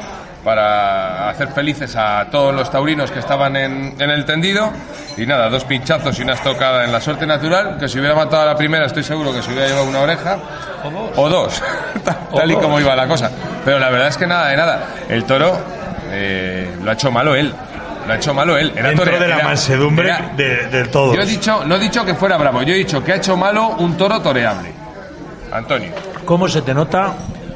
para 0.45 1.29
hacer 1.29 1.49
felices 1.49 1.97
a 1.97 2.27
todos 2.31 2.55
los 2.55 2.71
taurinos 2.71 3.11
que 3.11 3.19
estaban 3.19 3.57
en, 3.57 3.95
en 3.99 4.11
el 4.11 4.25
tendido. 4.25 4.73
Y 5.17 5.27
nada, 5.27 5.49
dos 5.51 5.65
pinchazos 5.65 6.19
y 6.19 6.23
una 6.23 6.35
estocada 6.35 6.85
en 6.85 6.93
la 6.93 7.01
suerte 7.01 7.27
natural, 7.27 7.77
que 7.79 7.89
si 7.89 7.99
hubiera 7.99 8.15
matado 8.15 8.43
a 8.43 8.47
la 8.47 8.57
primera 8.57 8.87
estoy 8.87 9.03
seguro 9.03 9.33
que 9.33 9.43
se 9.43 9.51
hubiera 9.51 9.67
llevado 9.69 9.87
una 9.89 10.01
oreja. 10.01 10.39
O 11.17 11.29
dos, 11.29 11.61
tal, 12.05 12.17
tal 12.35 12.51
y 12.51 12.55
como 12.55 12.79
iba 12.81 12.95
la 12.97 13.07
cosa. 13.09 13.31
Pero 13.65 13.79
la 13.79 13.91
verdad 13.91 14.09
es 14.09 14.17
que 14.17 14.27
nada 14.27 14.49
de 14.49 14.57
nada. 14.57 14.81
El 15.09 15.25
toro 15.25 15.59
eh, 16.11 16.77
lo 16.83 16.91
ha 16.91 16.95
hecho 16.95 17.11
malo 17.11 17.35
él. 17.35 17.53
Lo 18.07 18.13
ha 18.13 18.17
hecho 18.17 18.33
malo 18.35 18.57
él. 18.57 18.73
Era 18.75 18.89
Dentro 18.89 19.05
tore- 19.07 19.19
de 19.19 19.29
la 19.29 19.37
era- 19.37 19.45
mansedumbre 19.45 20.13
de, 20.37 20.89
todos. 20.91 21.15
yo 21.15 21.23
he 21.23 21.27
dicho, 21.27 21.65
no 21.65 21.77
he 21.77 21.79
dicho 21.79 22.05
que 22.05 22.15
fuera 22.15 22.37
bravo, 22.37 22.63
yo 22.63 22.73
he 22.75 22.79
dicho 22.79 23.03
que 23.05 23.13
ha 23.13 23.17
hecho 23.17 23.37
malo 23.37 23.69
un 23.79 23.97
toro 23.97 24.21
toreable. 24.21 24.73
Antonio. 25.53 25.91
¿Cómo 26.25 26.49
se 26.49 26.63
te 26.63 26.75
nota 26.75 27.15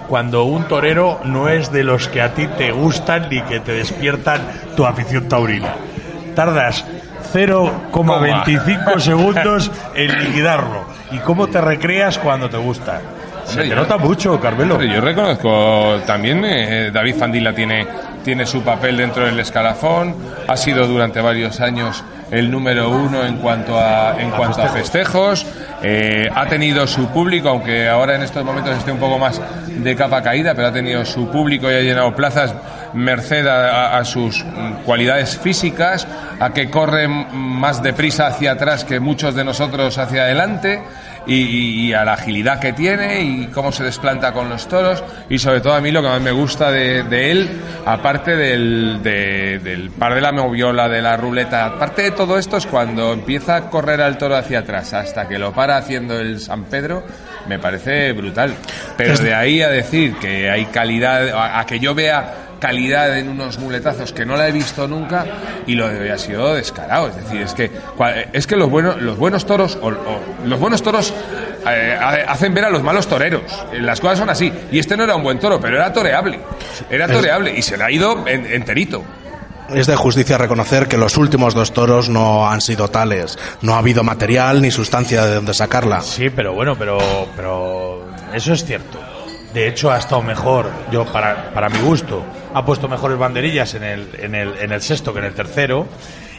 cuando 0.09 0.45
un 0.45 0.65
torero 0.65 1.21
no 1.25 1.49
es 1.49 1.73
de 1.73 1.85
los 1.85 2.09
que 2.09 2.23
a 2.23 2.35
ti 2.35 2.47
te 2.47 2.71
gustan 2.73 3.29
ni 3.31 3.41
que 3.43 3.61
te 3.61 3.73
despiertan 3.73 4.41
tu 4.77 4.87
afición 4.87 5.29
taurina? 5.29 5.75
Tardas 6.35 6.85
0,25 7.33 8.99
segundos 9.01 9.71
en 9.95 10.19
liquidarlo. 10.19 10.85
¿Y 11.11 11.19
cómo 11.19 11.47
te 11.49 11.61
recreas 11.61 12.19
cuando 12.19 12.49
te 12.49 12.57
gusta? 12.57 13.01
Se 13.45 13.63
te 13.63 13.75
nota 13.75 13.97
mucho, 13.97 14.41
Carmelo. 14.41 14.83
Yo 14.83 15.01
reconozco 15.01 16.01
también, 16.05 16.45
eh, 16.45 16.91
David 16.93 17.15
Fandila 17.17 17.53
tiene, 17.55 17.87
tiene 18.27 18.45
su 18.45 18.63
papel 18.63 18.97
dentro 18.97 19.25
del 19.25 19.39
escalafón, 19.39 20.17
ha 20.49 20.57
sido 20.57 20.89
durante 20.89 21.21
varios 21.21 21.61
años 21.61 22.03
el 22.33 22.51
número 22.51 22.91
uno 22.91 23.25
en 23.25 23.37
cuanto 23.37 23.79
a, 23.79 24.21
en 24.21 24.33
cuanto 24.33 24.63
a 24.63 24.69
festejos, 24.69 25.47
eh, 25.81 26.29
ha 26.35 26.45
tenido 26.47 26.89
su 26.89 27.07
público, 27.11 27.51
aunque 27.51 27.89
ahora 27.89 28.17
en 28.17 28.25
estos 28.25 28.45
momentos 28.45 28.77
esté 28.77 28.91
un 28.91 28.99
poco 28.99 29.17
más 29.17 29.41
de 29.69 29.95
capa 29.95 30.25
caída, 30.25 30.57
pero 30.57 30.67
ha 30.67 30.73
tenido 30.73 31.05
su 31.05 31.31
público 31.31 31.71
y 31.71 31.75
ha 31.75 31.81
llenado 31.83 32.17
plazas 32.17 32.53
merced 32.95 33.47
a, 33.47 34.05
sus 34.05 34.45
cualidades 34.85 35.39
físicas, 35.39 36.09
a 36.41 36.51
que 36.53 36.69
corre 36.69 37.07
más 37.07 37.81
deprisa 37.81 38.27
hacia 38.27 38.53
atrás 38.53 38.83
que 38.83 38.99
muchos 38.99 39.37
de 39.37 39.45
nosotros 39.45 39.99
hacia 39.99 40.23
adelante 40.23 40.83
y, 41.27 41.87
y 41.89 41.93
a 41.93 42.05
la 42.05 42.13
agilidad 42.15 42.61
que 42.61 42.73
tiene 42.73 43.21
y 43.23 43.47
cómo 43.49 43.73
se 43.73 43.85
desplanta 43.85 44.33
con 44.33 44.49
los 44.49 44.69
toros 44.69 45.03
y 45.29 45.39
sobre 45.39 45.61
todo 45.61 45.75
a 45.75 45.81
mí 45.81 45.91
lo 45.91 46.03
que 46.03 46.09
más 46.09 46.21
me 46.21 46.31
gusta 46.31 46.71
de, 46.71 47.03
de 47.05 47.31
él, 47.33 47.51
aparte 47.85 48.37
del, 48.37 49.01
de- 49.03 49.59
del 49.63 49.91
par 49.91 50.15
de 50.15 50.21
la 50.21 50.33
moviola, 50.33 50.89
de 50.89 51.03
la 51.03 51.17
ruleta, 51.17 51.67
aparte 51.67 52.03
de 52.03 52.11
todo 52.13 52.39
esto 52.39 52.57
es 52.57 52.67
cuando 52.67 53.13
empieza 53.13 53.57
a 53.57 53.71
correr 53.71 54.01
al 54.01 54.19
toro 54.19 54.37
hacia 54.37 54.61
atrás 54.61 54.93
hasta 54.95 55.27
que 55.29 55.39
lo 55.39 55.53
para 55.53 55.77
haciendo 55.77 56.19
el 56.21 56.41
San 56.41 56.65
Pedro, 56.65 57.05
me 57.49 57.59
parece 57.59 58.13
brutal. 58.13 58.55
Pero 58.97 59.17
de 59.19 59.35
ahí 59.35 59.63
a 59.63 59.69
decir 59.69 60.17
que 60.21 60.51
hay 60.51 60.67
calidad, 60.67 61.29
a, 61.31 61.61
a 61.61 61.67
que 61.67 61.79
yo 61.79 61.95
vea 61.95 62.46
calidad 62.61 63.19
en 63.19 63.29
unos 63.29 63.59
muletazos 63.59 64.13
que 64.13 64.25
no 64.25 64.37
la 64.37 64.49
he 64.49 64.53
visto 64.53 64.89
nunca 64.89 65.25
y 65.67 65.75
lo 65.75 65.89
de 65.89 66.01
hoy 66.01 66.09
ha 66.09 66.19
sido 66.19 66.55
descarado. 66.55 67.09
Es 67.09 67.17
decir, 67.17 67.43
es 67.43 67.53
que, 67.55 67.71
es 68.33 68.47
que 68.47 68.57
los, 68.57 68.71
buenos, 68.71 69.01
los 69.01 69.17
buenos 69.17 69.45
toros, 69.47 69.79
o, 69.81 69.89
o 69.89 70.21
los 70.47 70.59
buenos 70.59 70.83
toros 70.83 71.13
eh, 71.69 71.97
ha- 72.01 72.31
hacen 72.33 72.55
ver 72.55 72.65
a 72.65 72.71
los 72.71 72.83
malos 72.83 73.07
toreros. 73.07 73.43
Eh, 73.73 73.81
Las 73.81 74.01
cosas 74.01 74.19
son 74.19 74.31
así. 74.31 74.53
Y 74.73 74.79
este 74.79 74.97
no 74.97 75.05
era 75.05 75.17
un 75.17 75.23
buen 75.23 75.39
toro, 75.39 75.61
pero 75.61 75.77
era 75.77 75.93
toreable. 75.93 76.41
Era 76.89 77.07
toreable 77.09 77.53
y 77.57 77.63
se 77.63 77.77
le 77.77 77.85
ha 77.85 77.91
ido 77.91 78.27
en- 78.27 78.47
enterito. 78.47 79.03
Es 79.75 79.89
de 79.89 79.97
justicia 79.97 80.39
reconocer 80.39 80.87
que 80.87 80.97
los 80.97 81.17
últimos 81.17 81.53
dos 81.53 81.73
toros 81.73 82.09
no 82.09 82.49
han 82.49 82.61
sido 82.61 82.87
tales. 82.89 83.37
No 83.63 83.75
ha 83.75 83.79
habido 83.79 84.05
material 84.05 84.63
ni 84.63 84.71
sustancia 84.71 85.25
de 85.27 85.35
donde 85.35 85.55
sacarla. 85.55 86.01
Sí, 86.03 86.31
pero 86.31 86.55
bueno, 86.55 86.77
pero, 86.79 86.99
pero 87.35 88.07
eso 88.33 88.53
es 88.53 88.65
cierto. 88.65 89.01
De 89.53 89.67
hecho, 89.67 89.91
ha 89.91 89.99
estado 89.99 90.23
mejor, 90.23 90.71
yo 90.93 91.05
para, 91.07 91.51
para 91.53 91.69
mi 91.69 91.79
gusto, 91.81 92.23
ha 92.57 92.65
puesto 92.65 92.89
mejores 92.89 93.19
banderillas 93.19 93.75
en 93.75 93.83
el, 93.85 94.09
en, 94.19 94.35
el, 94.35 94.55
en 94.59 94.73
el 94.73 94.81
sexto 94.81 95.13
que 95.13 95.19
en 95.19 95.27
el 95.27 95.35
tercero. 95.35 95.87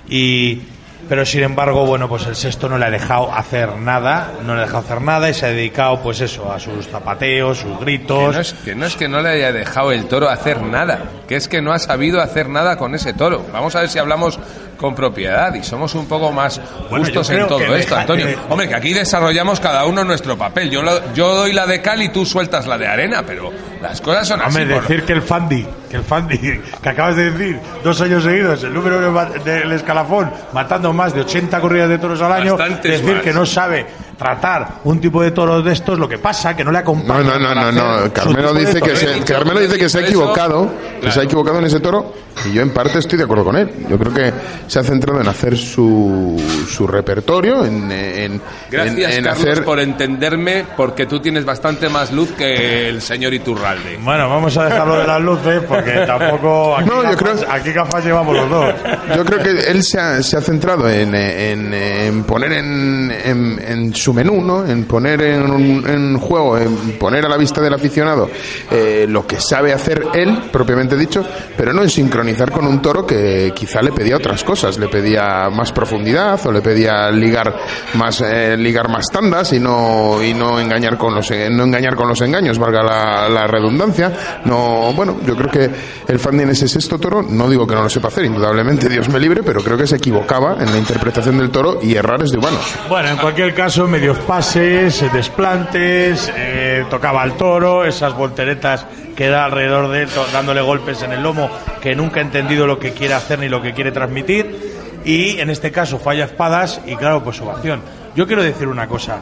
Y, 0.10 0.62
pero 1.08 1.24
sin 1.28 1.44
embargo, 1.44 1.86
bueno, 1.86 2.10
pues 2.10 2.26
el 2.26 2.36
sexto 2.36 2.68
no 2.68 2.80
le 2.80 2.86
ha 2.86 2.90
dejado 2.90 3.32
hacer 3.32 3.76
nada, 3.76 4.34
no 4.44 4.56
le 4.56 4.62
ha 4.62 4.66
dejado 4.66 4.80
hacer 4.80 5.02
nada 5.02 5.30
y 5.30 5.36
se 5.36 5.46
ha 5.46 5.50
dedicado, 5.50 6.00
pues 6.02 6.20
eso, 6.22 6.52
a 6.52 6.60
sus 6.60 6.88
zapateos, 6.88 7.60
sus 7.60 7.78
Que 7.78 7.84
gritos. 7.86 8.34
no, 8.34 8.42
es, 8.42 8.54
que 8.54 8.74
no 8.74 8.86
es 8.88 8.96
que 8.96 9.08
no 9.08 9.22
le 9.22 9.30
haya 9.30 9.52
dejado 9.52 9.92
el 9.92 10.06
toro 10.08 10.28
hacer 10.28 10.60
nada, 10.64 11.04
que 11.28 11.36
es 11.36 11.48
que 11.48 11.62
no 11.62 11.72
ha 11.72 11.78
sabido 11.78 12.20
hacer 12.20 12.50
nada 12.50 12.78
con 12.78 12.96
ese 12.96 13.14
toro. 13.14 13.46
Vamos 13.54 13.76
a 13.76 13.82
ver 13.82 13.90
si 13.90 14.00
hablamos 14.00 14.40
con 14.78 14.94
propiedad 14.96 15.54
y 15.56 15.64
somos 15.64 15.94
un 15.96 16.06
poco 16.08 16.32
más 16.32 16.62
justos 16.90 17.30
en 17.32 17.48
todo 17.48 17.76
esto, 17.76 17.96
Antonio. 17.96 18.28
Hombre, 18.50 18.68
que 18.70 18.76
aquí 18.76 18.94
desarrollamos 18.94 19.60
cada 19.60 19.86
uno 19.86 20.04
nuestro 20.04 20.38
papel. 20.38 20.70
Yo, 20.70 20.82
lo- 20.84 21.14
yo 21.14 21.34
doy 21.36 21.54
la 21.54 21.66
de 21.66 21.82
cal 21.82 22.02
y 22.02 22.10
tú 22.10 22.26
sueltas 22.26 22.68
la 22.68 22.78
de 22.78 22.88
arena, 22.88 23.24
pero 23.26 23.52
las 23.82 24.00
cosas 24.02 24.28
son 24.28 24.42
así. 24.42 24.60
Hombre, 24.60 24.76
por- 24.76 24.88
decir 24.88 25.04
que 25.06 25.14
el 25.14 25.22
Fandi, 25.22 25.66
que 25.90 25.98
el 25.98 26.04
Fandi, 26.04 26.38
que 26.82 26.90
acabas 26.90 27.16
de 27.16 27.32
decir, 27.32 27.60
dos 27.84 28.00
años 28.02 28.24
seguidos, 28.24 28.64
el 28.64 28.74
número 28.74 29.00
del 29.44 29.72
escalafón, 29.72 30.32
matando 30.54 30.94
más 30.94 31.14
de 31.14 31.22
80 31.22 31.60
corridas 31.60 31.90
de 31.90 31.98
toros 31.98 32.22
al 32.22 32.32
año, 32.32 32.56
Bastantes 32.58 32.92
decir 33.02 33.16
más. 33.16 33.24
que 33.24 33.34
no 33.34 33.46
sabe 33.46 33.86
tratar 34.18 34.80
un 34.84 35.00
tipo 35.00 35.22
de 35.22 35.30
toros 35.32 35.64
de 35.64 35.74
estos, 35.74 36.00
lo 36.00 36.08
que 36.10 36.18
pasa 36.18 36.56
que 36.56 36.64
no 36.64 36.72
le 36.72 36.78
No, 36.80 36.82
acompaña. 36.82 37.24
no, 37.24 37.40
no, 37.40 37.54
no, 37.56 37.72
no. 37.72 38.04
su 38.06 38.12
Carmelo 38.14 38.54
dice 38.54 38.82
que 38.82 38.96
se, 38.96 39.22
Carmelo 39.22 39.60
dice 39.60 39.78
que 39.78 39.90
se 39.90 40.00
ha 40.00 40.02
equivocado, 40.02 40.72
que 41.02 41.12
se 41.12 41.20
ha 41.20 41.24
equivocado 41.24 41.60
en 41.60 41.66
ese 41.66 41.80
toro, 41.80 42.14
y 42.46 42.54
yo 42.54 42.62
en 42.64 42.72
parte 42.72 42.98
estoy 43.00 43.18
de 43.20 43.26
acuerdo 43.26 43.44
con 43.46 43.56
él. 43.58 43.70
Yo 43.90 43.98
creo 44.00 44.14
que 44.14 44.34
se 44.68 44.80
ha 44.80 44.84
centrado 44.84 45.22
en 45.22 45.28
hacer 45.28 45.58
su, 45.58 46.42
su 46.70 46.86
repertorio, 46.88 47.66
en, 47.66 47.92
en, 47.92 48.42
Gracias, 48.70 49.12
en, 49.14 49.18
en 49.20 49.24
Carlos, 49.26 49.42
hacer 49.44 49.64
por 49.64 49.80
entenderme, 49.80 50.66
porque 50.76 51.06
tú 51.06 51.20
tienes 51.20 51.46
bastante 51.46 51.90
más 51.90 52.12
luz 52.12 52.32
que 52.38 52.90
el 52.90 53.02
señor 53.02 53.34
Iturralde. 53.34 53.98
Bueno, 54.02 54.30
vamos 54.30 54.56
a 54.58 54.66
dejarlo 54.66 55.00
de 55.00 55.08
las 55.08 55.22
luces 55.22 55.62
porque 55.68 55.92
tampoco. 56.06 56.78
Aquí, 56.78 56.90
No, 56.90 57.04
yo 57.04 57.10
gafas, 57.12 57.40
creo- 57.42 57.52
aquí 57.52 57.72
gafas 57.72 58.06
llevamos 58.06 58.36
los 58.36 58.50
dos. 58.50 58.74
Yo 59.16 59.26
creo 59.26 59.44
que 59.44 59.50
él 59.72 59.84
se 59.84 60.00
ha, 60.00 60.22
se 60.22 60.38
ha 60.38 60.42
centrado 60.42 60.90
en, 60.90 61.14
en- 61.16 61.74
en 61.74 62.24
poner 62.24 62.52
en, 62.54 63.12
en- 63.24 63.60
en 63.66 63.96
su 63.96 64.14
menú, 64.14 64.42
¿no? 64.42 64.66
En 64.66 64.84
poner 64.86 65.22
en, 65.22 65.50
un- 65.50 65.84
en 65.88 66.18
juego, 66.20 66.58
en 66.58 66.76
poner 67.00 67.26
a 67.26 67.30
la 67.30 67.38
vista 67.38 67.62
del 67.62 67.74
aficionado 67.74 68.30
eh, 68.72 69.06
lo 69.08 69.26
que 69.26 69.40
sabe 69.40 69.74
hacer 69.74 70.04
él, 70.14 70.38
propiamente 70.52 70.98
dicho, 70.98 71.26
pero 71.56 71.72
no 71.74 71.84
en 71.84 71.90
sincronizar 71.90 72.52
con 72.52 72.66
un 72.68 72.82
toro 72.82 73.06
que 73.06 73.54
quizá 73.56 73.82
le 73.82 73.92
pedía 73.92 74.18
otras 74.18 74.44
cosas, 74.44 74.57
le 74.80 74.88
pedía 74.88 75.50
más 75.50 75.72
profundidad 75.72 76.40
o 76.46 76.52
le 76.52 76.62
pedía 76.62 77.10
ligar 77.12 77.56
más 77.94 78.22
eh, 78.22 78.56
ligar 78.58 78.90
más 78.90 79.08
tandas 79.12 79.54
y 79.54 79.60
no 79.60 80.22
y 80.24 80.34
no 80.34 80.60
engañar 80.60 80.98
con 80.98 81.16
los 81.16 81.30
no 81.30 81.64
engañar 81.64 81.96
con 81.96 82.08
los 82.08 82.22
engaños, 82.22 82.58
valga 82.58 82.84
la, 82.84 83.48
redundancia. 83.48 84.12
No, 84.46 84.92
bueno, 84.94 85.20
yo 85.26 85.36
creo 85.36 85.50
que 85.50 85.70
el 86.08 86.20
fan 86.20 86.40
en 86.40 86.50
ese 86.50 86.68
sexto 86.68 87.00
toro, 87.00 87.22
no 87.22 87.50
digo 87.50 87.66
que 87.66 87.76
no 87.76 87.84
lo 87.84 87.90
sepa 87.90 88.10
hacer, 88.10 88.26
indudablemente 88.26 88.90
Dios 88.90 89.10
me 89.10 89.20
libre, 89.20 89.42
pero 89.44 89.62
creo 89.64 89.78
que 89.78 89.88
se 89.88 89.96
equivocaba 89.98 90.58
en 90.60 90.72
la 90.72 90.78
interpretación 90.78 91.38
del 91.38 91.50
toro 91.50 91.80
y 91.82 91.96
errar 91.96 92.22
es 92.24 92.32
de 92.32 92.38
humanos. 92.38 92.76
Bueno, 92.90 93.10
en 93.10 93.18
cualquier 93.18 93.54
caso, 93.54 93.88
medios 93.88 94.18
pases, 94.20 95.02
eh, 95.02 95.10
desplantes, 95.14 96.32
eh, 96.36 96.86
tocaba 96.90 97.22
al 97.22 97.38
toro, 97.38 97.86
esas 97.86 98.16
volteretas 98.16 98.86
que 99.18 99.30
da 99.30 99.46
alrededor 99.46 99.90
de 99.90 100.04
él, 100.04 100.10
dándole 100.32 100.62
golpes 100.62 101.02
en 101.02 101.12
el 101.12 101.24
lomo, 101.24 101.50
que 101.82 101.96
nunca 101.96 102.20
ha 102.20 102.24
entendido 102.24 102.68
lo 102.68 102.78
que 102.78 102.94
quiere 102.94 103.16
hacer 103.16 103.40
ni 103.40 103.50
lo 103.50 103.64
que 103.64 103.74
quiere 103.74 103.92
transmitir. 103.92 105.02
Y 105.04 105.40
en 105.40 105.50
este 105.50 105.72
caso 105.72 105.98
falla 105.98 106.26
espadas 106.26 106.80
y 106.86 106.96
claro, 106.96 107.24
pues 107.24 107.42
ovación. 107.42 107.82
Yo 108.16 108.28
quiero 108.28 108.44
decir 108.44 108.68
una 108.68 108.88
cosa. 108.88 109.22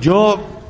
Yo, 0.00 0.61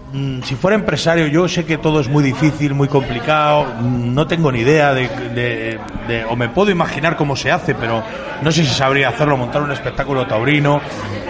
si 0.44 0.54
fuera 0.56 0.74
empresario, 0.74 1.26
yo 1.26 1.48
sé 1.48 1.64
que 1.64 1.78
todo 1.78 2.00
es 2.00 2.08
muy 2.08 2.22
difícil, 2.22 2.74
muy 2.74 2.88
complicado, 2.88 3.64
mm, 3.80 4.14
no 4.14 4.26
tengo 4.26 4.52
ni 4.52 4.60
idea 4.60 4.92
de, 4.92 5.08
de- 5.08 5.78
de- 6.06 6.24
o 6.26 6.36
me 6.36 6.48
puedo 6.50 6.70
imaginar 6.70 7.16
cómo 7.16 7.34
se 7.34 7.50
hace, 7.50 7.74
pero 7.74 8.02
no 8.42 8.52
sé 8.52 8.64
si 8.64 8.72
sabría 8.74 9.08
hacerlo, 9.08 9.36
montar 9.36 9.62
un 9.62 9.70
espectáculo 9.72 10.26
taurino. 10.26 10.80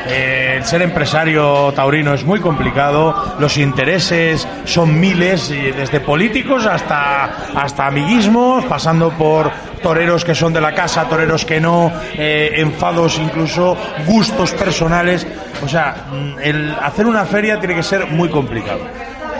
Eh, 0.08 0.54
el 0.56 0.64
ser 0.64 0.82
empresario 0.82 1.72
taurino 1.76 2.12
es 2.14 2.24
muy 2.24 2.40
complicado, 2.40 3.36
los 3.38 3.56
intereses 3.56 4.48
son 4.64 4.98
miles, 4.98 5.48
desde 5.50 6.00
políticos 6.00 6.66
hasta, 6.66 7.24
hasta 7.54 7.86
amiguismos, 7.86 8.64
pasando 8.64 9.10
por 9.10 9.50
toreros 9.82 10.24
que 10.24 10.34
son 10.34 10.52
de 10.52 10.60
la 10.60 10.74
casa, 10.74 11.04
toreros 11.08 11.44
que 11.44 11.60
no, 11.60 11.92
eh, 12.14 12.52
enfados, 12.56 13.18
incluso 13.18 13.76
gustos 14.06 14.52
personales. 14.52 15.26
O 15.64 15.68
sea, 15.68 16.06
mm, 16.12 16.72
hacer 16.82 17.06
una 17.06 17.24
feria 17.24 17.58
tiene 17.58 17.74
que 17.74 17.82
ser 17.82 18.06
muy 18.06 18.28
complicado. 18.28 18.80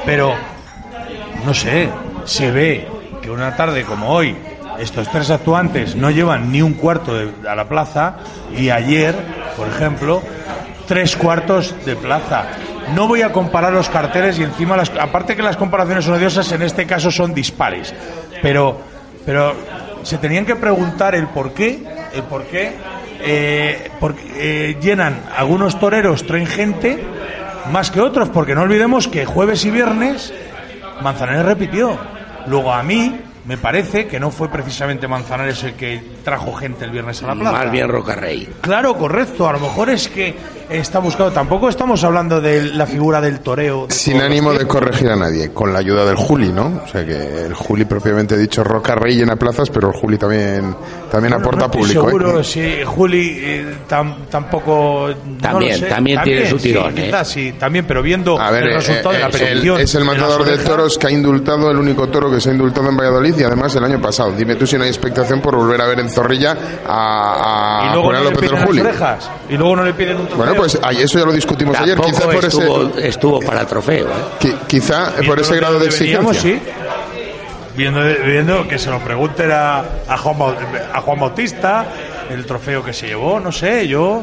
Pero, 0.04 0.34
no 1.46 1.54
sé, 1.54 1.88
se 2.24 2.50
ve 2.50 2.86
que 3.20 3.30
una 3.30 3.54
tarde 3.56 3.84
como 3.84 4.08
hoy, 4.10 4.36
estos 4.78 5.08
tres 5.10 5.30
actuantes 5.30 5.94
no 5.96 6.10
llevan 6.10 6.50
ni 6.50 6.60
un 6.62 6.74
cuarto 6.74 7.14
de- 7.14 7.48
a 7.48 7.54
la 7.54 7.68
plaza 7.68 8.16
y 8.56 8.70
ayer, 8.70 9.14
por 9.56 9.68
ejemplo, 9.68 10.22
tres 10.88 11.14
cuartos 11.16 11.74
de 11.84 11.94
plaza. 11.94 12.44
No 12.94 13.06
voy 13.06 13.22
a 13.22 13.30
comparar 13.32 13.72
los 13.72 13.88
carteles 13.88 14.38
y 14.38 14.42
encima, 14.42 14.76
las, 14.76 14.90
aparte 14.98 15.36
que 15.36 15.42
las 15.42 15.56
comparaciones 15.56 16.04
son 16.04 16.14
odiosas, 16.14 16.50
en 16.52 16.62
este 16.62 16.84
caso 16.86 17.10
son 17.12 17.32
dispares. 17.32 17.94
Pero, 18.42 18.80
pero 19.24 19.54
se 20.02 20.18
tenían 20.18 20.44
que 20.44 20.56
preguntar 20.56 21.14
el 21.14 21.28
por 21.28 21.52
qué, 21.52 21.82
el 22.14 22.22
por 22.24 22.44
qué 22.44 22.72
eh, 23.20 23.90
eh, 24.36 24.76
llenan 24.80 25.20
algunos 25.36 25.78
toreros, 25.78 26.26
traen 26.26 26.46
gente 26.46 27.02
más 27.70 27.90
que 27.90 28.00
otros, 28.00 28.28
porque 28.30 28.54
no 28.54 28.62
olvidemos 28.62 29.08
que 29.08 29.24
jueves 29.24 29.64
y 29.64 29.70
viernes 29.70 30.32
Manzanares 31.02 31.44
repitió. 31.44 31.98
Luego 32.46 32.72
a 32.72 32.82
mí 32.82 33.20
me 33.44 33.58
parece 33.58 34.06
que 34.06 34.20
no 34.20 34.30
fue 34.30 34.48
precisamente 34.48 35.08
Manzanares 35.08 35.62
el 35.64 35.74
que 35.74 36.00
trajo 36.22 36.52
gente 36.54 36.84
el 36.84 36.90
viernes 36.90 37.22
a 37.22 37.26
la 37.28 37.34
plaza. 37.34 37.52
Más 37.52 37.70
bien 37.72 37.88
Rocarrey. 37.88 38.48
Claro, 38.60 38.96
correcto. 38.96 39.48
A 39.48 39.52
lo 39.52 39.60
mejor 39.60 39.90
es 39.90 40.08
que 40.08 40.34
está 40.70 40.98
buscado. 41.00 41.30
Tampoco 41.32 41.68
estamos 41.68 42.02
hablando 42.04 42.40
de 42.40 42.62
la 42.72 42.86
figura 42.86 43.20
del 43.20 43.40
toreo. 43.40 43.86
de 43.86 43.94
Sin 43.94 44.20
ánimo 44.20 44.52
de 44.52 44.66
corregir 44.66 45.10
a 45.10 45.16
nadie, 45.16 45.50
con 45.52 45.72
la 45.72 45.80
ayuda 45.80 46.04
del 46.04 46.16
Juli, 46.16 46.52
¿no? 46.52 46.82
O 46.84 46.88
sea 46.88 47.04
que 47.04 47.46
el 47.46 47.54
Juli 47.54 47.84
propiamente 47.84 48.36
dicho 48.38 48.62
Roca 48.64 48.94
Rey 48.94 49.16
llena 49.16 49.36
plazas, 49.36 49.68
pero 49.70 49.88
el 49.88 49.94
Juli 49.94 50.16
también, 50.18 50.74
también 51.10 51.32
Bueno, 51.32 51.36
aporta 51.36 51.66
no 51.66 51.66
estoy 51.66 51.80
público. 51.80 52.00
¿eh? 52.08 52.10
Seguro, 52.12 52.44
sí, 52.44 52.74
Juli 52.84 53.38
eh, 53.42 53.74
tam- 53.88 54.26
tampoco. 54.30 55.08
no 55.26 55.38
También, 55.38 55.72
lo 55.72 55.78
sé. 55.78 55.86
también 55.86 56.22
tiene 56.22 56.48
su 56.48 56.58
sí, 56.58 56.68
tirón, 56.68 56.96
¿eh? 56.98 57.04
quizás 57.06 57.28
sí, 57.28 57.52
también, 57.58 57.84
pero 57.86 58.02
viendo 58.02 58.38
A 58.40 58.50
ver, 58.50 58.64
el 58.64 58.70
eh, 58.70 58.74
resultado 58.76 59.12
de 59.12 59.18
la 59.18 59.26
eh, 59.28 59.30
petición. 59.32 59.76
el- 59.76 59.82
es 59.84 59.94
el 59.94 60.04
matador 60.04 60.44
de 60.44 60.52
orejas, 60.52 60.64
toros 60.68 60.98
que 60.98 61.06
ha 61.06 61.10
indultado, 61.10 61.70
el 61.70 61.76
único 61.78 62.08
toro 62.08 62.30
que 62.30 62.40
se 62.40 62.50
ha 62.50 62.52
indultado 62.52 62.88
en 62.88 62.96
Valladolid 62.96 63.34
y 63.38 63.42
además 63.44 63.74
el 63.76 63.84
año 63.84 64.00
pasado. 64.00 64.32
Dime 64.32 64.54
tú 64.56 64.66
si 64.66 64.76
no 64.76 64.84
hay 64.84 64.88
expectación 64.90 65.40
por 65.40 65.56
volver 65.56 65.80
a 65.80 65.86
ver 65.86 66.00
en 66.00 66.08
Zorrilla 66.12 66.56
a, 66.86 67.90
a 67.90 67.94
Julián 67.94 68.24
no 68.24 68.30
López 68.30 68.50
del 68.50 68.64
Juli. 68.64 68.80
orejas. 68.80 69.30
Y 69.48 69.56
luego 69.56 69.76
no 69.76 69.84
le 69.84 69.94
piden 69.94 70.16
un 70.16 70.26
trofeo. 70.26 70.36
Bueno, 70.44 70.54
pues 70.56 70.78
ay, 70.82 70.98
eso 71.02 71.18
ya 71.18 71.24
lo 71.24 71.32
discutimos 71.32 71.76
ayer. 71.78 71.98
Quizá 72.00 72.24
por 72.24 72.36
ese, 72.36 72.46
estuvo, 72.48 72.98
estuvo 72.98 73.40
para 73.40 73.66
trofeo. 73.66 74.06
¿eh? 74.08 74.10
qui- 74.40 74.56
quizá 74.66 75.12
por 75.26 75.40
ese 75.40 75.56
grado 75.56 75.78
de 75.78 75.86
exigencia. 75.86 76.40
sí. 76.40 76.60
Viendo, 77.74 78.00
viendo 78.02 78.68
que 78.68 78.78
se 78.78 78.90
lo 78.90 78.98
pregunten 78.98 79.50
a, 79.50 79.78
a, 80.06 80.18
Juan, 80.18 80.38
Bau- 80.38 80.54
a 80.92 81.00
Juan 81.00 81.18
Bautista, 81.20 81.86
el 82.28 82.44
trofeo 82.44 82.84
que 82.84 82.92
se 82.92 83.06
llevó, 83.06 83.40
no 83.40 83.50
sé, 83.50 83.88
yo. 83.88 84.22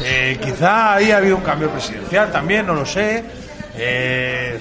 eh, 0.00 0.38
quizá 0.40 0.94
ahí 0.94 1.10
ha 1.10 1.16
habido 1.16 1.36
un 1.36 1.42
cambio 1.42 1.70
presidencial 1.70 2.30
también, 2.30 2.64
no 2.66 2.74
lo 2.74 2.86
sé. 2.86 3.24
Eh, 3.76 4.60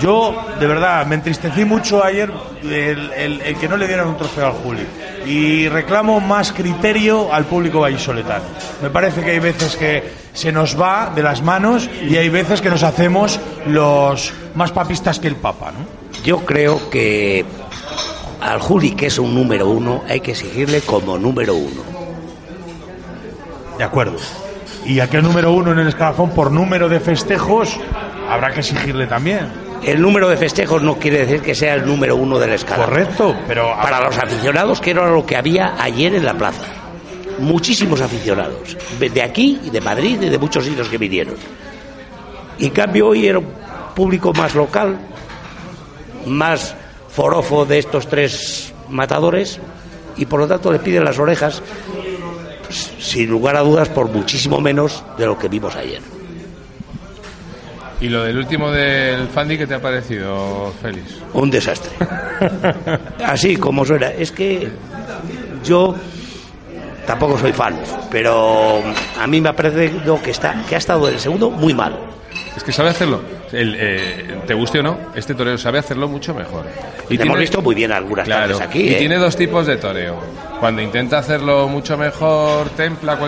Yo, 0.00 0.34
de 0.58 0.66
verdad, 0.66 1.06
me 1.06 1.14
entristecí 1.16 1.64
mucho 1.64 2.02
ayer 2.04 2.30
el, 2.62 3.12
el- 3.12 3.40
el 3.42 3.56
que 3.56 3.68
no 3.68 3.76
le 3.76 3.86
dieran 3.86 4.08
un 4.08 4.16
trofeo 4.16 4.46
al 4.46 4.52
Juli. 4.52 4.86
Y 5.26 5.68
reclamo 5.68 6.20
más 6.20 6.52
criterio 6.52 7.32
al 7.32 7.44
público 7.44 7.80
vallisoletano. 7.80 8.44
Me 8.82 8.90
parece 8.90 9.22
que 9.22 9.30
hay 9.30 9.38
veces 9.38 9.76
que 9.76 10.12
se 10.32 10.50
nos 10.50 10.80
va 10.80 11.12
de 11.14 11.22
las 11.22 11.42
manos 11.42 11.88
y 12.08 12.16
hay 12.16 12.28
veces 12.28 12.60
que 12.60 12.70
nos 12.70 12.82
hacemos 12.82 13.38
los 13.66 14.32
más 14.54 14.72
papistas 14.72 15.18
que 15.20 15.28
el 15.28 15.36
Papa, 15.36 15.70
¿no? 15.72 15.86
Yo 16.24 16.38
creo 16.44 16.90
que 16.90 17.44
al 18.40 18.58
Juli, 18.60 18.92
que 18.92 19.06
es 19.06 19.18
un 19.18 19.34
número 19.34 19.68
uno, 19.68 20.02
hay 20.08 20.20
que 20.20 20.32
exigirle 20.32 20.80
como 20.80 21.16
número 21.18 21.54
uno. 21.54 21.82
De 23.78 23.84
acuerdo. 23.84 24.16
Y 24.84 25.00
aquel 25.00 25.22
número 25.22 25.52
uno 25.52 25.72
en 25.72 25.78
el 25.78 25.88
escalafón 25.88 26.30
por 26.30 26.50
número 26.50 26.88
de 26.88 27.00
festejos 27.00 27.78
habrá 28.28 28.52
que 28.52 28.60
exigirle 28.60 29.06
también. 29.06 29.46
El 29.82 30.00
número 30.00 30.28
de 30.28 30.36
festejos 30.36 30.82
no 30.82 30.96
quiere 30.96 31.18
decir 31.18 31.40
que 31.40 31.54
sea 31.54 31.74
el 31.74 31.86
número 31.86 32.16
uno 32.16 32.38
del 32.38 32.52
escalafón. 32.52 32.86
Correcto, 32.86 33.36
pero 33.46 33.74
Para 33.80 34.00
los 34.00 34.16
aficionados, 34.16 34.80
que 34.80 34.90
era 34.90 35.08
lo 35.08 35.26
que 35.26 35.36
había 35.36 35.74
ayer 35.82 36.14
en 36.14 36.24
la 36.24 36.34
plaza. 36.34 36.62
Muchísimos 37.38 38.00
aficionados. 38.00 38.76
De 38.98 39.22
aquí, 39.22 39.60
y 39.64 39.70
de 39.70 39.80
Madrid 39.80 40.20
y 40.20 40.28
de 40.28 40.38
muchos 40.38 40.64
sitios 40.64 40.88
que 40.88 40.98
vinieron. 40.98 41.34
Y 42.58 42.66
en 42.66 42.72
cambio 42.72 43.08
hoy 43.08 43.26
era 43.26 43.38
un 43.38 43.48
público 43.94 44.32
más 44.32 44.54
local, 44.54 44.98
más 46.26 46.74
forofo 47.08 47.64
de 47.64 47.78
estos 47.78 48.06
tres 48.06 48.72
matadores, 48.88 49.58
y 50.16 50.26
por 50.26 50.40
lo 50.40 50.46
tanto 50.46 50.70
le 50.70 50.78
piden 50.78 51.04
las 51.04 51.18
orejas, 51.18 51.62
sin 52.76 53.28
lugar 53.30 53.56
a 53.56 53.60
dudas, 53.60 53.88
por 53.88 54.08
muchísimo 54.08 54.60
menos 54.60 55.04
de 55.18 55.26
lo 55.26 55.38
que 55.38 55.48
vimos 55.48 55.74
ayer. 55.76 56.00
¿Y 58.00 58.08
lo 58.08 58.24
del 58.24 58.36
último 58.36 58.70
del 58.72 59.28
Fandi 59.28 59.56
qué 59.56 59.66
te 59.66 59.74
ha 59.74 59.80
parecido, 59.80 60.72
Félix? 60.82 61.18
Un 61.34 61.50
desastre. 61.50 61.92
Así 63.24 63.56
como 63.56 63.84
suena. 63.84 64.08
Es 64.08 64.32
que 64.32 64.68
yo 65.64 65.94
tampoco 67.06 67.38
soy 67.38 67.52
fan, 67.52 67.78
pero 68.10 68.82
a 69.20 69.26
mí 69.28 69.40
me 69.40 69.50
ha 69.50 69.52
parecido 69.54 70.20
que, 70.20 70.32
está, 70.32 70.64
que 70.68 70.74
ha 70.74 70.78
estado 70.78 71.06
en 71.08 71.14
el 71.14 71.20
segundo 71.20 71.50
muy 71.50 71.74
mal. 71.74 71.96
Es 72.56 72.64
que 72.64 72.72
sabe 72.72 72.90
hacerlo. 72.90 73.20
El, 73.52 73.76
eh, 73.78 74.40
te 74.46 74.54
guste 74.54 74.80
o 74.80 74.82
no, 74.82 74.98
este 75.14 75.34
toreo 75.34 75.56
sabe 75.56 75.78
hacerlo 75.78 76.08
mucho 76.08 76.34
mejor. 76.34 76.64
Y 77.08 77.20
hemos 77.20 77.38
visto 77.38 77.62
muy 77.62 77.74
bien 77.74 77.92
algunas 77.92 78.24
Claro, 78.26 78.54
tardes 78.56 78.66
aquí. 78.66 78.80
y 78.80 78.94
¿eh? 78.94 78.98
tiene 78.98 79.16
dos 79.16 79.36
tipos 79.36 79.66
de 79.66 79.76
toreo. 79.76 80.16
Cuando 80.62 80.80
intenta 80.80 81.18
hacerlo 81.18 81.66
mucho 81.66 81.98
mejor, 81.98 82.68
templa, 82.76 83.18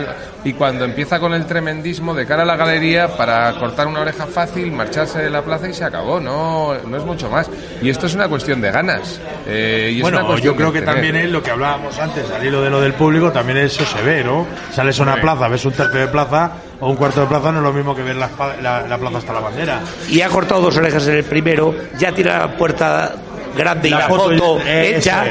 y 0.45 0.53
cuando 0.53 0.85
empieza 0.85 1.19
con 1.19 1.35
el 1.35 1.47
tremendismo 1.47 2.15
de 2.15 2.27
cara 2.27 2.45
a 2.45 2.47
la 2.47 2.55
galería 2.55 3.09
para 3.09 3.53
cortar 3.59 3.89
una 3.89 4.03
oreja 4.03 4.25
fácil, 4.27 4.71
marcharse 4.71 5.19
de 5.19 5.31
la 5.31 5.43
plaza 5.43 5.69
y 5.69 5.75
se 5.75 5.83
acabó. 5.83 6.21
No, 6.21 6.75
no 6.87 6.97
es 6.97 7.03
mucho 7.03 7.29
más. 7.29 7.51
Y 7.83 7.91
esto 7.91 8.07
es 8.07 8.15
una 8.15 8.29
cuestión 8.29 8.61
de 8.61 8.71
ganas. 8.71 9.21
eh, 9.49 9.91
y 9.93 9.97
es 9.97 10.03
una 10.05 10.19
Bueno, 10.19 10.27
cuestión 10.29 10.53
yo 10.55 10.57
creo 10.57 10.73
que 10.73 10.79
tener. 10.79 10.95
también 10.95 11.17
es 11.17 11.29
lo 11.29 11.43
que 11.43 11.51
hablábamos 11.51 11.99
antes, 11.99 12.31
al 12.31 12.47
hilo 12.47 12.63
de 12.63 12.71
lo 12.71 12.81
del 12.81 12.93
público, 12.95 13.33
también 13.33 13.59
eso 13.59 13.85
se 13.85 14.01
ve, 14.03 14.23
¿no? 14.23 14.47
Sales 14.73 15.01
a 15.01 15.03
una 15.03 15.15
Sí. 15.17 15.21
plaza, 15.23 15.49
ves 15.49 15.65
un 15.65 15.73
tercio 15.73 15.99
de 16.01 16.07
plaza 16.07 16.53
o 16.79 16.89
un 16.89 16.95
cuarto 16.95 17.23
de 17.23 17.27
plaza, 17.27 17.51
no 17.51 17.59
es 17.59 17.65
lo 17.65 17.73
mismo 17.73 17.97
que 17.97 18.03
ver 18.05 18.15
la, 18.15 18.31
espa- 18.31 18.61
la- 18.63 18.83
la 18.87 18.97
plaza 18.97 19.19
hasta 19.19 19.33
la 19.33 19.41
bandera. 19.41 19.81
Y 20.09 20.21
ha 20.21 20.29
cortado 20.29 20.61
dos 20.61 20.77
orejas 20.77 21.05
en 21.09 21.17
el 21.17 21.25
primero, 21.25 21.75
ya 21.99 22.13
tira 22.13 22.39
la 22.39 22.57
puerta 22.57 23.13
grande 23.57 23.87
y 23.87 23.91
La 23.93 24.09
foto, 24.09 24.59
hecha 24.67 25.25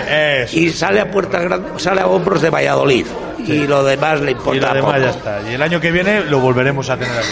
y 0.54 0.70
sale 0.70 1.02
a 1.02 1.12
puerta 1.12 1.40
grande, 1.42 1.68
sale 1.94 2.02
a 2.02 2.08
hombros 2.08 2.42
de 2.42 2.50
Valladolid 2.50 3.06
y 3.46 3.68
lo 3.68 3.84
demás 3.84 4.20
le 4.22 4.32
importa 4.32 4.58
Y 4.58 4.60
lo 4.60 4.74
demás 4.74 4.94
poco. 4.94 5.04
ya 5.04 5.10
está. 5.12 5.42
Y 5.50 5.54
el 5.54 5.62
año 5.62 5.80
que 5.80 5.92
viene 5.92 6.22
lo 6.22 6.40
volveremos 6.40 6.90
a 6.90 6.98
tener 6.98 7.16
aquí. 7.18 7.28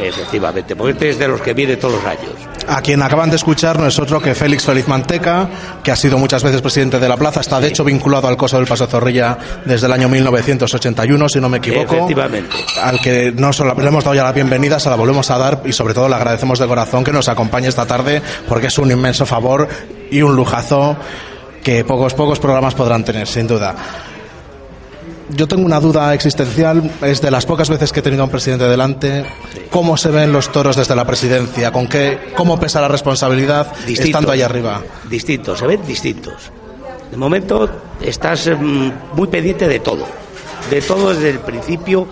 Efectivamente, 0.00 0.74
porque 0.74 0.92
este 0.92 1.10
es 1.10 1.18
de 1.20 1.28
los 1.28 1.40
que 1.40 1.54
viene 1.54 1.76
todos 1.76 1.94
los 1.94 2.04
años. 2.04 2.32
A 2.66 2.82
quien 2.82 3.00
acaban 3.00 3.30
de 3.30 3.36
escuchar 3.36 3.78
no 3.78 3.86
es 3.86 3.96
otro 4.00 4.20
que 4.20 4.34
Félix 4.34 4.64
Feliz 4.64 4.88
Manteca, 4.88 5.48
que 5.84 5.92
ha 5.92 5.96
sido 5.96 6.18
muchas 6.18 6.42
veces 6.42 6.60
presidente 6.60 6.98
de 6.98 7.08
la 7.08 7.16
plaza, 7.16 7.40
está 7.40 7.60
de 7.60 7.68
hecho 7.68 7.84
vinculado 7.84 8.26
al 8.26 8.36
Coso 8.36 8.56
del 8.56 8.66
Paso 8.66 8.88
Zorrilla 8.88 9.38
desde 9.64 9.86
el 9.86 9.92
año 9.92 10.08
1981, 10.08 11.28
si 11.28 11.40
no 11.40 11.48
me 11.48 11.58
equivoco. 11.58 11.94
Efectivamente. 11.94 12.56
Al 12.82 13.00
que 13.00 13.32
no 13.36 13.52
solo 13.52 13.74
le 13.78 13.86
hemos 13.86 14.02
dado 14.02 14.16
ya 14.16 14.24
la 14.24 14.32
bienvenida, 14.32 14.80
se 14.80 14.90
la 14.90 14.96
volvemos 14.96 15.30
a 15.30 15.38
dar 15.38 15.62
y 15.64 15.72
sobre 15.72 15.94
todo 15.94 16.08
le 16.08 16.16
agradecemos 16.16 16.58
de 16.58 16.66
corazón 16.66 17.04
que 17.04 17.12
nos 17.12 17.28
acompañe 17.28 17.68
esta 17.68 17.86
tarde 17.86 18.20
porque 18.48 18.66
es 18.66 18.78
un 18.78 18.90
inmenso 18.90 19.24
favor 19.26 19.68
y 20.10 20.22
un 20.22 20.34
lujazo 20.34 20.96
que 21.64 21.84
pocos, 21.84 22.14
pocos 22.14 22.38
programas 22.38 22.74
podrán 22.74 23.04
tener, 23.04 23.26
sin 23.26 23.48
duda. 23.48 23.74
Yo 25.30 25.48
tengo 25.48 25.64
una 25.64 25.80
duda 25.80 26.12
existencial, 26.12 26.90
es 27.00 27.22
de 27.22 27.30
las 27.30 27.46
pocas 27.46 27.70
veces 27.70 27.90
que 27.90 28.00
he 28.00 28.02
tenido 28.02 28.22
a 28.22 28.26
un 28.26 28.30
presidente 28.30 28.66
delante, 28.68 29.24
¿cómo 29.70 29.96
se 29.96 30.10
ven 30.10 30.30
los 30.30 30.52
toros 30.52 30.76
desde 30.76 30.94
la 30.94 31.06
presidencia? 31.06 31.72
¿Con 31.72 31.88
qué, 31.88 32.32
¿Cómo 32.36 32.60
pesa 32.60 32.82
la 32.82 32.88
responsabilidad 32.88 33.72
Distintos. 33.86 34.04
estando 34.04 34.32
ahí 34.32 34.42
arriba? 34.42 34.82
Distintos, 35.08 35.58
se 35.58 35.66
ven 35.66 35.84
distintos. 35.86 36.52
De 37.10 37.16
momento 37.16 37.68
estás 38.02 38.48
mm, 38.48 38.90
muy 39.14 39.28
pendiente 39.28 39.66
de 39.66 39.80
todo. 39.80 40.06
De 40.70 40.82
todo 40.82 41.14
desde 41.14 41.30
el 41.30 41.38
principio. 41.40 42.06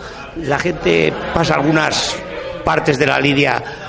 La 0.44 0.58
gente 0.58 1.12
pasa 1.34 1.56
algunas 1.56 2.16
partes 2.64 2.98
de 2.98 3.06
la 3.06 3.20
línea 3.20 3.81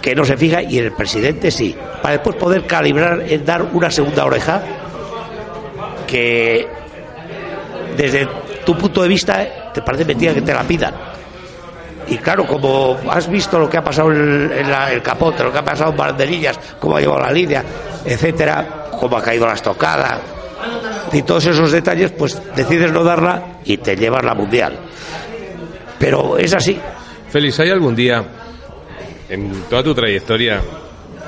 que 0.00 0.14
no 0.14 0.24
se 0.24 0.36
fija 0.36 0.62
y 0.62 0.78
el 0.78 0.92
presidente 0.92 1.50
sí. 1.50 1.76
Para 2.02 2.14
después 2.14 2.36
poder 2.36 2.66
calibrar, 2.66 3.22
dar 3.44 3.62
una 3.72 3.90
segunda 3.90 4.24
oreja 4.24 4.62
que 6.06 6.66
desde 7.96 8.26
tu 8.64 8.76
punto 8.76 9.02
de 9.02 9.08
vista 9.08 9.70
te 9.72 9.82
parece 9.82 10.04
mentira 10.04 10.34
que 10.34 10.42
te 10.42 10.52
la 10.54 10.62
pidan. 10.64 10.94
Y 12.08 12.16
claro, 12.18 12.46
como 12.46 12.98
has 13.10 13.28
visto 13.28 13.58
lo 13.58 13.68
que 13.70 13.76
ha 13.76 13.84
pasado 13.84 14.10
en, 14.10 14.50
en 14.52 14.70
la- 14.70 14.90
el 14.90 15.02
capote, 15.02 15.44
lo 15.44 15.52
que 15.52 15.58
ha 15.58 15.64
pasado 15.64 15.90
en 15.90 15.96
banderillas, 15.96 16.58
cómo 16.80 16.96
ha 16.96 17.00
llevado 17.00 17.20
la 17.20 17.30
línea, 17.30 17.62
etcétera, 18.04 18.86
cómo 18.98 19.16
ha 19.16 19.22
caído 19.22 19.46
la 19.46 19.52
estocada, 19.54 20.18
y 21.12 21.22
todos 21.22 21.46
esos 21.46 21.70
detalles, 21.70 22.10
pues 22.12 22.40
decides 22.56 22.90
no 22.90 23.04
darla 23.04 23.58
y 23.64 23.76
te 23.76 23.96
llevas 23.96 24.24
la 24.24 24.34
mundial. 24.34 24.76
Pero 25.98 26.36
es 26.38 26.52
así. 26.54 26.78
Félix, 27.28 27.60
¿hay 27.60 27.70
algún 27.70 27.94
día 27.94 28.24
en 29.30 29.52
toda 29.70 29.82
tu 29.82 29.94
trayectoria, 29.94 30.60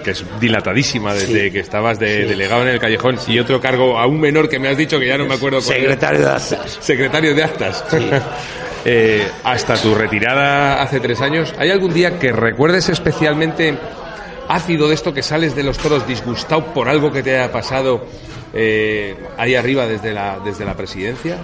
que 0.04 0.10
es 0.10 0.24
dilatadísima 0.40 1.14
desde 1.14 1.44
Sí. 1.46 1.50
que 1.52 1.60
estabas 1.60 1.98
de 1.98 2.22
Sí. 2.22 2.28
delegado 2.28 2.62
en 2.62 2.68
el 2.68 2.78
callejón 2.80 3.18
y 3.28 3.38
otro 3.38 3.60
cargo 3.60 3.98
aún 3.98 4.20
menor 4.20 4.48
que 4.48 4.58
me 4.58 4.68
has 4.68 4.76
dicho 4.76 4.98
que 4.98 5.06
ya 5.06 5.16
no 5.16 5.26
me 5.26 5.34
acuerdo 5.34 5.60
cuál 5.62 5.76
era? 5.76 5.90
Secretario 5.92 6.20
de 6.20 6.26
Actas. 6.32 6.78
secretario 6.80 7.34
de 7.34 7.44
actas 7.44 7.84
Sí. 7.90 7.96
Eh, 8.84 9.24
hasta 9.44 9.74
tu 9.76 9.94
retirada 9.94 10.82
hace 10.82 10.98
tres 10.98 11.20
años 11.20 11.54
¿hay 11.56 11.70
algún 11.70 11.94
día 11.94 12.18
que 12.18 12.32
recuerdes 12.32 12.88
especialmente 12.88 13.78
ácido 14.48 14.88
de 14.88 14.94
esto 14.96 15.14
que 15.14 15.22
sales 15.22 15.54
de 15.54 15.62
los 15.62 15.78
toros 15.78 16.04
disgustado 16.08 16.64
por 16.74 16.88
algo 16.88 17.12
que 17.12 17.22
te 17.22 17.38
haya 17.38 17.52
pasado 17.52 18.04
eh, 18.52 19.14
ahí 19.38 19.54
arriba 19.54 19.86
desde 19.86 20.12
la, 20.12 20.40
desde 20.44 20.64
la 20.64 20.74
presidencia? 20.76 21.36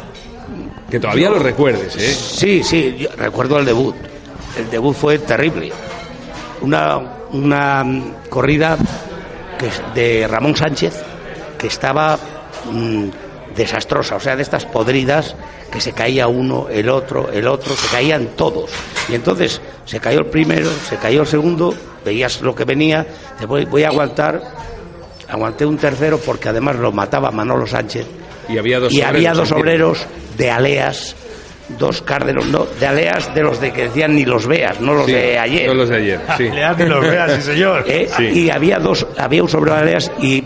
Que 0.90 0.98
todavía 0.98 1.30
lo 1.30 1.38
recuerdes, 1.38 1.94
¿eh? 1.96 2.12
Sí, 2.12 2.64
sí, 2.64 2.96
yo 2.98 3.08
recuerdo 3.16 3.60
el 3.60 3.66
debut. 3.66 3.94
El 4.58 4.68
debut 4.68 4.96
fue 4.96 5.18
terrible. 5.20 5.70
Una, 6.60 6.98
una 7.32 7.84
corrida 8.28 8.76
de 9.94 10.26
Ramón 10.28 10.56
Sánchez 10.56 11.02
que 11.58 11.66
estaba 11.66 12.18
mm, 12.70 13.08
desastrosa, 13.56 14.16
o 14.16 14.20
sea, 14.20 14.36
de 14.36 14.42
estas 14.42 14.64
podridas 14.64 15.34
que 15.70 15.80
se 15.80 15.92
caía 15.92 16.28
uno, 16.28 16.68
el 16.70 16.88
otro, 16.88 17.30
el 17.30 17.46
otro, 17.46 17.74
se 17.76 17.88
caían 17.88 18.28
todos. 18.36 18.70
Y 19.08 19.14
entonces 19.14 19.60
se 19.84 20.00
cayó 20.00 20.20
el 20.20 20.26
primero, 20.26 20.70
se 20.88 20.96
cayó 20.96 21.22
el 21.22 21.26
segundo, 21.26 21.74
veías 22.04 22.40
lo 22.40 22.54
que 22.54 22.64
venía, 22.64 23.06
te 23.38 23.46
voy, 23.46 23.64
voy 23.64 23.82
a 23.82 23.88
aguantar, 23.88 24.40
aguanté 25.28 25.66
un 25.66 25.76
tercero 25.76 26.18
porque 26.18 26.48
además 26.48 26.76
lo 26.76 26.92
mataba 26.92 27.30
Manolo 27.30 27.66
Sánchez. 27.66 28.06
Y 28.48 28.56
había 28.56 28.80
dos 28.80 28.92
y 28.92 29.02
había 29.02 29.34
dos 29.34 29.52
obreros 29.52 30.06
de 30.38 30.50
aleas, 30.50 31.14
dos 31.70 32.00
cárdenos, 32.02 32.46
no, 32.46 32.64
de 32.64 32.86
aleas 32.86 33.34
de 33.34 33.42
los 33.42 33.60
de 33.60 33.72
que 33.72 33.84
decían 33.84 34.14
ni 34.14 34.24
los 34.24 34.46
veas, 34.46 34.80
no 34.80 34.94
los 34.94 35.06
Sí, 35.06 35.12
de 35.12 35.38
ayer. 35.38 35.66
no 35.66 35.74
los 35.74 35.88
de 35.88 35.96
ayer, 35.96 36.20
sí. 36.36 36.44
Le 36.54 36.64
hacen 36.64 36.88
los 36.88 37.00
veas, 37.00 37.32
sí 37.34 37.42
señor. 37.42 37.84
¿Eh? 37.88 38.08
Sí. 38.16 38.24
Y 38.24 38.50
había 38.50 38.78
dos, 38.78 39.06
había 39.18 39.42
un 39.42 39.48
sobrero 39.48 39.76
de 39.76 39.82
aleas 39.82 40.10
y 40.20 40.44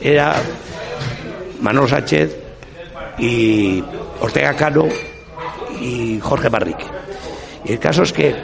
era 0.00 0.34
Manolo 1.60 1.88
Sánchez 1.88 2.36
y 3.18 3.82
Ortega 4.20 4.54
Cano 4.54 4.86
y 5.80 6.18
Jorge 6.20 6.48
Barrique. 6.48 6.84
Y 7.64 7.72
el 7.72 7.78
caso 7.78 8.02
es 8.02 8.12
que 8.12 8.34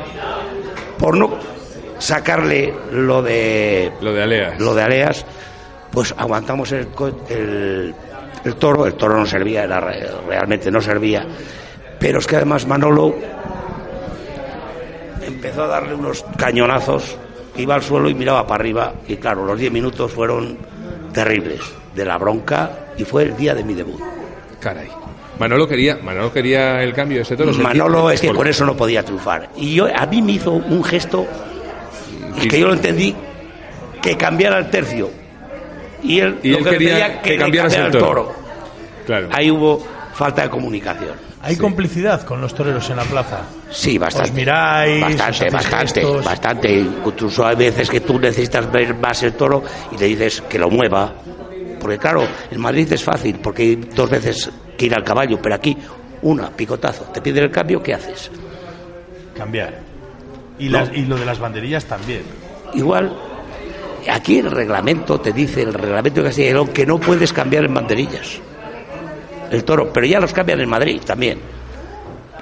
por 0.99 1.17
no 1.17 1.39
sacarle 1.99 2.73
lo 2.93 3.23
de 3.23 3.91
Lo 4.01 4.13
de 4.13 4.23
Aleas. 4.23 4.61
lo 4.61 4.75
de 4.75 4.83
Aleas, 4.83 5.25
pues 5.91 6.15
aguantamos 6.17 6.71
el, 6.73 6.89
co- 6.89 7.23
el, 7.29 7.95
el 8.45 8.55
toro, 8.57 8.87
el 8.87 8.95
toro 8.95 9.17
no 9.19 9.27
servía, 9.27 9.65
era 9.65 9.81
re- 9.81 10.07
realmente 10.29 10.71
no 10.71 10.81
servía, 10.81 11.27
pero 11.99 12.19
es 12.19 12.27
que 12.27 12.37
además 12.37 12.67
Manolo 12.67 13.15
empezó 15.27 15.65
a 15.65 15.67
darle 15.67 15.95
unos 15.95 16.25
cañonazos, 16.37 17.17
iba 17.57 17.75
al 17.75 17.83
suelo 17.83 18.09
y 18.09 18.15
miraba 18.15 18.47
para 18.47 18.61
arriba, 18.63 18.95
y 19.07 19.17
claro, 19.17 19.45
los 19.45 19.59
10 19.59 19.73
minutos 19.73 20.11
fueron 20.13 20.57
terribles, 21.13 21.61
de 21.95 22.05
la 22.05 22.19
bronca, 22.19 22.71
y 22.97 23.05
fue 23.05 23.25
el 23.25 23.37
día 23.37 23.55
de 23.55 23.65
mi 23.65 23.75
debut. 23.75 24.01
Caray. 24.61 24.89
Manolo 25.39 25.69
quería, 25.69 25.99
Manolo 26.03 26.33
quería 26.33 26.83
el 26.83 26.93
cambio 26.93 27.19
de 27.19 27.23
ese 27.23 27.37
toro. 27.37 27.53
¿se 27.53 27.63
Manolo 27.63 28.11
es 28.11 28.21
que 28.21 28.27
Por- 28.29 28.37
con 28.39 28.47
eso 28.49 28.65
no 28.65 28.77
podía 28.77 29.05
triunfar. 29.05 29.51
Y 29.57 29.75
yo, 29.77 29.87
a 29.95 30.05
mí 30.07 30.21
me 30.21 30.33
hizo 30.33 30.51
un 30.53 30.83
gesto 30.83 31.27
que 32.51 32.59
yo 32.59 32.67
lo 32.67 32.73
entendí, 32.73 33.15
que 34.03 34.17
cambiara 34.17 34.59
el 34.59 34.69
tercio. 34.71 35.11
Y 36.03 36.19
él, 36.21 36.39
Y 36.43 36.51
lo 36.51 36.59
él 36.59 36.65
que 36.65 36.71
quería 36.71 37.23
que 37.23 37.37
cambiaras 37.37 37.73
cambiara 37.73 37.97
el 37.97 38.03
toro. 38.05 38.33
Claro. 39.07 39.29
Ahí 39.33 39.51
hubo 39.51 39.85
falta 40.19 40.43
de 40.43 40.51
comunicación. 40.51 41.15
¿Hay 41.43 41.57
complicidad 41.57 42.23
con 42.23 42.41
los 42.41 42.53
toreros 42.53 42.91
en 42.91 42.97
la 42.97 43.05
plaza? 43.05 43.43
Sí, 43.71 43.97
bastante. 43.99 44.31
Os 44.31 44.35
miráis, 44.35 45.01
bastante, 45.01 45.51
bastante, 45.51 46.01
gestos. 46.01 46.25
bastante. 46.25 46.73
Incluso 46.81 47.47
hay 47.47 47.55
veces 47.55 47.89
que 47.89 48.01
tú 48.01 48.19
necesitas 48.19 48.71
ver 48.73 48.95
más 48.97 49.23
el 49.23 49.35
toro 49.35 49.63
y 49.93 49.97
le 49.97 50.07
dices 50.07 50.41
que 50.43 50.59
lo 50.59 50.69
mueva. 50.69 51.15
Porque 51.81 51.99
claro, 51.99 52.27
en 52.51 52.61
Madrid 52.61 52.93
es 52.93 53.05
fácil, 53.05 53.39
porque 53.41 53.63
hay 53.63 53.77
dos 53.77 54.11
veces 54.11 54.51
que 54.77 54.87
ir 54.87 54.95
al 54.95 55.05
caballo, 55.05 55.39
pero 55.41 55.55
aquí 55.55 55.77
una, 56.23 56.51
picotazo. 56.51 57.05
Te 57.05 57.21
piden 57.23 57.45
el 57.45 57.51
cambio, 57.53 57.81
¿qué 57.81 57.95
haces? 57.95 58.29
Cambiar. 59.37 59.79
Y, 60.59 60.69
No. 60.69 60.81
las- 60.81 60.93
y 60.93 61.03
lo 61.05 61.17
de 61.17 61.25
las 61.25 61.39
banderillas 61.39 61.85
también. 61.85 62.23
Igual, 62.75 63.17
aquí 64.11 64.41
el 64.41 64.51
reglamento 64.51 65.21
te 65.21 65.33
dice, 65.33 65.63
el 65.63 65.73
reglamento 65.73 66.21
de 66.23 66.27
Castilla 66.29 66.49
y 66.51 66.53
León, 66.55 66.69
que 66.69 66.85
no 66.85 66.99
puedes 66.99 67.33
cambiar 67.33 67.65
en 67.67 67.75
banderillas. 67.75 68.41
El 69.51 69.65
toro, 69.65 69.93
pero 69.93 70.07
ya 70.07 70.21
los 70.21 70.33
cambian 70.33 70.61
en 70.61 70.69
Madrid 70.69 71.01
también. 71.05 71.39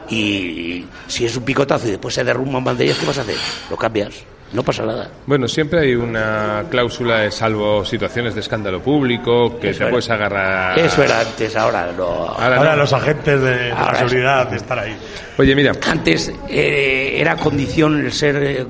Y 0.09 0.85
si 1.09 1.25
es 1.27 1.37
un 1.37 1.45
picotazo 1.45 1.89
y 1.89 1.91
después 1.93 2.15
se 2.15 2.23
derrumban 2.25 2.63
banderillas, 2.63 2.99
¿qué 2.99 3.07
vas 3.07 3.19
a 3.19 3.23
hacer? 3.23 3.37
Lo 3.71 3.77
cambias, 3.77 4.15
no 4.53 4.63
pasa 4.63 4.85
nada. 4.85 5.11
Bueno, 5.27 5.49
siempre 5.49 5.81
hay 5.81 5.95
una 5.97 6.65
cláusula 6.71 7.19
de 7.21 7.31
salvo 7.33 7.85
situaciones 7.85 8.35
de 8.35 8.41
escándalo 8.41 8.81
público 8.81 9.59
que 9.59 9.71
Eso 9.71 9.79
te 9.79 9.85
era. 9.85 9.91
puedes 9.91 10.09
agarrar. 10.11 10.79
Eso 10.79 11.03
era 11.03 11.21
antes, 11.21 11.57
ahora 11.57 11.91
no. 11.97 12.05
Ahora 12.05 12.57
Ahora 12.57 12.71
no. 12.73 12.83
los 12.83 12.93
agentes 12.93 13.41
de, 13.41 13.51
de 13.57 13.73
Ahora 13.73 13.93
es- 13.93 13.99
seguridad 13.99 14.55
están 14.55 14.79
ahí. 14.79 14.97
Oye, 15.39 15.55
mira, 15.57 15.73
Antes 15.91 16.33
eh, 16.49 17.17
era 17.19 17.37
condición 17.37 17.99
el 18.05 18.13
ser 18.13 18.37
eh, 18.37 18.65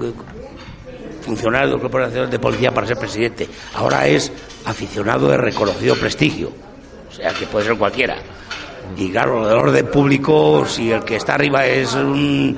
funcionario 1.20 1.74
de 1.74 1.80
corporación 1.80 2.30
de 2.30 2.38
policía 2.38 2.72
para 2.72 2.86
ser 2.86 2.96
presidente. 2.96 3.46
Ahora 3.74 4.06
es 4.06 4.32
aficionado 4.64 5.28
de 5.28 5.36
reconocido 5.36 5.96
prestigio. 5.96 6.50
O 7.16 7.22
sea, 7.22 7.32
que 7.32 7.46
puede 7.46 7.66
ser 7.66 7.76
cualquiera. 7.76 8.16
Y 8.96 9.10
claro, 9.10 9.40
lo 9.40 9.48
del 9.48 9.56
orden 9.56 9.86
público, 9.86 10.64
si 10.66 10.92
el 10.92 11.02
que 11.04 11.16
está 11.16 11.34
arriba 11.34 11.66
es 11.66 11.94
un 11.94 12.56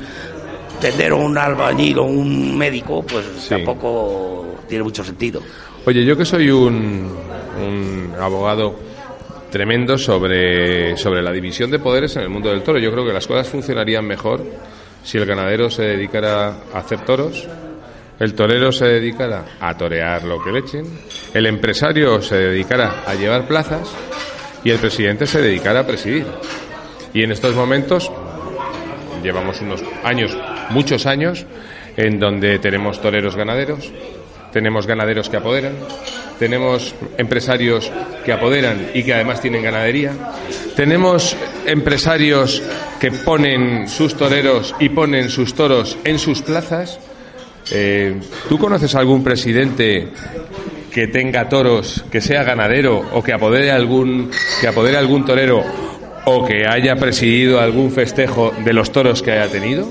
tendero, 0.80 1.16
un 1.18 1.38
albañil 1.38 1.98
o 1.98 2.04
un 2.04 2.56
médico, 2.58 3.02
pues 3.02 3.24
Sí. 3.38 3.50
tampoco 3.50 4.56
tiene 4.68 4.84
mucho 4.84 5.02
sentido. 5.04 5.40
Oye, 5.86 6.04
yo 6.04 6.16
que 6.16 6.24
soy 6.24 6.50
un, 6.50 7.10
un 7.58 8.12
abogado 8.20 8.74
tremendo 9.50 9.96
sobre, 9.96 10.96
sobre 10.98 11.22
la 11.22 11.32
división 11.32 11.70
de 11.70 11.78
poderes 11.78 12.14
en 12.16 12.22
el 12.22 12.28
mundo 12.28 12.50
del 12.50 12.62
toro, 12.62 12.78
yo 12.78 12.90
creo 12.92 13.06
que 13.06 13.12
las 13.12 13.26
cosas 13.26 13.48
funcionarían 13.48 14.04
mejor 14.06 14.44
si 15.02 15.16
el 15.16 15.24
ganadero 15.24 15.70
se 15.70 15.82
dedicara 15.84 16.48
a 16.74 16.78
hacer 16.80 17.00
toros, 17.06 17.48
el 18.20 18.34
torero 18.34 18.70
se 18.72 18.84
dedicara 18.84 19.44
a 19.60 19.74
torear 19.76 20.24
lo 20.24 20.42
que 20.42 20.52
le 20.52 20.58
echen, 20.58 20.84
el 21.32 21.46
empresario 21.46 22.20
se 22.20 22.36
dedicara 22.36 23.04
a 23.06 23.14
llevar 23.14 23.46
plazas 23.48 23.88
y 24.64 24.70
el 24.70 24.78
presidente 24.78 25.26
se 25.26 25.40
dedicara 25.40 25.80
a 25.80 25.86
presidir. 25.86 26.26
Y 27.14 27.22
en 27.22 27.32
estos 27.32 27.54
momentos 27.54 28.10
llevamos 29.22 29.60
unos 29.60 29.82
años, 30.04 30.36
muchos 30.70 31.06
años, 31.06 31.46
en 31.96 32.18
donde 32.18 32.58
tenemos 32.58 33.00
toreros 33.00 33.36
ganaderos, 33.36 33.92
tenemos 34.52 34.86
ganaderos 34.86 35.28
que 35.28 35.36
apoderan, 35.36 35.72
tenemos 36.38 36.94
empresarios 37.16 37.90
que 38.24 38.32
apoderan 38.32 38.90
y 38.94 39.02
que 39.02 39.14
además 39.14 39.40
tienen 39.40 39.62
ganadería, 39.62 40.12
tenemos 40.76 41.36
empresarios 41.66 42.62
que 43.00 43.10
ponen 43.10 43.88
sus 43.88 44.16
toreros 44.16 44.74
y 44.80 44.88
ponen 44.88 45.28
sus 45.28 45.54
toros 45.54 45.98
en 46.04 46.18
sus 46.18 46.42
plazas. 46.42 46.98
Eh, 47.70 48.18
¿Tú 48.48 48.58
conoces 48.58 48.94
algún 48.94 49.22
presidente 49.22 50.08
que 50.98 51.06
tenga 51.06 51.48
toros, 51.48 52.04
que 52.10 52.20
sea 52.20 52.42
ganadero 52.42 52.98
o 53.12 53.22
que 53.22 53.32
apodere 53.32 53.70
algún 53.70 54.32
que 54.60 54.66
apodere 54.66 54.96
algún 54.96 55.24
torero 55.24 55.62
o 56.24 56.44
que 56.44 56.66
haya 56.66 56.96
presidido 56.96 57.60
algún 57.60 57.92
festejo 57.92 58.52
de 58.64 58.72
los 58.72 58.90
toros 58.90 59.22
que 59.22 59.30
haya 59.30 59.46
tenido? 59.46 59.86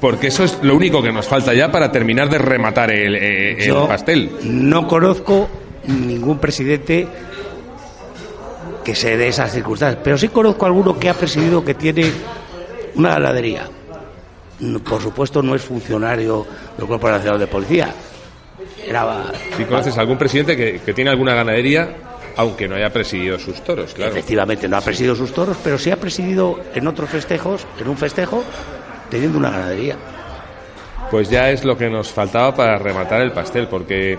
Porque 0.00 0.26
eso 0.26 0.42
es 0.42 0.58
lo 0.62 0.74
único 0.74 1.00
que 1.00 1.12
nos 1.12 1.28
falta 1.28 1.54
ya 1.54 1.70
para 1.70 1.92
terminar 1.92 2.28
de 2.28 2.38
rematar 2.38 2.90
el, 2.90 3.14
eh, 3.14 3.52
el 3.52 3.66
Yo 3.68 3.86
pastel. 3.86 4.32
No 4.42 4.88
conozco 4.88 5.48
ningún 5.86 6.40
presidente 6.40 7.06
que 8.82 8.96
se 8.96 9.16
dé 9.16 9.28
esas 9.28 9.52
circunstancias, 9.52 10.02
pero 10.02 10.18
sí 10.18 10.26
conozco 10.26 10.66
alguno 10.66 10.98
que 10.98 11.08
ha 11.08 11.14
presidido 11.14 11.64
que 11.64 11.74
tiene 11.74 12.10
una 12.96 13.10
ganadería. 13.10 13.70
Por 14.84 15.00
supuesto, 15.00 15.40
no 15.40 15.54
es 15.54 15.62
funcionario 15.62 16.44
del 16.76 16.88
Cuerpo 16.88 17.08
Nacional 17.08 17.38
de 17.38 17.46
Policía. 17.46 17.94
Si 19.56 19.64
conoces 19.64 19.96
algún 19.98 20.18
presidente 20.18 20.56
que, 20.56 20.80
que 20.80 20.94
tiene 20.94 21.10
alguna 21.10 21.34
ganadería, 21.34 21.88
aunque 22.36 22.68
no 22.68 22.76
haya 22.76 22.90
presidido 22.90 23.38
sus 23.38 23.60
toros, 23.62 23.94
claro. 23.94 24.12
efectivamente, 24.12 24.68
no 24.68 24.76
ha 24.76 24.80
presidido 24.80 25.14
sus 25.16 25.32
toros, 25.32 25.56
pero 25.62 25.76
sí 25.78 25.90
ha 25.90 25.96
presidido 25.96 26.60
en 26.74 26.86
otros 26.86 27.10
festejos, 27.10 27.66
en 27.80 27.88
un 27.88 27.96
festejo, 27.96 28.44
teniendo 29.10 29.38
una 29.38 29.50
ganadería. 29.50 29.96
Pues 31.10 31.30
ya 31.30 31.50
es 31.50 31.64
lo 31.64 31.76
que 31.76 31.88
nos 31.90 32.10
faltaba 32.10 32.54
para 32.54 32.78
rematar 32.78 33.22
el 33.22 33.32
pastel, 33.32 33.66
porque 33.66 34.18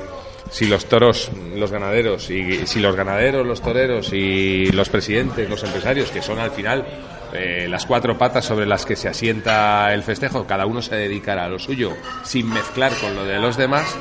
si 0.49 0.65
los 0.65 0.85
toros, 0.85 1.31
los 1.55 1.71
ganaderos, 1.71 2.29
y 2.29 2.65
si 2.65 2.79
los 2.79 2.95
ganaderos, 2.95 3.45
los 3.45 3.61
toreros 3.61 4.11
y 4.11 4.65
los 4.71 4.89
presidentes, 4.89 5.49
los 5.49 5.63
empresarios, 5.63 6.09
que 6.09 6.21
son 6.21 6.39
al 6.39 6.51
final 6.51 6.85
eh, 7.33 7.67
las 7.69 7.85
cuatro 7.85 8.17
patas 8.17 8.45
sobre 8.45 8.65
las 8.65 8.85
que 8.85 8.95
se 8.95 9.07
asienta 9.07 9.93
el 9.93 10.03
festejo, 10.03 10.45
cada 10.45 10.65
uno 10.65 10.81
se 10.81 10.95
dedicara 10.95 11.45
a 11.45 11.49
lo 11.49 11.59
suyo 11.59 11.93
sin 12.23 12.49
mezclar 12.49 12.91
con 12.99 13.15
lo 13.15 13.23
de 13.23 13.39
los 13.39 13.55
demás, 13.55 13.95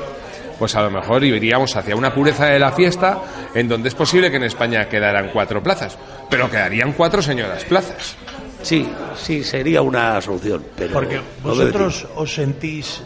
pues 0.59 0.75
a 0.75 0.81
lo 0.81 0.91
mejor 0.91 1.23
iríamos 1.23 1.75
hacia 1.75 1.95
una 1.95 2.13
pureza 2.13 2.45
de 2.47 2.59
la 2.59 2.71
fiesta 2.73 3.17
en 3.55 3.67
donde 3.67 3.87
es 3.89 3.95
posible 3.95 4.29
que 4.29 4.37
en 4.37 4.43
España 4.43 4.87
quedaran 4.89 5.29
cuatro 5.33 5.63
plazas, 5.63 5.97
pero 6.29 6.49
quedarían 6.51 6.91
cuatro 6.93 7.21
señoras 7.21 7.63
plazas. 7.63 8.15
Sí, 8.61 8.87
sí, 9.15 9.41
sería 9.43 9.81
una 9.81 10.19
solución. 10.21 10.65
Pero 10.75 10.91
Porque 10.93 11.15
no 11.15 11.21
vosotros 11.43 12.05
os 12.15 12.33
sentís 12.33 13.01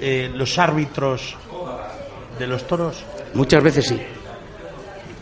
eh, 0.00 0.30
los 0.34 0.58
árbitros 0.58 1.36
de 2.38 2.46
los 2.46 2.66
toros 2.66 3.04
Muchas 3.34 3.62
veces 3.62 3.86
sí. 3.86 4.00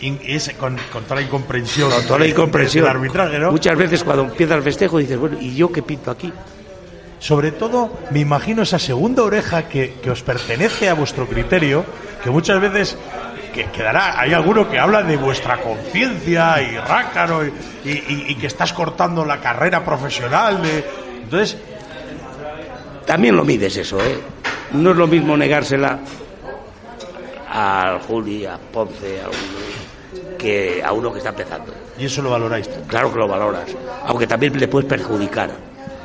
in- 0.01 0.21
es 0.25 0.51
con, 0.59 0.77
con 0.93 1.03
toda 1.05 1.17
la 1.17 1.23
incomprensión. 1.23 1.91
Con 1.91 2.07
toda 2.07 2.19
la 2.21 2.27
incomprensión. 2.29 2.85
del 2.85 2.91
arbitraje, 2.97 3.39
¿no? 3.39 3.51
Muchas 3.51 3.77
veces 3.77 4.05
cuando 4.05 4.23
empieza 4.25 4.55
el 4.55 4.63
festejo 4.63 4.99
dices, 4.99 5.19
bueno, 5.19 5.37
¿y 5.41 5.55
yo 5.57 5.73
qué 5.73 5.83
pinto 5.83 6.11
aquí? 6.13 6.33
Sobre 7.25 7.53
todo, 7.53 7.91
me 8.11 8.21
imagino 8.21 8.61
esa 8.63 8.79
segunda 8.79 9.23
oreja 9.23 9.67
que, 9.67 9.95
que 10.03 10.11
os 10.11 10.23
pertenece 10.23 10.91
a 10.91 10.95
vuestro 10.95 11.27
criterio, 11.27 11.83
que 12.23 12.29
muchas 12.29 12.61
veces 12.61 12.99
que 13.55 13.65
quedará, 13.71 14.21
hay 14.21 14.35
alguno 14.35 14.69
que 14.69 14.79
habla 14.79 15.03
de 15.03 15.17
vuestra 15.17 15.57
conciencia 15.63 16.61
y 16.61 16.77
rácaro 16.77 17.47
y, 17.47 17.49
y- 17.83 17.91
y- 18.09 18.25
y 18.29 18.35
que 18.35 18.47
estás 18.47 18.75
cortando 18.75 19.25
la 19.25 19.41
carrera 19.41 19.83
profesional. 19.83 20.61
De, 20.63 20.85
entonces, 21.23 21.57
También 23.07 23.37
lo 23.37 23.45
mides 23.45 23.75
eso, 23.79 23.99
¿eh? 24.05 24.19
No 24.73 24.91
es 24.91 24.97
lo 24.97 25.07
mismo 25.07 25.35
negársela 25.35 25.99
al 27.51 28.01
Juli, 28.01 28.45
a 28.45 28.59
Ponce, 28.59 29.23
a 29.23 29.29
uno, 29.29 30.37
que 30.37 30.83
a 30.85 30.93
uno 30.93 31.11
que 31.11 31.19
está 31.19 31.31
empezando. 31.31 31.73
y 31.99 32.05
eso 32.05 32.21
lo 32.21 32.31
valoráis. 32.31 32.69
Claro 32.87 33.11
que 33.11 33.19
lo 33.19 33.29
valoras, 33.29 33.65
aunque 34.07 34.27
también 34.27 34.59
le 34.61 34.69
puedes 34.69 34.87
perjudicar. 34.89 35.51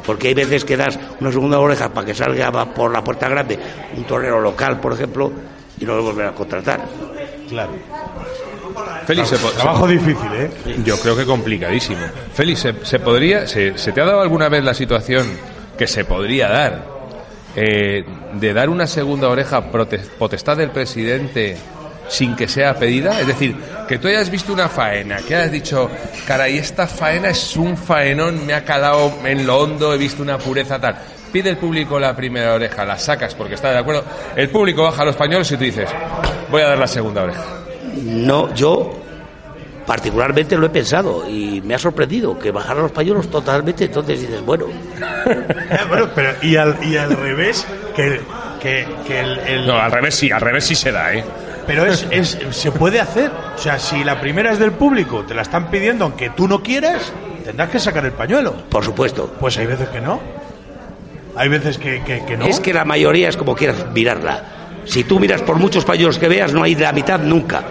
Porque 0.10 0.30
hay 0.30 0.34
veces 0.34 0.66
que 0.66 0.76
das 0.76 0.98
una 1.20 1.32
segunda 1.32 1.60
oreja 1.60 1.94
para 1.94 2.04
que 2.08 2.16
salga 2.16 2.52
por 2.74 2.92
la 2.92 3.04
puerta 3.04 3.30
grande 3.30 3.60
un 3.96 4.04
torero 4.06 4.42
local, 4.42 4.80
por 4.80 4.94
ejemplo, 4.94 5.32
y 5.80 5.86
no 5.86 5.94
lo 5.98 6.02
volver 6.02 6.26
a 6.26 6.32
contratar. 6.32 6.82
Claro. 7.48 7.74
Félix, 9.06 9.28
se 9.30 9.38
po- 9.38 9.50
se- 9.50 9.56
Trabajo 9.58 9.86
difícil, 9.88 10.30
¿eh? 10.34 10.50
Yo 10.84 11.00
creo 11.00 11.16
que 11.16 11.26
complicadísimo. 11.28 12.00
Félix, 12.34 12.60
¿se, 12.60 12.74
se 12.84 12.98
podría, 13.00 13.46
se, 13.46 13.78
se 13.78 13.92
te 13.92 14.02
ha 14.02 14.06
dado 14.06 14.22
alguna 14.22 14.50
vez 14.50 14.64
la 14.64 14.74
situación 14.74 15.28
que 15.78 15.86
se 15.86 16.06
podría 16.06 16.50
dar 16.50 16.86
eh, 17.56 18.04
de 18.34 18.54
dar 18.54 18.68
una 18.70 18.88
segunda 18.88 19.30
oreja 19.30 19.62
potestad 19.70 20.58
del 20.58 20.72
presidente 20.72 21.56
sin 22.10 22.36
que 22.36 22.48
sea 22.48 22.74
pedida? 22.76 23.20
Es 23.22 23.28
decir, 23.28 23.56
que 23.88 23.98
tú 23.98 24.08
hayas 24.10 24.30
visto 24.30 24.52
una 24.52 24.68
faena, 24.68 25.18
que 25.18 25.36
hayas 25.36 25.52
dicho, 25.52 25.90
caray, 26.28 26.58
esta 26.58 26.86
faena 26.88 27.30
es 27.30 27.56
un 27.56 27.78
faenón, 27.78 28.46
me 28.46 28.54
ha 28.54 28.66
calado 28.66 29.14
en 29.24 29.48
lo 29.48 29.60
hondo, 29.60 29.94
he 29.94 29.98
visto 29.98 30.22
una 30.22 30.38
pureza 30.38 30.78
tal. 30.80 30.96
Pide 31.32 31.52
el 31.52 31.58
público 31.58 32.00
la 32.00 32.16
primera 32.16 32.54
oreja, 32.56 32.84
la 32.84 32.98
sacas 32.98 33.36
porque 33.36 33.54
está 33.54 33.72
de 33.72 33.78
acuerdo. 33.78 34.04
El 34.36 34.50
público 34.50 34.84
baja 34.84 35.06
los 35.06 35.16
pañuelos 35.16 35.52
y 35.52 35.58
tú 35.58 35.64
dices, 35.64 35.88
voy 36.50 36.62
a 36.64 36.70
dar 36.70 36.78
la 36.80 36.88
segunda 36.88 37.22
oreja. 37.24 37.44
No, 38.04 38.54
yo 38.56 39.00
particularmente 39.86 40.56
lo 40.58 40.68
he 40.68 40.70
pensado 40.70 41.28
y 41.30 41.62
me 41.62 41.74
ha 41.76 41.80
sorprendido 41.80 42.38
que 42.38 42.52
bajaran 42.52 42.84
los 42.84 42.92
pañuelos 42.92 43.30
totalmente. 43.30 43.86
Entonces 43.86 44.22
dices, 44.22 44.44
bueno, 44.44 44.66
bueno, 45.90 46.10
pero 46.16 46.32
y 46.42 46.56
al, 46.56 46.78
y 46.84 46.98
al 46.98 47.16
revés, 47.16 47.66
que, 47.96 48.22
que, 48.60 48.88
que 49.06 49.20
el, 49.20 49.40
el- 49.40 49.68
No, 49.68 49.78
al 49.78 49.92
revés 49.92 50.16
sí, 50.16 50.32
al 50.32 50.42
revés 50.42 50.64
sí 50.66 50.76
se 50.76 50.92
da, 50.92 51.14
¿eh? 51.14 51.24
Pero 51.70 51.86
es, 51.86 52.08
es, 52.10 52.36
se 52.50 52.72
puede 52.72 53.00
hacer. 53.00 53.30
O 53.56 53.58
sea, 53.60 53.78
si 53.78 54.04
la 54.04 54.20
primera 54.20 54.52
es 54.52 54.58
del 54.58 54.72
público, 54.72 55.24
te 55.24 55.36
la 55.36 55.44
están 55.44 55.70
pidiendo 55.70 56.04
aunque 56.06 56.32
tú 56.32 56.48
no 56.48 56.64
quieras, 56.64 57.14
tendrás 57.46 57.70
que 57.70 57.80
sacar 57.80 58.04
el 58.06 58.12
pañuelo. 58.12 58.54
por 58.70 58.84
supuesto. 58.84 59.32
Pues 59.40 59.56
hay 59.60 59.68
veces 59.68 59.88
que 59.90 60.02
no. 60.02 60.20
Hay 61.36 61.48
veces 61.48 61.78
que, 61.78 62.02
que, 62.04 62.26
que 62.26 62.38
no. 62.38 62.46
Es 62.48 62.60
que 62.60 62.74
la 62.74 62.86
mayoría 62.86 63.30
es 63.30 63.38
como 63.38 63.56
quieras 63.56 63.86
mirarla. 63.94 64.44
Si 64.86 65.04
tú 65.04 65.20
miras 65.20 65.44
por 65.44 65.58
muchos 65.58 65.86
pañuelos 65.86 66.18
que 66.18 66.28
veas, 66.28 66.54
no 66.54 66.64
hay 66.64 66.74
la 66.74 66.92
mitad 66.92 67.20
nunca. 67.20 67.62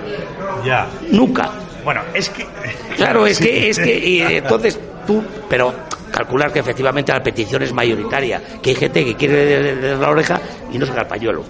Ya. 0.64 0.86
Nunca. 1.11 1.51
Bueno, 1.84 2.03
es 2.14 2.28
que. 2.28 2.46
Claro, 2.96 3.26
es 3.26 3.36
Sí. 3.38 3.44
que, 3.46 3.70
es 3.70 3.78
que, 3.80 3.99
y 3.99 4.20
entonces 4.20 4.78
tú, 5.09 5.24
pero 5.49 5.74
calcular 6.12 6.53
que 6.53 6.61
efectivamente 6.61 7.12
la 7.12 7.22
petición 7.22 7.62
es 7.62 7.72
mayoritaria, 7.72 8.40
que 8.62 8.70
hay 8.70 8.76
gente 8.76 9.05
que 9.05 9.14
quiere 9.16 9.74
de 9.74 9.96
la 9.96 10.09
oreja 10.09 10.40
y 10.72 10.78
no 10.78 10.86
saca 10.86 11.02
el 11.02 11.06
pañuelo. 11.06 11.44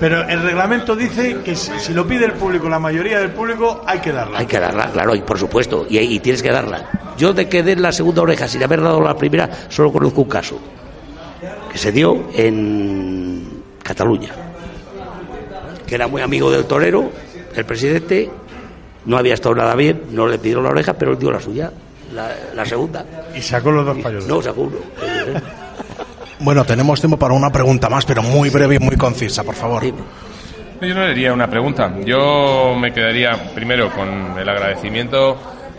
Pero 0.00 0.28
el 0.28 0.42
reglamento 0.42 0.94
dice 0.96 1.38
que 1.44 1.54
si, 1.56 1.70
si 1.78 1.94
lo 1.94 2.06
pide 2.06 2.24
el 2.26 2.32
público, 2.32 2.68
la 2.68 2.78
mayoría 2.78 3.18
del 3.18 3.30
público, 3.30 3.82
hay 3.86 4.00
que 4.00 4.12
darla. 4.12 4.38
Hay 4.38 4.46
que 4.46 4.58
darla, 4.58 4.90
claro, 4.90 5.14
y 5.14 5.22
por 5.22 5.38
supuesto, 5.38 5.86
y, 5.88 5.98
y 5.98 6.20
tienes 6.20 6.42
que 6.42 6.50
darla. 6.50 6.88
Yo 7.16 7.32
de 7.32 7.48
que 7.48 7.62
den 7.62 7.80
la 7.82 7.92
segunda 7.92 8.22
oreja 8.22 8.46
sin 8.48 8.62
haber 8.62 8.80
dado 8.82 9.00
la 9.00 9.16
primera, 9.16 9.48
solo 9.68 9.92
conozco 9.92 10.22
un 10.22 10.28
caso, 10.28 10.58
que 11.72 11.78
se 11.78 11.92
dio 11.92 12.28
en 12.34 13.62
Cataluña, 13.82 14.30
que 15.86 15.94
era 15.94 16.08
muy 16.08 16.20
amigo 16.22 16.50
del 16.50 16.64
torero, 16.64 17.10
el 17.54 17.64
presidente, 17.64 18.28
no 19.06 19.16
había 19.16 19.34
estado 19.34 19.54
nada 19.54 19.74
bien, 19.74 20.02
no 20.10 20.26
le 20.26 20.38
pidió 20.38 20.60
la 20.60 20.70
oreja, 20.70 20.92
pero 20.94 21.12
él 21.12 21.18
dio 21.18 21.30
la 21.30 21.40
suya, 21.40 21.70
la, 22.12 22.34
la 22.54 22.66
segunda. 22.66 23.04
Y 23.34 23.40
sacó 23.40 23.70
los 23.70 23.86
dos 23.86 23.96
pañuelos. 23.98 24.26
No, 24.26 24.42
seguro. 24.42 24.78
Bueno, 26.38 26.64
tenemos 26.64 27.00
tiempo 27.00 27.18
para 27.18 27.34
una 27.34 27.50
pregunta 27.50 27.88
más, 27.88 28.04
pero 28.04 28.22
muy 28.22 28.50
breve 28.50 28.76
y 28.76 28.78
muy 28.78 28.96
concisa, 28.96 29.42
por 29.42 29.54
favor. 29.54 29.82
Yo 29.84 30.94
no 30.94 31.04
le 31.04 31.10
haría 31.10 31.32
una 31.32 31.48
pregunta. 31.48 31.92
Yo 32.04 32.74
me 32.78 32.92
quedaría 32.92 33.52
primero 33.54 33.90
con 33.92 34.38
el 34.38 34.46
agradecimiento 34.48 35.36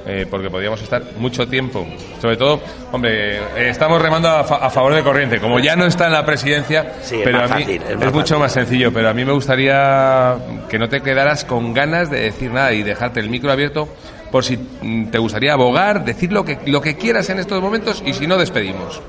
eh, 0.07 0.25
porque 0.29 0.49
podríamos 0.49 0.81
estar 0.81 1.03
mucho 1.19 1.47
tiempo. 1.47 1.85
Sobre 2.19 2.37
todo, 2.37 2.59
hombre, 2.91 3.37
eh, 3.37 3.69
estamos 3.69 4.01
remando 4.01 4.27
a, 4.29 4.43
fa- 4.43 4.55
a 4.65 4.69
favor 4.71 4.95
de 4.95 5.03
corriente. 5.03 5.39
Como 5.39 5.59
ya 5.59 5.75
no 5.75 5.85
está 5.85 6.07
en 6.07 6.13
la 6.13 6.25
presidencia, 6.25 6.93
Sí, 7.03 7.17
es 7.17 7.21
pero 7.23 7.37
más 7.39 7.51
a 7.51 7.55
mí 7.57 7.63
fácil, 7.63 7.81
es 7.83 7.89
es, 7.91 7.95
más 7.97 8.05
mucho 8.13 8.19
fácil. 8.21 8.37
más 8.39 8.51
sencillo. 8.53 8.91
Pero 8.91 9.09
a 9.09 9.13
mí 9.13 9.23
me 9.25 9.33
gustaría 9.33 10.35
que 10.67 10.79
no 10.79 10.89
te 10.89 11.01
quedaras 11.01 11.45
con 11.45 11.73
ganas 11.75 12.09
de 12.09 12.21
decir 12.21 12.49
nada 12.51 12.73
y 12.73 12.81
dejarte 12.81 13.19
el 13.19 13.29
micro 13.29 13.51
abierto 13.51 13.87
por 14.31 14.43
si 14.43 14.57
mm, 14.57 15.05
te 15.11 15.19
gustaría 15.19 15.53
abogar, 15.53 16.03
decir 16.03 16.33
lo 16.33 16.43
que, 16.43 16.57
lo 16.65 16.81
que 16.81 16.95
quieras 16.95 17.29
en 17.29 17.37
estos 17.37 17.61
momentos 17.61 18.01
y 18.03 18.13
si 18.13 18.25
no, 18.25 18.37
despedimos. 18.37 18.99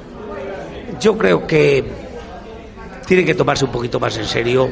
Yo 1.00 1.16
creo 1.16 1.46
que 1.46 1.84
tiene 3.06 3.24
que 3.24 3.34
tomarse 3.34 3.64
un 3.64 3.72
poquito 3.72 4.00
más 4.00 4.16
en 4.16 4.26
serio 4.26 4.68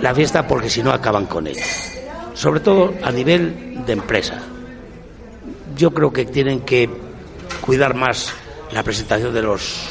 la 0.00 0.14
fiesta 0.14 0.46
porque 0.46 0.70
si 0.70 0.82
no 0.82 0.92
acaban 0.92 1.26
con 1.26 1.46
ella. 1.46 1.64
Sobre 2.34 2.60
todo 2.60 2.94
a 3.02 3.10
nivel 3.10 3.84
de 3.84 3.92
empresa. 3.92 4.40
Yo 5.76 5.92
creo 5.92 6.12
que 6.12 6.24
tienen 6.24 6.60
que 6.60 6.88
cuidar 7.60 7.94
más 7.94 8.32
la 8.72 8.82
presentación 8.82 9.34
de 9.34 9.42
los 9.42 9.88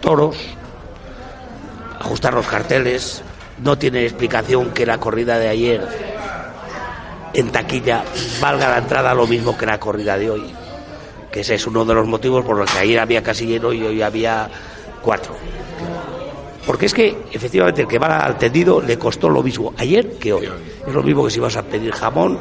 toros, 0.00 0.36
ajustar 2.00 2.34
los 2.34 2.46
carteles. 2.46 3.22
No 3.62 3.78
tiene 3.78 4.04
explicación 4.04 4.70
que 4.70 4.86
la 4.86 4.98
corrida 4.98 5.38
de 5.38 5.48
ayer 5.48 5.86
en 7.34 7.50
taquilla 7.50 8.04
valga 8.40 8.68
la 8.68 8.78
entrada 8.78 9.14
lo 9.14 9.26
mismo 9.26 9.56
que 9.56 9.66
la 9.66 9.78
corrida 9.78 10.18
de 10.18 10.30
hoy 10.30 10.61
que 11.32 11.40
ese 11.40 11.54
es 11.54 11.66
uno 11.66 11.84
de 11.84 11.94
los 11.94 12.06
motivos 12.06 12.44
por 12.44 12.56
los 12.56 12.70
que 12.70 12.78
ayer 12.78 13.00
había 13.00 13.22
casi 13.22 13.46
lleno 13.46 13.72
y 13.72 13.82
hoy 13.82 14.02
había 14.02 14.48
cuatro. 15.00 15.34
Porque 16.66 16.86
es 16.86 16.94
que, 16.94 17.16
efectivamente, 17.32 17.82
el 17.82 17.88
que 17.88 17.98
va 17.98 18.18
al 18.18 18.38
tendido 18.38 18.80
le 18.80 18.96
costó 18.96 19.28
lo 19.28 19.42
mismo 19.42 19.74
ayer 19.78 20.18
que 20.18 20.32
hoy. 20.32 20.48
Es 20.86 20.92
lo 20.92 21.02
mismo 21.02 21.24
que 21.24 21.30
si 21.30 21.40
vas 21.40 21.56
a 21.56 21.62
pedir 21.62 21.92
jamón 21.92 22.38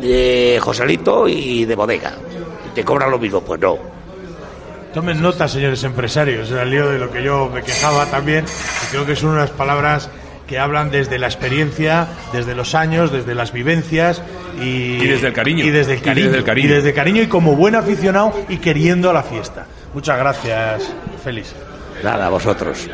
de 0.00 0.58
Joselito 0.60 1.26
y 1.26 1.64
de 1.64 1.74
bodega. 1.74 2.12
Te 2.74 2.84
cobran 2.84 3.10
lo 3.10 3.18
mismo. 3.18 3.40
Pues 3.40 3.60
no. 3.60 3.78
Tomen 4.92 5.20
nota, 5.22 5.48
señores 5.48 5.82
empresarios, 5.82 6.50
era 6.50 6.62
el 6.62 6.70
lío 6.70 6.88
de 6.88 6.98
lo 6.98 7.10
que 7.10 7.20
yo 7.20 7.50
me 7.52 7.64
quejaba 7.64 8.06
también, 8.06 8.44
y 8.44 8.90
creo 8.92 9.04
que 9.04 9.16
son 9.16 9.30
unas 9.30 9.50
palabras 9.50 10.08
que 10.46 10.58
hablan 10.58 10.90
desde 10.90 11.18
la 11.18 11.26
experiencia, 11.26 12.06
desde 12.32 12.54
los 12.54 12.74
años, 12.74 13.10
desde 13.12 13.34
las 13.34 13.52
vivencias 13.52 14.22
y, 14.60 14.94
Y 15.02 15.06
desde 15.06 15.28
el 15.28 15.32
cariño. 15.32 15.64
Y 15.64 15.70
desde 15.70 15.92
el 15.94 15.98
Y 15.98 16.02
cariño. 16.02 16.26
desde 16.26 16.38
el 16.38 16.44
cariño. 16.44 16.68
Y 16.68 16.72
desde 16.72 16.88
el 16.90 16.94
cariño 16.94 17.22
y 17.22 17.26
como 17.26 17.56
buen 17.56 17.74
aficionado 17.74 18.32
y 18.48 18.58
queriendo 18.58 19.10
a 19.10 19.12
la 19.12 19.22
fiesta. 19.22 19.66
Muchas 19.94 20.18
gracias, 20.18 20.92
Félix. 21.22 21.54
Nada, 22.02 22.28
vosotros. 22.28 22.88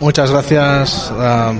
Muchas 0.00 0.30
gracias 0.30 1.12
ah, 1.16 1.52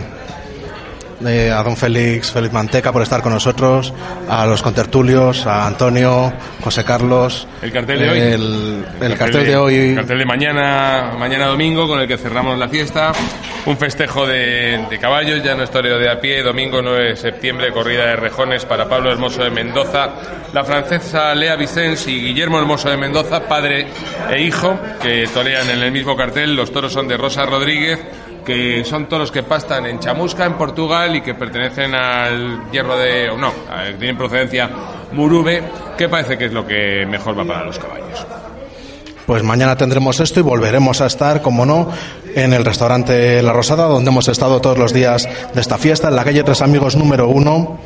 eh, 1.26 1.50
a 1.50 1.62
don 1.62 1.76
Félix, 1.76 2.30
Félix 2.30 2.52
Manteca 2.52 2.92
por 2.92 3.02
estar 3.02 3.22
con 3.22 3.32
nosotros, 3.32 3.92
a 4.28 4.46
los 4.46 4.62
contertulios, 4.62 5.46
a 5.46 5.66
Antonio, 5.66 6.32
José 6.62 6.84
Carlos. 6.84 7.46
El 7.62 7.72
cartel 7.72 7.98
de 7.98 8.10
hoy. 8.10 8.18
El, 8.18 8.86
el 9.00 9.18
cartel 9.18 9.46
de 9.46 9.56
hoy. 9.56 9.74
El 9.76 9.94
cartel 9.96 10.18
de 10.18 10.24
mañana, 10.24 11.12
mañana 11.18 11.46
domingo, 11.46 11.88
con 11.88 12.00
el 12.00 12.06
que 12.06 12.18
cerramos 12.18 12.58
la 12.58 12.68
fiesta. 12.68 13.12
Un 13.66 13.76
festejo 13.76 14.26
de, 14.26 14.86
de 14.88 14.98
caballos, 14.98 15.42
ya 15.42 15.54
no 15.54 15.64
es 15.64 15.70
toreo 15.70 15.98
de 15.98 16.10
a 16.10 16.20
pie. 16.20 16.42
Domingo 16.42 16.80
9 16.80 17.10
de 17.10 17.16
septiembre, 17.16 17.72
corrida 17.72 18.06
de 18.06 18.16
rejones 18.16 18.64
para 18.64 18.88
Pablo 18.88 19.10
Hermoso 19.10 19.42
de 19.42 19.50
Mendoza. 19.50 20.10
La 20.52 20.64
francesa 20.64 21.34
Lea 21.34 21.56
Vicens 21.56 22.06
y 22.06 22.20
Guillermo 22.20 22.58
Hermoso 22.58 22.88
de 22.88 22.96
Mendoza, 22.96 23.40
padre 23.48 23.86
e 24.30 24.42
hijo, 24.42 24.78
que 25.02 25.26
torean 25.32 25.68
en 25.68 25.82
el 25.82 25.92
mismo 25.92 26.16
cartel. 26.16 26.54
Los 26.54 26.72
toros 26.72 26.92
son 26.92 27.08
de 27.08 27.16
Rosa 27.16 27.44
Rodríguez 27.44 27.98
que 28.49 28.82
son 28.82 29.11
toros 29.11 29.30
que 29.30 29.42
pastan 29.42 29.84
en 29.84 30.01
Chamusca, 30.01 30.46
en 30.46 30.55
Portugal, 30.55 31.14
y 31.14 31.20
que 31.20 31.34
pertenecen 31.34 31.94
al 31.94 32.70
hierro 32.72 32.96
de. 32.96 33.28
o 33.28 33.36
no, 33.36 33.53
tienen 33.99 34.16
procedencia 34.16 34.70
Murube, 35.12 35.62
que 35.99 36.09
parece 36.09 36.38
que 36.38 36.46
es 36.46 36.53
lo 36.55 36.66
que 36.66 37.05
mejor 37.07 37.38
va 37.38 37.44
para 37.44 37.64
los 37.64 37.78
caballos. 37.78 38.26
Pues 39.26 39.42
mañana 39.42 39.76
tendremos 39.76 40.18
esto 40.20 40.40
y 40.40 40.42
volveremos 40.42 41.03
a 41.03 41.07
estar, 41.07 41.42
como 41.42 41.66
no, 41.66 41.90
en 42.34 42.55
el 42.55 42.64
restaurante 42.64 43.42
La 43.42 43.53
Rosada, 43.53 43.84
donde 43.84 44.11
hemos 44.11 44.28
estado 44.28 44.62
todos 44.62 44.78
los 44.78 44.94
días 44.94 45.28
de 45.53 45.61
esta 45.61 45.76
fiesta, 45.76 46.09
en 46.09 46.16
la 46.16 46.24
calle 46.24 46.42
Tres 46.42 46.62
Amigos 46.62 46.96
número 46.96 47.28
uno, 47.28 47.78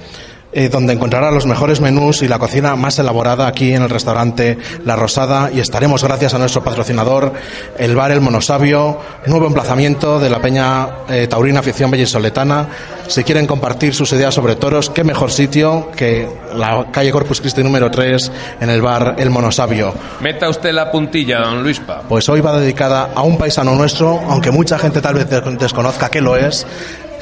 eh, 0.52 0.68
donde 0.68 0.92
encontrará 0.92 1.30
los 1.30 1.46
mejores 1.46 1.80
menús 1.80 2.22
y 2.22 2.28
la 2.28 2.38
cocina 2.38 2.76
más 2.76 2.98
elaborada 2.98 3.46
aquí 3.46 3.72
en 3.72 3.82
el 3.82 3.90
restaurante 3.90 4.58
La 4.84 4.96
Rosada. 4.96 5.50
Y 5.52 5.60
estaremos 5.60 6.04
gracias 6.04 6.34
a 6.34 6.38
nuestro 6.38 6.62
patrocinador, 6.62 7.32
el 7.78 7.96
bar 7.96 8.10
El 8.12 8.20
Monosabio, 8.20 8.98
nuevo 9.26 9.46
emplazamiento 9.46 10.18
de 10.20 10.30
la 10.30 10.40
Peña 10.40 10.88
eh, 11.08 11.26
Taurina 11.28 11.60
Afición 11.60 11.90
Bellisoletana. 11.90 12.68
Si 13.08 13.24
quieren 13.24 13.46
compartir 13.46 13.94
sus 13.94 14.12
ideas 14.12 14.34
sobre 14.34 14.56
toros, 14.56 14.88
qué 14.90 15.04
mejor 15.04 15.30
sitio 15.30 15.90
que 15.96 16.28
la 16.54 16.86
calle 16.92 17.10
Corpus 17.12 17.40
Christi 17.40 17.62
número 17.62 17.90
3 17.90 18.32
en 18.60 18.70
el 18.70 18.80
bar 18.80 19.16
El 19.18 19.30
Monosabio. 19.30 19.92
Meta 20.20 20.48
usted 20.48 20.72
la 20.72 20.90
puntilla, 20.90 21.40
don 21.40 21.62
Luispa. 21.62 22.02
Pues 22.08 22.28
hoy 22.28 22.40
va 22.40 22.58
dedicada 22.58 23.10
a 23.14 23.22
un 23.22 23.36
paisano 23.38 23.74
nuestro, 23.74 24.20
aunque 24.28 24.50
mucha 24.50 24.78
gente 24.78 25.00
tal 25.00 25.14
vez 25.14 25.28
de- 25.28 25.40
desconozca 25.56 26.08
qué 26.10 26.20
lo 26.20 26.36
es. 26.36 26.66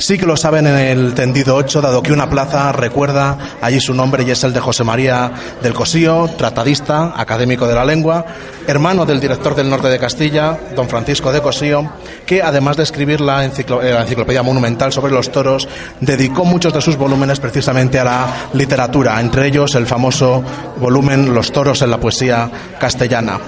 Sí 0.00 0.16
que 0.16 0.24
lo 0.24 0.34
saben 0.34 0.66
en 0.66 0.76
el 0.76 1.12
tendido 1.12 1.54
8, 1.56 1.82
dado 1.82 2.02
que 2.02 2.10
una 2.14 2.28
plaza 2.30 2.72
recuerda 2.72 3.36
allí 3.60 3.80
su 3.82 3.92
nombre 3.92 4.22
y 4.24 4.30
es 4.30 4.42
el 4.44 4.54
de 4.54 4.58
José 4.58 4.82
María 4.82 5.30
del 5.62 5.74
Cosío, 5.74 6.26
tratadista, 6.38 7.12
académico 7.16 7.66
de 7.68 7.74
la 7.74 7.84
lengua, 7.84 8.24
hermano 8.66 9.04
del 9.04 9.20
director 9.20 9.54
del 9.54 9.68
norte 9.68 9.88
de 9.88 9.98
Castilla, 9.98 10.58
don 10.74 10.88
Francisco 10.88 11.30
de 11.32 11.42
Cosío, 11.42 11.92
que 12.24 12.42
además 12.42 12.78
de 12.78 12.84
escribir 12.84 13.20
la, 13.20 13.44
enciclo- 13.44 13.82
la 13.82 14.00
enciclopedia 14.00 14.42
monumental 14.42 14.90
sobre 14.90 15.12
los 15.12 15.30
toros, 15.30 15.68
dedicó 16.00 16.46
muchos 16.46 16.72
de 16.72 16.80
sus 16.80 16.96
volúmenes 16.96 17.38
precisamente 17.38 17.98
a 18.00 18.04
la 18.04 18.26
literatura, 18.54 19.20
entre 19.20 19.48
ellos 19.48 19.74
el 19.74 19.86
famoso 19.86 20.42
volumen 20.78 21.34
Los 21.34 21.52
toros 21.52 21.82
en 21.82 21.90
la 21.90 21.98
poesía 21.98 22.50
castellana. 22.80 23.38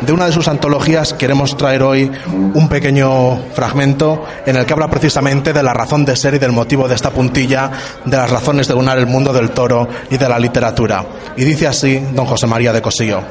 De 0.00 0.12
una 0.12 0.26
de 0.26 0.32
sus 0.32 0.48
antologías 0.48 1.12
queremos 1.12 1.56
traer 1.56 1.82
hoy 1.82 2.10
un 2.54 2.68
pequeño 2.68 3.38
fragmento 3.52 4.24
en 4.46 4.56
el 4.56 4.64
que 4.64 4.72
habla 4.72 4.88
precisamente 4.88 5.52
de 5.52 5.62
la 5.62 5.74
razón 5.74 6.06
de 6.06 6.16
ser 6.16 6.34
y 6.34 6.38
del 6.38 6.52
motivo 6.52 6.88
de 6.88 6.94
esta 6.94 7.10
puntilla, 7.10 7.70
de 8.04 8.16
las 8.16 8.30
razones 8.30 8.66
de 8.66 8.74
unar 8.74 8.98
el 8.98 9.06
mundo 9.06 9.32
del 9.32 9.50
toro 9.50 9.86
y 10.10 10.16
de 10.16 10.28
la 10.28 10.38
literatura. 10.38 11.04
Y 11.36 11.44
dice 11.44 11.66
así 11.66 11.98
don 12.14 12.24
José 12.24 12.46
María 12.46 12.72
de 12.72 12.80
Cosío. 12.80 13.22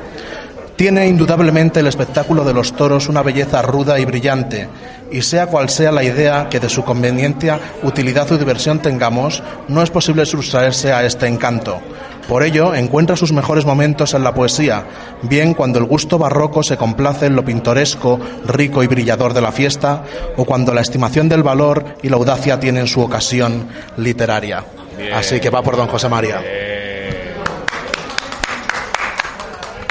Tiene 0.76 1.08
indudablemente 1.08 1.82
el 1.82 1.88
espectáculo 1.88 2.46
de 2.46 2.54
los 2.54 2.72
toros 2.74 3.10
una 3.10 3.24
belleza 3.24 3.62
ruda 3.62 4.00
y 4.00 4.06
brillante, 4.06 4.70
y 5.12 5.24
sea 5.24 5.48
cual 5.48 5.70
sea 5.70 5.92
la 5.92 6.04
idea 6.04 6.48
que 6.50 6.60
de 6.60 6.70
su 6.70 6.86
conveniencia, 6.86 7.60
utilidad 7.84 8.32
o 8.32 8.38
diversión 8.38 8.80
tengamos, 8.80 9.44
no 9.68 9.82
es 9.82 9.90
posible 9.90 10.26
sustraerse 10.26 10.94
a 10.94 11.04
este 11.04 11.28
encanto. 11.28 11.82
Por 12.30 12.44
ello, 12.44 12.76
encuentra 12.76 13.16
sus 13.16 13.34
mejores 13.34 13.66
momentos 13.66 14.14
en 14.14 14.24
la 14.24 14.36
poesía, 14.36 14.86
bien 15.24 15.56
cuando 15.56 15.80
el 15.80 15.86
gusto 15.86 16.20
barroco 16.20 16.62
se 16.62 16.78
complace 16.78 17.26
en 17.26 17.36
lo 17.36 17.44
pintoresco, 17.44 18.20
rico 18.46 18.84
y 18.84 18.88
brillador 18.88 19.34
de 19.34 19.42
la 19.42 19.52
fiesta, 19.52 20.04
o 20.38 20.46
cuando 20.46 20.72
la 20.72 20.82
estimación 20.82 21.28
del 21.28 21.42
valor 21.42 21.98
y 22.04 22.10
la 22.10 22.18
audacia 22.18 22.60
tienen 22.60 22.86
su 22.86 23.02
ocasión 23.02 23.68
literaria. 23.98 24.64
Bien. 24.96 25.12
Así 25.12 25.40
que 25.40 25.50
va 25.50 25.64
por 25.64 25.76
don 25.76 25.88
José 25.88 26.08
María. 26.08 26.40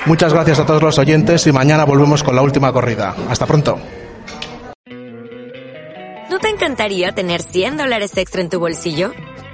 Muchas 0.06 0.32
gracias 0.32 0.60
a 0.60 0.64
todos 0.64 0.80
los 0.80 0.96
oyentes 0.96 1.44
y 1.48 1.52
mañana 1.52 1.84
volvemos 1.84 2.22
con 2.22 2.36
la 2.36 2.42
última 2.42 2.72
corrida. 2.72 3.16
Hasta 3.28 3.46
pronto. 3.46 3.80
¿No 6.30 6.38
te 6.38 6.48
encantaría 6.50 7.10
tener 7.10 7.42
100 7.42 7.78
dólares 7.78 8.16
extra 8.16 8.40
en 8.40 8.48
tu 8.48 8.60
bolsillo? 8.60 9.12